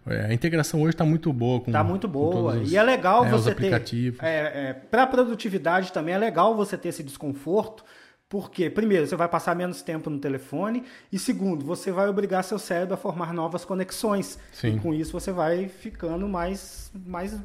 É, 0.07 0.27
a 0.27 0.35
integração 0.35 0.83
hoje 0.83 0.91
está 0.91 1.05
muito 1.05 1.33
boa. 1.33 1.63
Está 1.67 1.83
muito 1.83 2.07
boa. 2.07 2.59
Os, 2.59 2.71
e 2.71 2.77
é 2.77 2.83
legal 2.83 3.25
é, 3.25 3.31
você 3.31 3.55
ter. 3.55 3.73
É, 4.21 4.69
é, 4.69 4.73
Para 4.73 5.07
produtividade 5.07 5.93
também 5.93 6.15
é 6.15 6.19
legal 6.19 6.55
você 6.55 6.77
ter 6.77 6.91
esse 6.91 7.03
desconforto, 7.03 7.85
porque, 8.29 8.69
primeiro, 8.69 9.07
você 9.07 9.17
vai 9.17 9.29
passar 9.29 9.57
menos 9.57 9.83
tempo 9.83 10.11
no 10.11 10.19
telefone, 10.19 10.85
e 11.11 11.19
segundo, 11.19 11.65
você 11.65 11.91
vai 11.91 12.09
obrigar 12.09 12.45
seu 12.45 12.59
cérebro 12.59 12.95
a 12.95 12.97
formar 12.99 13.33
novas 13.33 13.65
conexões. 13.65 14.39
Sim. 14.53 14.77
E 14.77 14.81
com 14.81 14.93
isso 14.93 15.11
você 15.11 15.33
vai 15.33 15.69
ficando 15.69 16.29
mais, 16.29 16.93
mais 17.07 17.37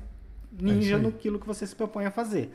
ninja 0.52 0.96
é 0.96 1.00
no 1.00 1.12
que 1.14 1.30
você 1.30 1.66
se 1.66 1.76
propõe 1.76 2.06
a 2.06 2.12
fazer. 2.12 2.52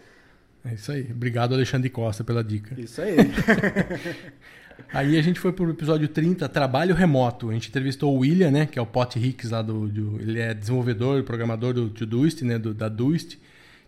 É 0.65 0.75
isso 0.75 0.91
aí. 0.91 1.09
Obrigado, 1.11 1.55
Alexandre 1.55 1.89
Costa, 1.89 2.25
pela 2.25 2.43
dica. 2.43 2.79
Isso 2.79 3.01
aí. 3.01 3.17
Aí 4.93 5.19
a 5.19 5.23
gente 5.23 5.41
foi 5.41 5.53
pro 5.53 5.69
episódio 5.71 6.09
30, 6.09 6.49
Trabalho 6.49 6.95
Remoto. 6.95 7.51
A 7.51 7.53
gente 7.53 7.69
entrevistou 7.69 8.15
o 8.15 8.21
William, 8.21 8.51
né? 8.51 8.67
Que 8.67 8.79
é 8.79 8.83
o 8.83 8.87
Pot 8.87 9.19
Hicks 9.19 9.51
lá 9.51 9.63
do, 9.63 9.89
do. 9.89 10.21
ele 10.21 10.41
é 10.41 10.55
desenvolvedor, 10.55 11.23
programador 11.25 11.73
do 11.75 11.89
Todoist, 11.89 12.43
né? 12.43 12.59
Do, 12.59 12.73
da 12.73 12.89
Doist. 12.89 13.39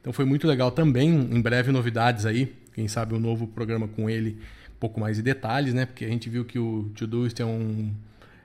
Então 0.00 0.12
foi 0.12 0.24
muito 0.24 0.46
legal 0.46 0.70
também. 0.70 1.08
Em 1.10 1.40
breve 1.40 1.70
novidades 1.72 2.26
aí. 2.26 2.54
Quem 2.74 2.88
sabe 2.88 3.14
um 3.14 3.18
novo 3.18 3.46
programa 3.46 3.88
com 3.88 4.08
ele, 4.08 4.38
um 4.70 4.78
pouco 4.78 5.00
mais 5.00 5.16
de 5.16 5.22
detalhes, 5.22 5.74
né? 5.74 5.86
Porque 5.86 6.04
a 6.04 6.08
gente 6.08 6.28
viu 6.30 6.44
que 6.44 6.58
o 6.58 6.90
Todoist 6.96 7.40
é 7.40 7.44
um, 7.44 7.92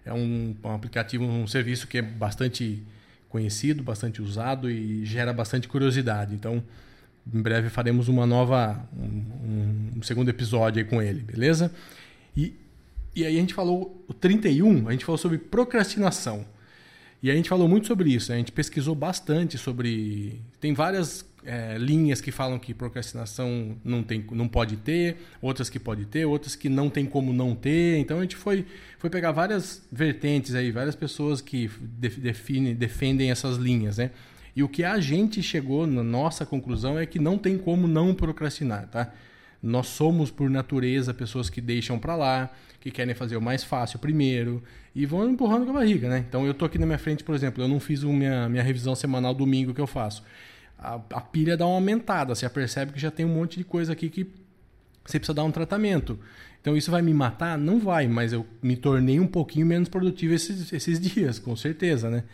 é 0.05 0.13
um, 0.13 0.55
um 0.63 0.71
aplicativo, 0.71 1.23
um 1.23 1.45
serviço 1.45 1.87
que 1.87 1.97
é 1.99 2.01
bastante 2.01 2.83
conhecido, 3.29 3.83
bastante 3.83 4.21
usado 4.21 4.69
e 4.69 5.05
gera 5.05 5.33
bastante 5.33 5.67
curiosidade. 5.67 6.33
Então, 6.33 6.63
em 7.31 7.41
breve 7.41 7.69
faremos 7.69 8.07
uma 8.07 8.25
nova, 8.25 8.87
um, 8.95 9.97
um 9.97 10.03
segundo 10.03 10.29
episódio 10.29 10.83
aí 10.83 10.89
com 10.89 11.01
ele, 11.01 11.21
beleza? 11.21 11.71
E, 12.35 12.53
e 13.15 13.25
aí 13.25 13.37
a 13.37 13.39
gente 13.39 13.53
falou, 13.53 14.03
o 14.07 14.13
31, 14.13 14.87
a 14.87 14.91
gente 14.91 15.05
falou 15.05 15.17
sobre 15.17 15.37
procrastinação. 15.37 16.45
E 17.21 17.31
a 17.31 17.35
gente 17.35 17.47
falou 17.47 17.69
muito 17.69 17.87
sobre 17.87 18.13
isso, 18.13 18.31
né? 18.31 18.35
a 18.35 18.39
gente 18.39 18.51
pesquisou 18.51 18.93
bastante 18.93 19.57
sobre. 19.57 20.41
Tem 20.59 20.73
várias 20.73 21.25
é, 21.45 21.77
linhas 21.77 22.19
que 22.19 22.31
falam 22.31 22.59
que 22.59 22.73
procrastinação 22.73 23.77
não, 23.81 24.03
tem, 24.03 24.25
não 24.31 24.47
pode 24.47 24.75
ter, 24.75 25.17
outras 25.41 25.69
que 25.69 25.79
pode 25.79 26.05
ter, 26.05 26.25
outras 26.25 26.55
que 26.55 26.67
não 26.67 26.89
tem 26.89 27.05
como 27.05 27.31
não 27.31 27.55
ter. 27.55 27.97
Então 27.97 28.19
a 28.19 28.21
gente 28.23 28.35
foi, 28.35 28.65
foi 28.97 29.09
pegar 29.09 29.31
várias 29.31 29.81
vertentes 29.89 30.53
aí, 30.53 30.69
várias 30.69 30.95
pessoas 30.95 31.39
que 31.39 31.71
define, 31.81 32.73
defendem 32.73 33.31
essas 33.31 33.55
linhas, 33.55 33.97
né? 33.97 34.11
E 34.55 34.61
o 34.61 34.67
que 34.67 34.83
a 34.83 34.99
gente 34.99 35.41
chegou 35.41 35.87
na 35.87 36.03
nossa 36.03 36.45
conclusão 36.45 36.99
é 36.99 37.05
que 37.05 37.19
não 37.19 37.37
tem 37.37 37.57
como 37.57 37.87
não 37.87 38.13
procrastinar, 38.13 38.87
tá? 38.87 39.13
Nós 39.63 39.87
somos, 39.87 40.29
por 40.29 40.49
natureza, 40.49 41.13
pessoas 41.13 41.49
que 41.49 41.61
deixam 41.61 41.97
para 41.97 42.17
lá, 42.17 42.51
que 42.81 42.91
querem 42.91 43.15
fazer 43.15 43.37
o 43.37 43.41
mais 43.41 43.63
fácil 43.63 43.97
primeiro 43.97 44.61
e 44.93 45.05
vão 45.05 45.29
empurrando 45.29 45.63
com 45.63 45.71
a 45.71 45.75
barriga, 45.75 46.09
né? 46.09 46.25
Então 46.27 46.45
eu 46.45 46.53
tô 46.53 46.65
aqui 46.65 46.77
na 46.77 46.85
minha 46.85 46.97
frente, 46.97 47.23
por 47.23 47.33
exemplo, 47.33 47.63
eu 47.63 47.67
não 47.69 47.79
fiz 47.79 48.03
minha, 48.03 48.49
minha 48.49 48.61
revisão 48.61 48.93
semanal 48.93 49.33
domingo 49.33 49.73
que 49.73 49.79
eu 49.79 49.87
faço. 49.87 50.21
A, 50.77 50.95
a 50.95 51.21
pilha 51.21 51.55
dá 51.55 51.65
uma 51.65 51.75
aumentada, 51.75 52.35
você 52.35 52.47
percebe 52.49 52.91
que 52.91 52.99
já 52.99 53.09
tem 53.09 53.25
um 53.25 53.33
monte 53.33 53.57
de 53.57 53.63
coisa 53.63 53.93
aqui 53.93 54.09
que 54.09 54.27
você 55.05 55.17
precisa 55.17 55.33
dar 55.33 55.45
um 55.45 55.51
tratamento. 55.51 56.19
Então 56.59 56.75
isso 56.75 56.91
vai 56.91 57.01
me 57.01 57.13
matar? 57.13 57.57
Não 57.57 57.79
vai, 57.79 58.05
mas 58.05 58.33
eu 58.33 58.45
me 58.61 58.75
tornei 58.75 59.17
um 59.17 59.27
pouquinho 59.27 59.65
menos 59.65 59.87
produtivo 59.87 60.33
esses, 60.33 60.73
esses 60.73 60.99
dias, 61.01 61.39
com 61.39 61.55
certeza, 61.55 62.09
né? 62.09 62.25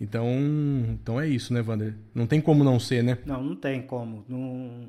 Então, 0.00 0.26
então 0.94 1.20
é 1.20 1.28
isso, 1.28 1.52
né, 1.52 1.60
Wander? 1.60 1.94
Não 2.14 2.26
tem 2.26 2.40
como 2.40 2.64
não 2.64 2.80
ser, 2.80 3.04
né? 3.04 3.18
Não, 3.26 3.42
não 3.42 3.54
tem 3.54 3.82
como. 3.82 4.24
Não, 4.26 4.88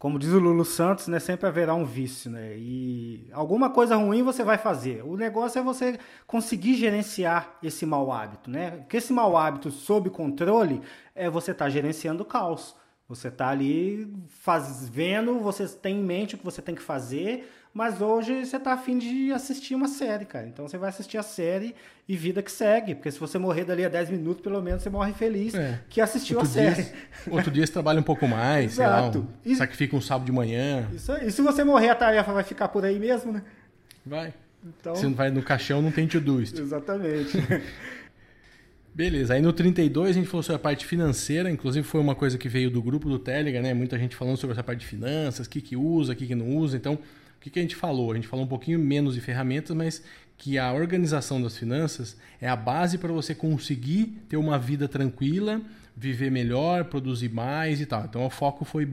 como 0.00 0.18
diz 0.18 0.32
o 0.32 0.38
Lulu 0.38 0.64
Santos, 0.64 1.08
né, 1.08 1.18
sempre 1.18 1.46
haverá 1.46 1.74
um 1.74 1.84
vício, 1.84 2.30
né? 2.30 2.56
E 2.56 3.28
alguma 3.32 3.68
coisa 3.68 3.96
ruim 3.96 4.22
você 4.22 4.42
vai 4.42 4.56
fazer. 4.56 5.04
O 5.04 5.14
negócio 5.14 5.58
é 5.58 5.62
você 5.62 5.98
conseguir 6.26 6.74
gerenciar 6.76 7.58
esse 7.62 7.84
mau 7.84 8.10
hábito, 8.10 8.50
né? 8.50 8.70
Porque 8.78 8.96
esse 8.96 9.12
mau 9.12 9.36
hábito 9.36 9.70
sob 9.70 10.08
controle 10.08 10.80
é 11.14 11.28
você 11.28 11.50
estar 11.50 11.66
tá 11.66 11.70
gerenciando 11.70 12.22
o 12.22 12.24
caos. 12.24 12.74
Você 13.10 13.28
está 13.28 13.50
ali 13.50 14.10
faz, 14.30 14.88
vendo, 14.88 15.38
você 15.38 15.68
tem 15.68 15.98
em 15.98 16.02
mente 16.02 16.34
o 16.34 16.38
que 16.38 16.44
você 16.46 16.62
tem 16.62 16.74
que 16.74 16.80
fazer, 16.80 17.52
mas 17.72 18.00
hoje 18.02 18.44
você 18.44 18.58
tá 18.58 18.72
afim 18.72 18.98
de 18.98 19.32
assistir 19.32 19.76
uma 19.76 19.86
série, 19.86 20.24
cara. 20.24 20.46
Então 20.46 20.66
você 20.66 20.76
vai 20.76 20.88
assistir 20.88 21.18
a 21.18 21.22
série 21.22 21.74
e 22.08 22.16
vida 22.16 22.42
que 22.42 22.50
segue. 22.50 22.96
Porque 22.96 23.10
se 23.10 23.18
você 23.20 23.38
morrer 23.38 23.64
dali 23.64 23.84
a 23.84 23.88
10 23.88 24.10
minutos, 24.10 24.42
pelo 24.42 24.60
menos 24.60 24.82
você 24.82 24.90
morre 24.90 25.12
feliz 25.12 25.54
é. 25.54 25.80
que 25.88 26.00
assistiu 26.00 26.38
outro 26.38 26.50
a 26.50 26.54
série. 26.54 26.82
Dia, 26.82 26.92
outro 27.30 27.50
dia 27.50 27.64
você 27.64 27.72
trabalha 27.72 28.00
um 28.00 28.04
pouco 28.04 28.26
mais, 28.26 28.72
Exato. 28.72 29.26
sei 29.42 29.52
lá, 29.52 29.54
um, 29.54 29.56
sacrifica 29.56 29.96
um 29.96 30.00
sábado 30.00 30.26
de 30.26 30.32
manhã. 30.32 30.88
Isso 30.92 31.12
aí. 31.12 31.28
E 31.28 31.30
se 31.30 31.40
você 31.42 31.62
morrer, 31.62 31.90
a 31.90 31.94
tarefa 31.94 32.32
vai 32.32 32.42
ficar 32.42 32.68
por 32.68 32.84
aí 32.84 32.98
mesmo, 32.98 33.32
né? 33.32 33.42
Vai. 34.04 34.34
Então... 34.64 34.96
Se 34.96 35.04
não 35.04 35.14
vai 35.14 35.30
no 35.30 35.42
caixão, 35.42 35.80
não 35.80 35.92
tem 35.92 36.08
to-do 36.08 36.40
Exatamente. 36.40 37.38
Beleza, 38.92 39.34
aí 39.34 39.40
no 39.40 39.52
32 39.52 40.10
a 40.10 40.12
gente 40.12 40.28
falou 40.28 40.42
sobre 40.42 40.56
a 40.56 40.58
parte 40.58 40.84
financeira, 40.84 41.48
inclusive 41.48 41.86
foi 41.86 42.00
uma 42.00 42.16
coisa 42.16 42.36
que 42.36 42.48
veio 42.48 42.68
do 42.70 42.82
grupo 42.82 43.08
do 43.08 43.20
Telegram, 43.20 43.62
né? 43.62 43.72
Muita 43.72 43.96
gente 43.96 44.16
falando 44.16 44.36
sobre 44.36 44.52
essa 44.52 44.64
parte 44.64 44.80
de 44.80 44.86
finanças, 44.86 45.46
o 45.46 45.50
que, 45.50 45.60
que 45.60 45.76
usa, 45.76 46.12
o 46.12 46.16
que, 46.16 46.26
que 46.26 46.34
não 46.34 46.56
usa. 46.56 46.76
Então, 46.76 46.98
o 47.40 47.42
que, 47.42 47.48
que 47.48 47.58
a 47.58 47.62
gente 47.62 47.74
falou? 47.74 48.12
A 48.12 48.14
gente 48.16 48.28
falou 48.28 48.44
um 48.44 48.48
pouquinho 48.48 48.78
menos 48.78 49.14
de 49.14 49.20
ferramentas, 49.22 49.74
mas 49.74 50.02
que 50.36 50.58
a 50.58 50.74
organização 50.74 51.40
das 51.40 51.56
finanças 51.56 52.18
é 52.38 52.46
a 52.46 52.54
base 52.54 52.98
para 52.98 53.10
você 53.10 53.34
conseguir 53.34 54.14
ter 54.28 54.36
uma 54.36 54.58
vida 54.58 54.86
tranquila, 54.86 55.58
viver 55.96 56.30
melhor, 56.30 56.84
produzir 56.84 57.30
mais 57.30 57.80
e 57.80 57.86
tal. 57.86 58.04
Então 58.04 58.26
o 58.26 58.28
foco 58.28 58.62
foi 58.62 58.86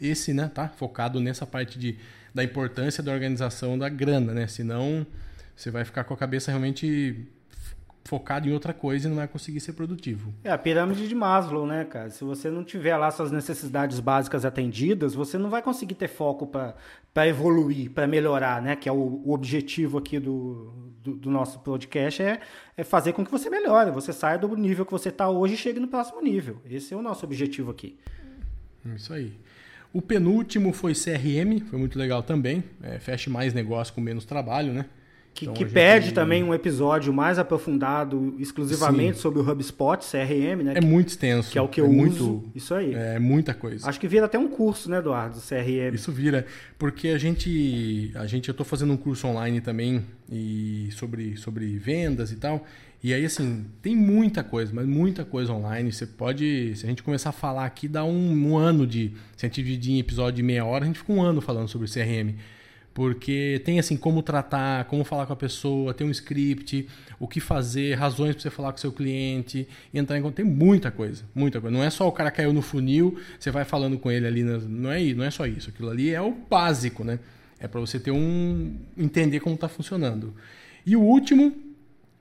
esse, 0.00 0.32
né? 0.32 0.50
Tá? 0.54 0.70
Focado 0.70 1.20
nessa 1.20 1.46
parte 1.46 1.78
de, 1.78 1.98
da 2.34 2.42
importância 2.42 3.02
da 3.02 3.12
organização 3.12 3.76
da 3.76 3.90
grana, 3.90 4.32
né? 4.32 4.46
Senão 4.46 5.06
você 5.54 5.70
vai 5.70 5.84
ficar 5.84 6.04
com 6.04 6.14
a 6.14 6.16
cabeça 6.16 6.50
realmente 6.50 7.26
focado 8.04 8.48
em 8.48 8.52
outra 8.52 8.72
coisa 8.72 9.06
e 9.06 9.08
não 9.08 9.16
vai 9.16 9.28
conseguir 9.28 9.60
ser 9.60 9.72
produtivo. 9.72 10.32
É 10.42 10.50
a 10.50 10.58
pirâmide 10.58 11.08
de 11.08 11.14
Maslow, 11.14 11.66
né, 11.66 11.84
cara? 11.84 12.10
Se 12.10 12.24
você 12.24 12.50
não 12.50 12.64
tiver 12.64 12.96
lá 12.96 13.10
suas 13.10 13.30
necessidades 13.30 14.00
básicas 14.00 14.44
atendidas, 14.44 15.14
você 15.14 15.38
não 15.38 15.50
vai 15.50 15.62
conseguir 15.62 15.94
ter 15.94 16.08
foco 16.08 16.46
para 16.46 17.28
evoluir, 17.28 17.90
para 17.90 18.06
melhorar, 18.06 18.60
né? 18.60 18.76
Que 18.76 18.88
é 18.88 18.92
o, 18.92 19.22
o 19.24 19.32
objetivo 19.32 19.98
aqui 19.98 20.18
do, 20.18 20.72
do, 21.02 21.14
do, 21.14 21.30
nosso 21.30 21.60
podcast, 21.60 22.22
é, 22.22 22.40
é 22.76 22.84
fazer 22.84 23.12
com 23.12 23.24
que 23.24 23.30
você 23.30 23.48
melhore, 23.48 23.90
você 23.90 24.12
saia 24.12 24.38
do 24.38 24.54
nível 24.56 24.84
que 24.84 24.92
você 24.92 25.08
está 25.08 25.28
hoje 25.28 25.54
e 25.54 25.56
chegue 25.56 25.78
no 25.78 25.88
próximo 25.88 26.20
nível. 26.20 26.60
Esse 26.68 26.94
é 26.94 26.96
o 26.96 27.02
nosso 27.02 27.24
objetivo 27.24 27.70
aqui. 27.70 27.98
Isso 28.94 29.12
aí. 29.12 29.32
O 29.92 30.00
penúltimo 30.00 30.72
foi 30.72 30.94
CRM, 30.94 31.60
foi 31.68 31.78
muito 31.78 31.98
legal 31.98 32.22
também. 32.22 32.64
É, 32.82 32.98
feche 32.98 33.28
mais 33.28 33.52
negócio 33.52 33.92
com 33.92 34.00
menos 34.00 34.24
trabalho, 34.24 34.72
né? 34.72 34.86
Que, 35.34 35.46
então, 35.46 35.54
que 35.54 35.64
pede 35.64 36.06
gente... 36.06 36.14
também 36.14 36.44
um 36.44 36.52
episódio 36.52 37.12
mais 37.12 37.38
aprofundado 37.38 38.34
exclusivamente 38.38 39.16
Sim. 39.16 39.22
sobre 39.22 39.40
o 39.40 39.50
HubSpot, 39.50 39.98
CRM, 39.98 40.62
né? 40.62 40.74
É 40.76 40.80
muito 40.80 41.08
extenso. 41.08 41.50
Que 41.50 41.58
é 41.58 41.62
o 41.62 41.68
que 41.68 41.80
eu 41.80 41.86
é 41.86 41.88
uso. 41.88 42.28
Muito, 42.28 42.50
isso 42.54 42.74
aí. 42.74 42.94
É 42.94 43.18
muita 43.18 43.54
coisa. 43.54 43.88
Acho 43.88 43.98
que 43.98 44.06
vira 44.06 44.26
até 44.26 44.38
um 44.38 44.48
curso, 44.48 44.90
né, 44.90 44.98
Eduardo, 44.98 45.38
CRM. 45.40 45.94
Isso 45.94 46.12
vira, 46.12 46.46
porque 46.78 47.08
a 47.08 47.18
gente, 47.18 48.12
a 48.14 48.26
gente 48.26 48.48
eu 48.48 48.52
estou 48.52 48.66
fazendo 48.66 48.92
um 48.92 48.96
curso 48.96 49.26
online 49.26 49.60
também 49.60 50.04
e 50.30 50.88
sobre, 50.92 51.36
sobre 51.36 51.78
vendas 51.78 52.30
e 52.30 52.36
tal. 52.36 52.66
E 53.02 53.12
aí, 53.12 53.24
assim, 53.24 53.64
tem 53.80 53.96
muita 53.96 54.44
coisa, 54.44 54.70
mas 54.72 54.86
muita 54.86 55.24
coisa 55.24 55.52
online. 55.52 55.90
Você 55.90 56.06
pode. 56.06 56.76
Se 56.76 56.84
a 56.86 56.88
gente 56.88 57.02
começar 57.02 57.30
a 57.30 57.32
falar 57.32 57.64
aqui, 57.64 57.88
dá 57.88 58.04
um, 58.04 58.32
um 58.32 58.56
ano 58.56 58.86
de. 58.86 59.12
Se 59.36 59.46
a 59.46 59.48
gente 59.48 59.56
dividir 59.56 59.94
em 59.94 59.98
episódio 59.98 60.36
de 60.36 60.42
meia 60.42 60.64
hora, 60.64 60.84
a 60.84 60.86
gente 60.86 60.98
fica 60.98 61.12
um 61.12 61.20
ano 61.20 61.40
falando 61.40 61.68
sobre 61.68 61.88
CRM 61.88 62.36
porque 62.94 63.60
tem 63.64 63.78
assim 63.78 63.96
como 63.96 64.22
tratar, 64.22 64.84
como 64.84 65.04
falar 65.04 65.26
com 65.26 65.32
a 65.32 65.36
pessoa, 65.36 65.94
tem 65.94 66.06
um 66.06 66.10
script, 66.10 66.88
o 67.18 67.26
que 67.26 67.40
fazer, 67.40 67.94
razões 67.94 68.34
para 68.34 68.42
você 68.42 68.50
falar 68.50 68.72
com 68.72 68.78
seu 68.78 68.92
cliente, 68.92 69.66
entrar 69.94 70.18
em 70.18 70.32
tem 70.32 70.44
muita 70.44 70.90
coisa, 70.90 71.24
muita 71.34 71.60
coisa. 71.60 71.76
Não 71.76 71.82
é 71.82 71.90
só 71.90 72.06
o 72.06 72.12
cara 72.12 72.30
caiu 72.30 72.52
no 72.52 72.60
funil, 72.60 73.18
você 73.38 73.50
vai 73.50 73.64
falando 73.64 73.98
com 73.98 74.10
ele 74.10 74.26
ali, 74.26 74.42
não 74.42 74.90
é, 74.92 75.02
não 75.14 75.24
é 75.24 75.30
só 75.30 75.46
isso. 75.46 75.70
Aquilo 75.70 75.90
ali 75.90 76.10
é 76.10 76.20
o 76.20 76.32
básico, 76.32 77.02
né? 77.04 77.18
É 77.58 77.68
para 77.68 77.80
você 77.80 77.98
ter 77.98 78.10
um 78.10 78.76
entender 78.96 79.40
como 79.40 79.54
está 79.54 79.68
funcionando. 79.68 80.34
E 80.84 80.96
o 80.96 81.00
último, 81.00 81.54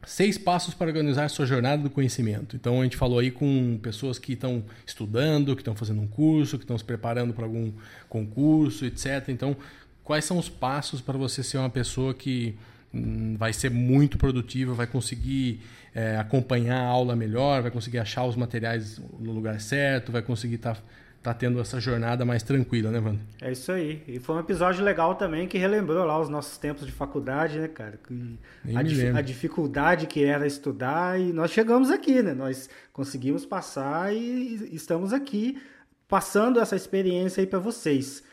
seis 0.05 0.38
passos 0.38 0.74
para 0.74 0.88
organizar 0.88 1.30
sua 1.30 1.45
jornada 1.45 1.84
do 1.84 1.89
conhecimento. 1.89 2.55
Então 2.55 2.80
a 2.80 2.84
gente 2.84 2.97
falou 2.97 3.19
aí 3.19 3.32
com 3.32 3.80
pessoas 3.82 4.17
que 4.17 4.34
estão 4.34 4.63
estudando, 4.86 5.55
que 5.55 5.61
estão 5.61 5.76
fazendo 5.76 6.01
um 6.01 6.07
curso, 6.07 6.57
que 6.57 6.63
estão 6.63 6.78
se 6.78 6.84
preparando 6.84 7.34
para 7.34 7.45
algum 7.45 7.72
concurso, 8.07 8.86
etc. 8.86 9.30
Então 9.30 9.55
quais 10.04 10.26
são 10.26 10.38
os 10.38 10.49
passos 10.49 11.02
para 11.02 11.18
você 11.18 11.43
ser 11.43 11.58
uma 11.58 11.70
pessoa 11.70 12.14
que 12.14 12.56
hum, 12.93 13.36
vai 13.38 13.54
ser 13.54 13.70
muito 13.70 14.18
produtiva, 14.18 14.74
vai 14.74 14.88
conseguir 14.88 15.62
é, 15.93 16.18
acompanhar 16.18 16.80
a 16.80 16.88
aula 16.88 17.16
melhor, 17.16 17.62
vai 17.62 17.72
conseguir 17.72 17.99
achar 17.99 18.26
os 18.26 18.36
materiais 18.36 19.02
no 19.20 19.32
lugar 19.32 19.60
certo, 19.60 20.12
vai 20.12 20.22
conseguir 20.22 20.56
estar 20.56 20.76
tá, 20.76 20.82
tá 21.22 21.34
tendo 21.34 21.60
essa 21.60 21.80
jornada 21.80 22.26
mais 22.26 22.41
tranquila, 22.43 22.89
né, 22.91 22.99
Wanda? 22.99 23.20
É 23.41 23.52
isso 23.52 23.72
aí. 23.72 24.02
E 24.08 24.20
foi 24.20 24.36
um 24.36 24.39
episódio 24.39 24.84
legal 24.84 25.16
também 25.16 25.47
que 25.47 25.58
relembrou 25.58 26.06
lá 26.06 26.20
os 26.20 26.30
nossos 26.30 26.58
tempos 26.58 26.86
de 26.86 26.91
faculdade, 26.91 27.60
né, 27.60 27.68
cara? 27.68 27.99
A, 28.76 28.82
dif 28.82 29.06
a, 29.08 29.22
dificuldade 29.22 30.08
que 30.08 30.24
era 30.24 30.47
estudar 30.47 31.20
e 31.20 31.34
nós 31.34 31.52
chegamos 31.52 31.91
aqui, 31.91 32.22
né? 32.24 32.34
Nós 32.34 32.70
conseguimos 32.93 33.45
passar 33.45 34.14
e 34.14 34.70
estamos 34.72 35.14
aqui 35.14 35.62
passando 36.08 36.60
essa 36.60 36.76
experiência 36.76 37.41
aí 37.41 37.47
para 37.47 37.60
vocês. 37.60 38.24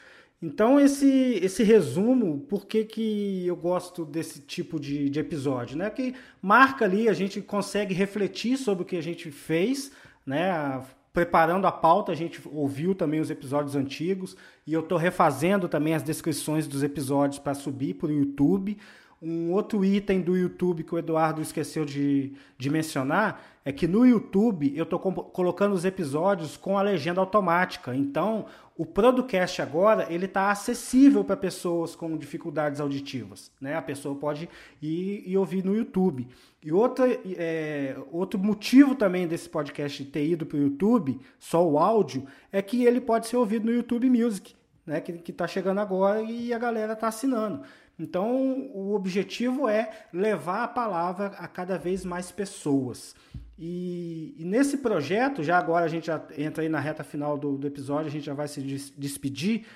Então, 0.41 0.79
esse, 0.79 1.41
esse 1.43 1.65
resumo, 1.65 2.39
por 2.49 2.67
que, 2.67 2.85
que 2.85 3.45
eu 3.45 3.57
gosto 3.57 4.05
desse 4.05 4.41
tipo 4.41 4.79
de, 4.79 5.11
de 5.11 5.19
episódio? 5.19 5.77
Né? 5.77 5.91
Que 5.91 6.15
marca 6.41 6.85
ali, 6.85 7.09
a 7.09 7.13
gente 7.13 7.41
consegue 7.41 7.93
refletir 7.93 8.57
sobre 8.57 8.85
o 8.85 8.87
que 8.87 8.97
a 8.97 9.03
gente 9.03 9.33
fez, 9.33 9.91
né? 10.25 10.81
preparando 11.13 11.67
a 11.67 11.73
pauta, 11.73 12.13
a 12.13 12.15
gente 12.15 12.41
ouviu 12.53 12.95
também 12.95 13.19
os 13.19 13.29
episódios 13.29 13.75
antigos 13.75 14.37
e 14.65 14.73
eu 14.73 14.81
estou 14.81 14.97
refazendo 14.97 15.69
também 15.69 15.93
as 15.93 16.03
descrições 16.05 16.69
dos 16.69 16.85
episódios 16.85 17.41
para 17.41 17.55
subir 17.55 17.95
para 17.95 18.07
o 18.07 18.13
YouTube. 18.13 18.79
Um 19.21 19.53
outro 19.53 19.85
item 19.85 20.21
do 20.21 20.37
YouTube 20.37 20.85
que 20.85 20.95
o 20.95 20.99
Eduardo 20.99 21.43
esqueceu 21.43 21.85
de, 21.85 22.33
de 22.57 22.71
mencionar 22.71 23.43
é 23.65 23.73
que 23.73 23.87
no 23.87 24.07
YouTube 24.07 24.73
eu 24.77 24.85
estou 24.85 24.99
colocando 24.99 25.75
os 25.75 25.85
episódios 25.85 26.57
com 26.57 26.79
a 26.79 26.83
legenda 26.83 27.21
automática. 27.21 27.95
Então, 27.95 28.47
o 28.79 28.87
Producast 28.87 29.61
agora 29.61 30.07
ele 30.09 30.27
está 30.27 30.53
acessível 30.53 31.25
para 31.25 31.37
pessoas 31.37 31.97
com 31.97 32.17
dificuldades 32.17 32.81
auditivas. 32.81 33.51
Né? 33.61 33.75
A 33.75 33.83
pessoa 33.83 34.15
pode 34.15 34.49
ir 34.81 35.25
e 35.27 35.37
ouvir 35.37 35.65
no 35.65 35.75
YouTube. 35.75 36.29
E 36.63 36.73
outra, 36.73 37.07
é, 37.37 37.97
outro 38.13 38.39
motivo 38.39 38.95
também 38.95 39.27
desse 39.27 39.49
podcast 39.49 40.05
ter 40.05 40.25
ido 40.25 40.47
para 40.47 40.59
o 40.59 40.63
YouTube, 40.63 41.19
só 41.41 41.69
o 41.69 41.77
áudio, 41.77 42.25
é 42.53 42.63
que 42.63 42.85
ele 42.85 43.01
pode 43.01 43.27
ser 43.27 43.37
ouvido 43.37 43.67
no 43.67 43.73
YouTube 43.73 44.09
Music, 44.09 44.55
né? 44.87 45.01
que 45.01 45.31
está 45.31 45.49
chegando 45.49 45.81
agora 45.81 46.23
e 46.23 46.53
a 46.53 46.59
galera 46.59 46.93
está 46.93 47.09
assinando. 47.09 47.63
Então, 47.99 48.71
o 48.73 48.95
objetivo 48.95 49.69
é 49.69 49.91
levar 50.13 50.65
a 50.65 50.69
palavra 50.69 51.27
a 51.39 51.49
cada 51.49 51.77
vez 51.77 52.05
mais 52.05 52.31
pessoas. 52.31 53.15
E, 53.59 54.37
e, 54.39 54.45
nesse 54.45 54.79
projeto, 54.79 55.43
já 55.43 55.59
agora 55.59 55.85
a 55.85 55.89
gente 55.89 56.09
entra 56.37 56.63
aí 56.63 56.69
na 56.69 56.79
reta 56.79 57.03
final 57.03 57.37
do, 57.37 57.59
do 57.59 57.67
episódio, 57.67 58.07
a 58.07 58.11
gente 58.11 58.25
já 58.25 58.35
vai 58.35 58.47
se 58.47 58.61
des 58.61 58.93
despedir. 58.97 59.67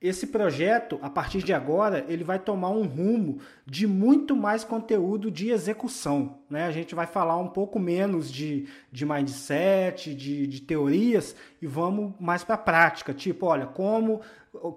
Esse 0.00 0.28
projeto, 0.28 0.98
a 1.02 1.10
partir 1.10 1.42
de 1.42 1.52
agora, 1.52 2.06
ele 2.08 2.24
vai 2.24 2.38
tomar 2.38 2.70
um 2.70 2.86
rumo 2.86 3.38
de 3.66 3.86
muito 3.86 4.34
mais 4.34 4.64
conteúdo 4.64 5.30
de 5.30 5.50
execução. 5.50 6.38
Né? 6.48 6.64
A 6.64 6.70
gente 6.70 6.94
vai 6.94 7.06
falar 7.06 7.36
um 7.36 7.48
pouco 7.48 7.78
menos 7.78 8.32
de, 8.32 8.66
de 8.90 9.04
mindset, 9.04 10.14
de, 10.14 10.46
de 10.46 10.62
teorias, 10.62 11.36
e 11.60 11.66
vamos 11.66 12.14
mais 12.18 12.42
para 12.42 12.54
a 12.54 12.58
prática. 12.58 13.12
Tipo, 13.12 13.44
olha, 13.44 13.66
como 13.66 14.22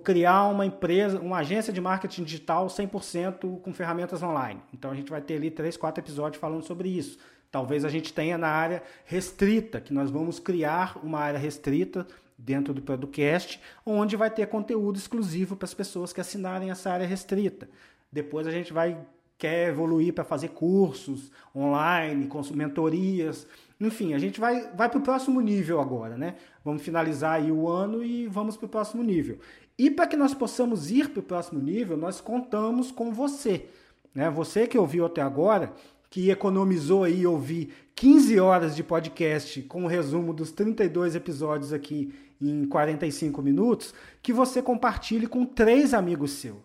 criar 0.04 0.48
uma 0.48 0.66
empresa, 0.66 1.18
uma 1.20 1.38
agência 1.38 1.72
de 1.72 1.80
marketing 1.80 2.26
digital 2.26 2.68
100% 2.68 3.62
com 3.62 3.74
ferramentas 3.74 4.22
online. 4.22 4.62
Então 4.74 4.92
a 4.92 4.96
gente 4.96 5.10
vai 5.10 5.22
ter 5.22 5.36
ali 5.36 5.50
três, 5.50 5.78
quatro 5.78 6.04
episódios 6.04 6.40
falando 6.40 6.64
sobre 6.64 6.90
isso. 6.90 7.18
Talvez 7.50 7.86
a 7.86 7.90
gente 7.90 8.12
tenha 8.12 8.38
na 8.38 8.50
área 8.50 8.84
restrita, 9.06 9.80
que 9.80 9.94
nós 9.94 10.10
vamos 10.10 10.40
criar 10.40 11.00
uma 11.04 11.20
área 11.20 11.40
restrita 11.40 12.06
dentro 12.44 12.74
do 12.74 12.82
podcast, 12.82 13.60
onde 13.86 14.16
vai 14.16 14.30
ter 14.30 14.48
conteúdo 14.48 14.98
exclusivo 14.98 15.56
para 15.56 15.66
as 15.66 15.74
pessoas 15.74 16.12
que 16.12 16.22
assinarem 16.22 16.72
essa 16.72 16.92
área 16.92 17.08
restrita. 17.08 17.70
Depois 18.12 18.46
a 18.46 18.52
gente 18.52 18.74
vai 18.74 18.98
quer 19.38 19.70
evoluir 19.70 20.14
para 20.14 20.24
fazer 20.24 20.50
cursos 20.50 21.32
online, 21.56 22.30
mentorias, 22.54 23.48
enfim, 23.80 24.14
a 24.14 24.20
gente 24.20 24.40
vai, 24.40 24.70
vai 24.74 24.88
para 24.88 25.00
o 25.00 25.02
próximo 25.02 25.42
nível 25.42 25.82
agora, 25.82 26.16
né? 26.16 26.36
Vamos 26.64 26.82
finalizar 26.82 27.34
aí 27.34 27.52
o 27.52 27.68
ano 27.68 28.04
e 28.04 28.28
vamos 28.28 28.56
para 28.56 28.68
o 28.68 28.70
próximo 28.70 29.04
nível. 29.04 29.40
E 29.78 29.90
para 29.92 30.08
que 30.08 30.16
nós 30.16 30.34
possamos 30.34 30.92
ir 30.92 31.10
para 31.10 31.20
o 31.20 31.24
próximo 31.24 31.60
nível, 31.60 31.98
nós 31.98 32.22
contamos 32.22 32.92
com 32.92 33.12
você. 33.12 33.68
Né? 34.14 34.30
Você 34.30 34.68
que 34.68 34.78
ouviu 34.78 35.06
até 35.06 35.22
agora, 35.22 35.74
que 36.14 36.30
economizou 36.30 37.06
aí 37.06 37.26
ouvir 37.26 37.74
15 37.96 38.40
horas 38.40 38.76
de 38.76 38.84
podcast 38.84 39.64
com 39.64 39.84
o 39.86 39.88
resumo 39.88 40.32
dos 40.32 40.52
32 40.52 41.16
episódios 41.16 41.74
aqui 41.74 42.14
em 42.40 42.68
45 42.68 43.42
minutos, 43.42 43.96
que 44.22 44.32
você 44.32 44.62
compartilhe 44.62 45.26
com 45.26 45.44
três 45.44 45.92
amigos 45.92 46.34
seus. 46.34 46.58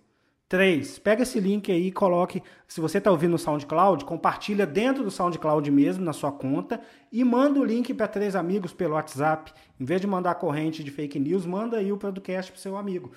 Três, 0.51 0.99
pega 0.99 1.23
esse 1.23 1.41
link 1.41 1.73
aí 1.73 1.87
e 1.87 1.91
coloque. 1.91 2.43
Se 2.67 2.79
você 2.79 2.99
está 2.99 3.11
ouvindo 3.11 3.31
no 3.31 3.39
SoundCloud, 3.39 4.05
compartilha 4.05 4.67
dentro 4.67 5.03
do 5.03 5.11
SoundCloud 5.11 5.71
mesmo, 5.71 6.05
na 6.05 6.13
sua 6.13 6.31
conta, 6.31 6.79
e 7.11 7.25
manda 7.25 7.59
o 7.59 7.65
link 7.65 7.95
para 7.95 8.07
três 8.07 8.37
amigos 8.37 8.75
pelo 8.75 8.97
WhatsApp. 8.97 9.51
Em 9.81 9.85
vez 9.87 9.99
de 9.99 10.07
mandar 10.07 10.35
corrente 10.35 10.85
de 10.85 10.91
fake 10.91 11.19
news, 11.19 11.47
manda 11.47 11.79
aí 11.79 11.91
o 11.91 11.97
podcast 11.97 12.53
para 12.53 12.61
seu 12.61 12.77
amigo. 12.77 13.13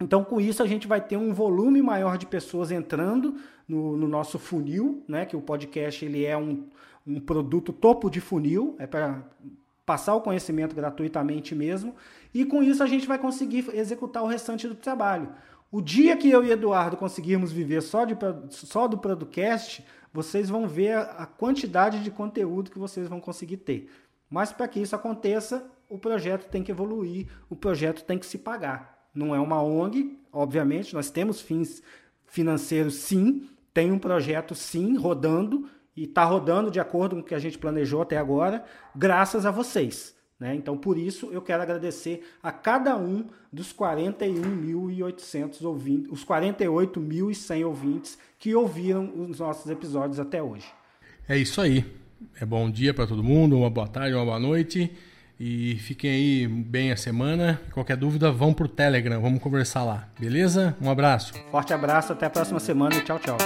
Então, 0.00 0.22
com 0.22 0.40
isso, 0.40 0.62
a 0.62 0.66
gente 0.66 0.86
vai 0.86 1.00
ter 1.00 1.16
um 1.16 1.34
volume 1.34 1.82
maior 1.82 2.16
de 2.16 2.26
pessoas 2.26 2.70
entrando 2.70 3.34
no, 3.68 3.96
no 3.96 4.08
nosso 4.08 4.38
funil, 4.38 5.04
né? 5.06 5.26
Que 5.26 5.36
o 5.36 5.40
podcast 5.40 6.04
ele 6.04 6.24
é 6.24 6.36
um, 6.36 6.66
um 7.06 7.20
produto 7.20 7.72
topo 7.72 8.10
de 8.10 8.20
funil, 8.20 8.74
é 8.78 8.86
para 8.86 9.22
passar 9.84 10.14
o 10.14 10.20
conhecimento 10.20 10.74
gratuitamente 10.74 11.54
mesmo. 11.54 11.94
E 12.32 12.44
com 12.44 12.62
isso 12.62 12.82
a 12.82 12.86
gente 12.86 13.06
vai 13.06 13.18
conseguir 13.18 13.68
executar 13.74 14.22
o 14.22 14.26
restante 14.26 14.66
do 14.66 14.74
trabalho. 14.74 15.30
O 15.70 15.80
dia 15.80 16.16
que 16.16 16.30
eu 16.30 16.44
e 16.44 16.50
Eduardo 16.50 16.96
conseguirmos 16.96 17.52
viver 17.52 17.82
só, 17.82 18.04
de, 18.04 18.16
só 18.50 18.88
do 18.88 18.96
podcast, 18.96 19.84
vocês 20.12 20.48
vão 20.48 20.66
ver 20.66 20.96
a 20.96 21.26
quantidade 21.26 22.02
de 22.02 22.10
conteúdo 22.10 22.70
que 22.70 22.78
vocês 22.78 23.06
vão 23.06 23.20
conseguir 23.20 23.58
ter. 23.58 23.90
Mas 24.30 24.50
para 24.50 24.66
que 24.66 24.80
isso 24.80 24.96
aconteça, 24.96 25.70
o 25.88 25.98
projeto 25.98 26.48
tem 26.48 26.62
que 26.62 26.70
evoluir, 26.70 27.26
o 27.50 27.56
projeto 27.56 28.04
tem 28.04 28.18
que 28.18 28.26
se 28.26 28.38
pagar 28.38 28.98
não 29.18 29.34
é 29.34 29.40
uma 29.40 29.62
ONG, 29.62 30.18
obviamente, 30.32 30.94
nós 30.94 31.10
temos 31.10 31.40
fins 31.40 31.82
financeiros 32.26 32.94
sim, 32.94 33.48
tem 33.78 33.92
um 33.92 33.98
projeto 33.98 34.56
sim 34.56 34.96
rodando 34.96 35.70
e 35.96 36.02
está 36.02 36.24
rodando 36.24 36.68
de 36.68 36.80
acordo 36.80 37.14
com 37.14 37.22
o 37.22 37.24
que 37.24 37.32
a 37.32 37.38
gente 37.38 37.56
planejou 37.56 38.02
até 38.02 38.16
agora, 38.16 38.64
graças 38.92 39.46
a 39.46 39.52
vocês. 39.52 40.16
Né? 40.36 40.56
Então, 40.56 40.76
por 40.76 40.98
isso, 40.98 41.28
eu 41.30 41.40
quero 41.40 41.62
agradecer 41.62 42.28
a 42.42 42.50
cada 42.50 42.96
um 42.96 43.26
dos 43.52 43.72
41.800 43.72 45.62
ouvintes, 45.62 46.10
os 46.10 46.24
48.100 46.24 47.64
ouvintes 47.64 48.18
que 48.36 48.52
ouviram 48.52 49.12
os 49.30 49.38
nossos 49.38 49.70
episódios 49.70 50.18
até 50.18 50.42
hoje. 50.42 50.66
É 51.28 51.38
isso 51.38 51.60
aí. 51.60 51.84
É 52.40 52.44
bom 52.44 52.68
dia 52.68 52.92
para 52.92 53.06
todo 53.06 53.22
mundo, 53.22 53.56
uma 53.58 53.70
boa 53.70 53.86
tarde, 53.86 54.12
uma 54.12 54.24
boa 54.24 54.40
noite. 54.40 54.90
E 55.40 55.76
fiquem 55.76 56.10
aí 56.10 56.48
bem 56.48 56.90
a 56.90 56.96
semana. 56.96 57.60
Qualquer 57.72 57.96
dúvida, 57.96 58.30
vão 58.32 58.52
pro 58.52 58.66
Telegram, 58.68 59.20
vamos 59.20 59.40
conversar 59.40 59.84
lá. 59.84 60.08
Beleza? 60.18 60.76
Um 60.80 60.90
abraço. 60.90 61.32
Forte 61.50 61.72
abraço, 61.72 62.12
até 62.12 62.26
a 62.26 62.30
próxima 62.30 62.58
semana 62.58 62.96
e 62.96 63.00
tchau, 63.02 63.18
tchau. 63.18 63.36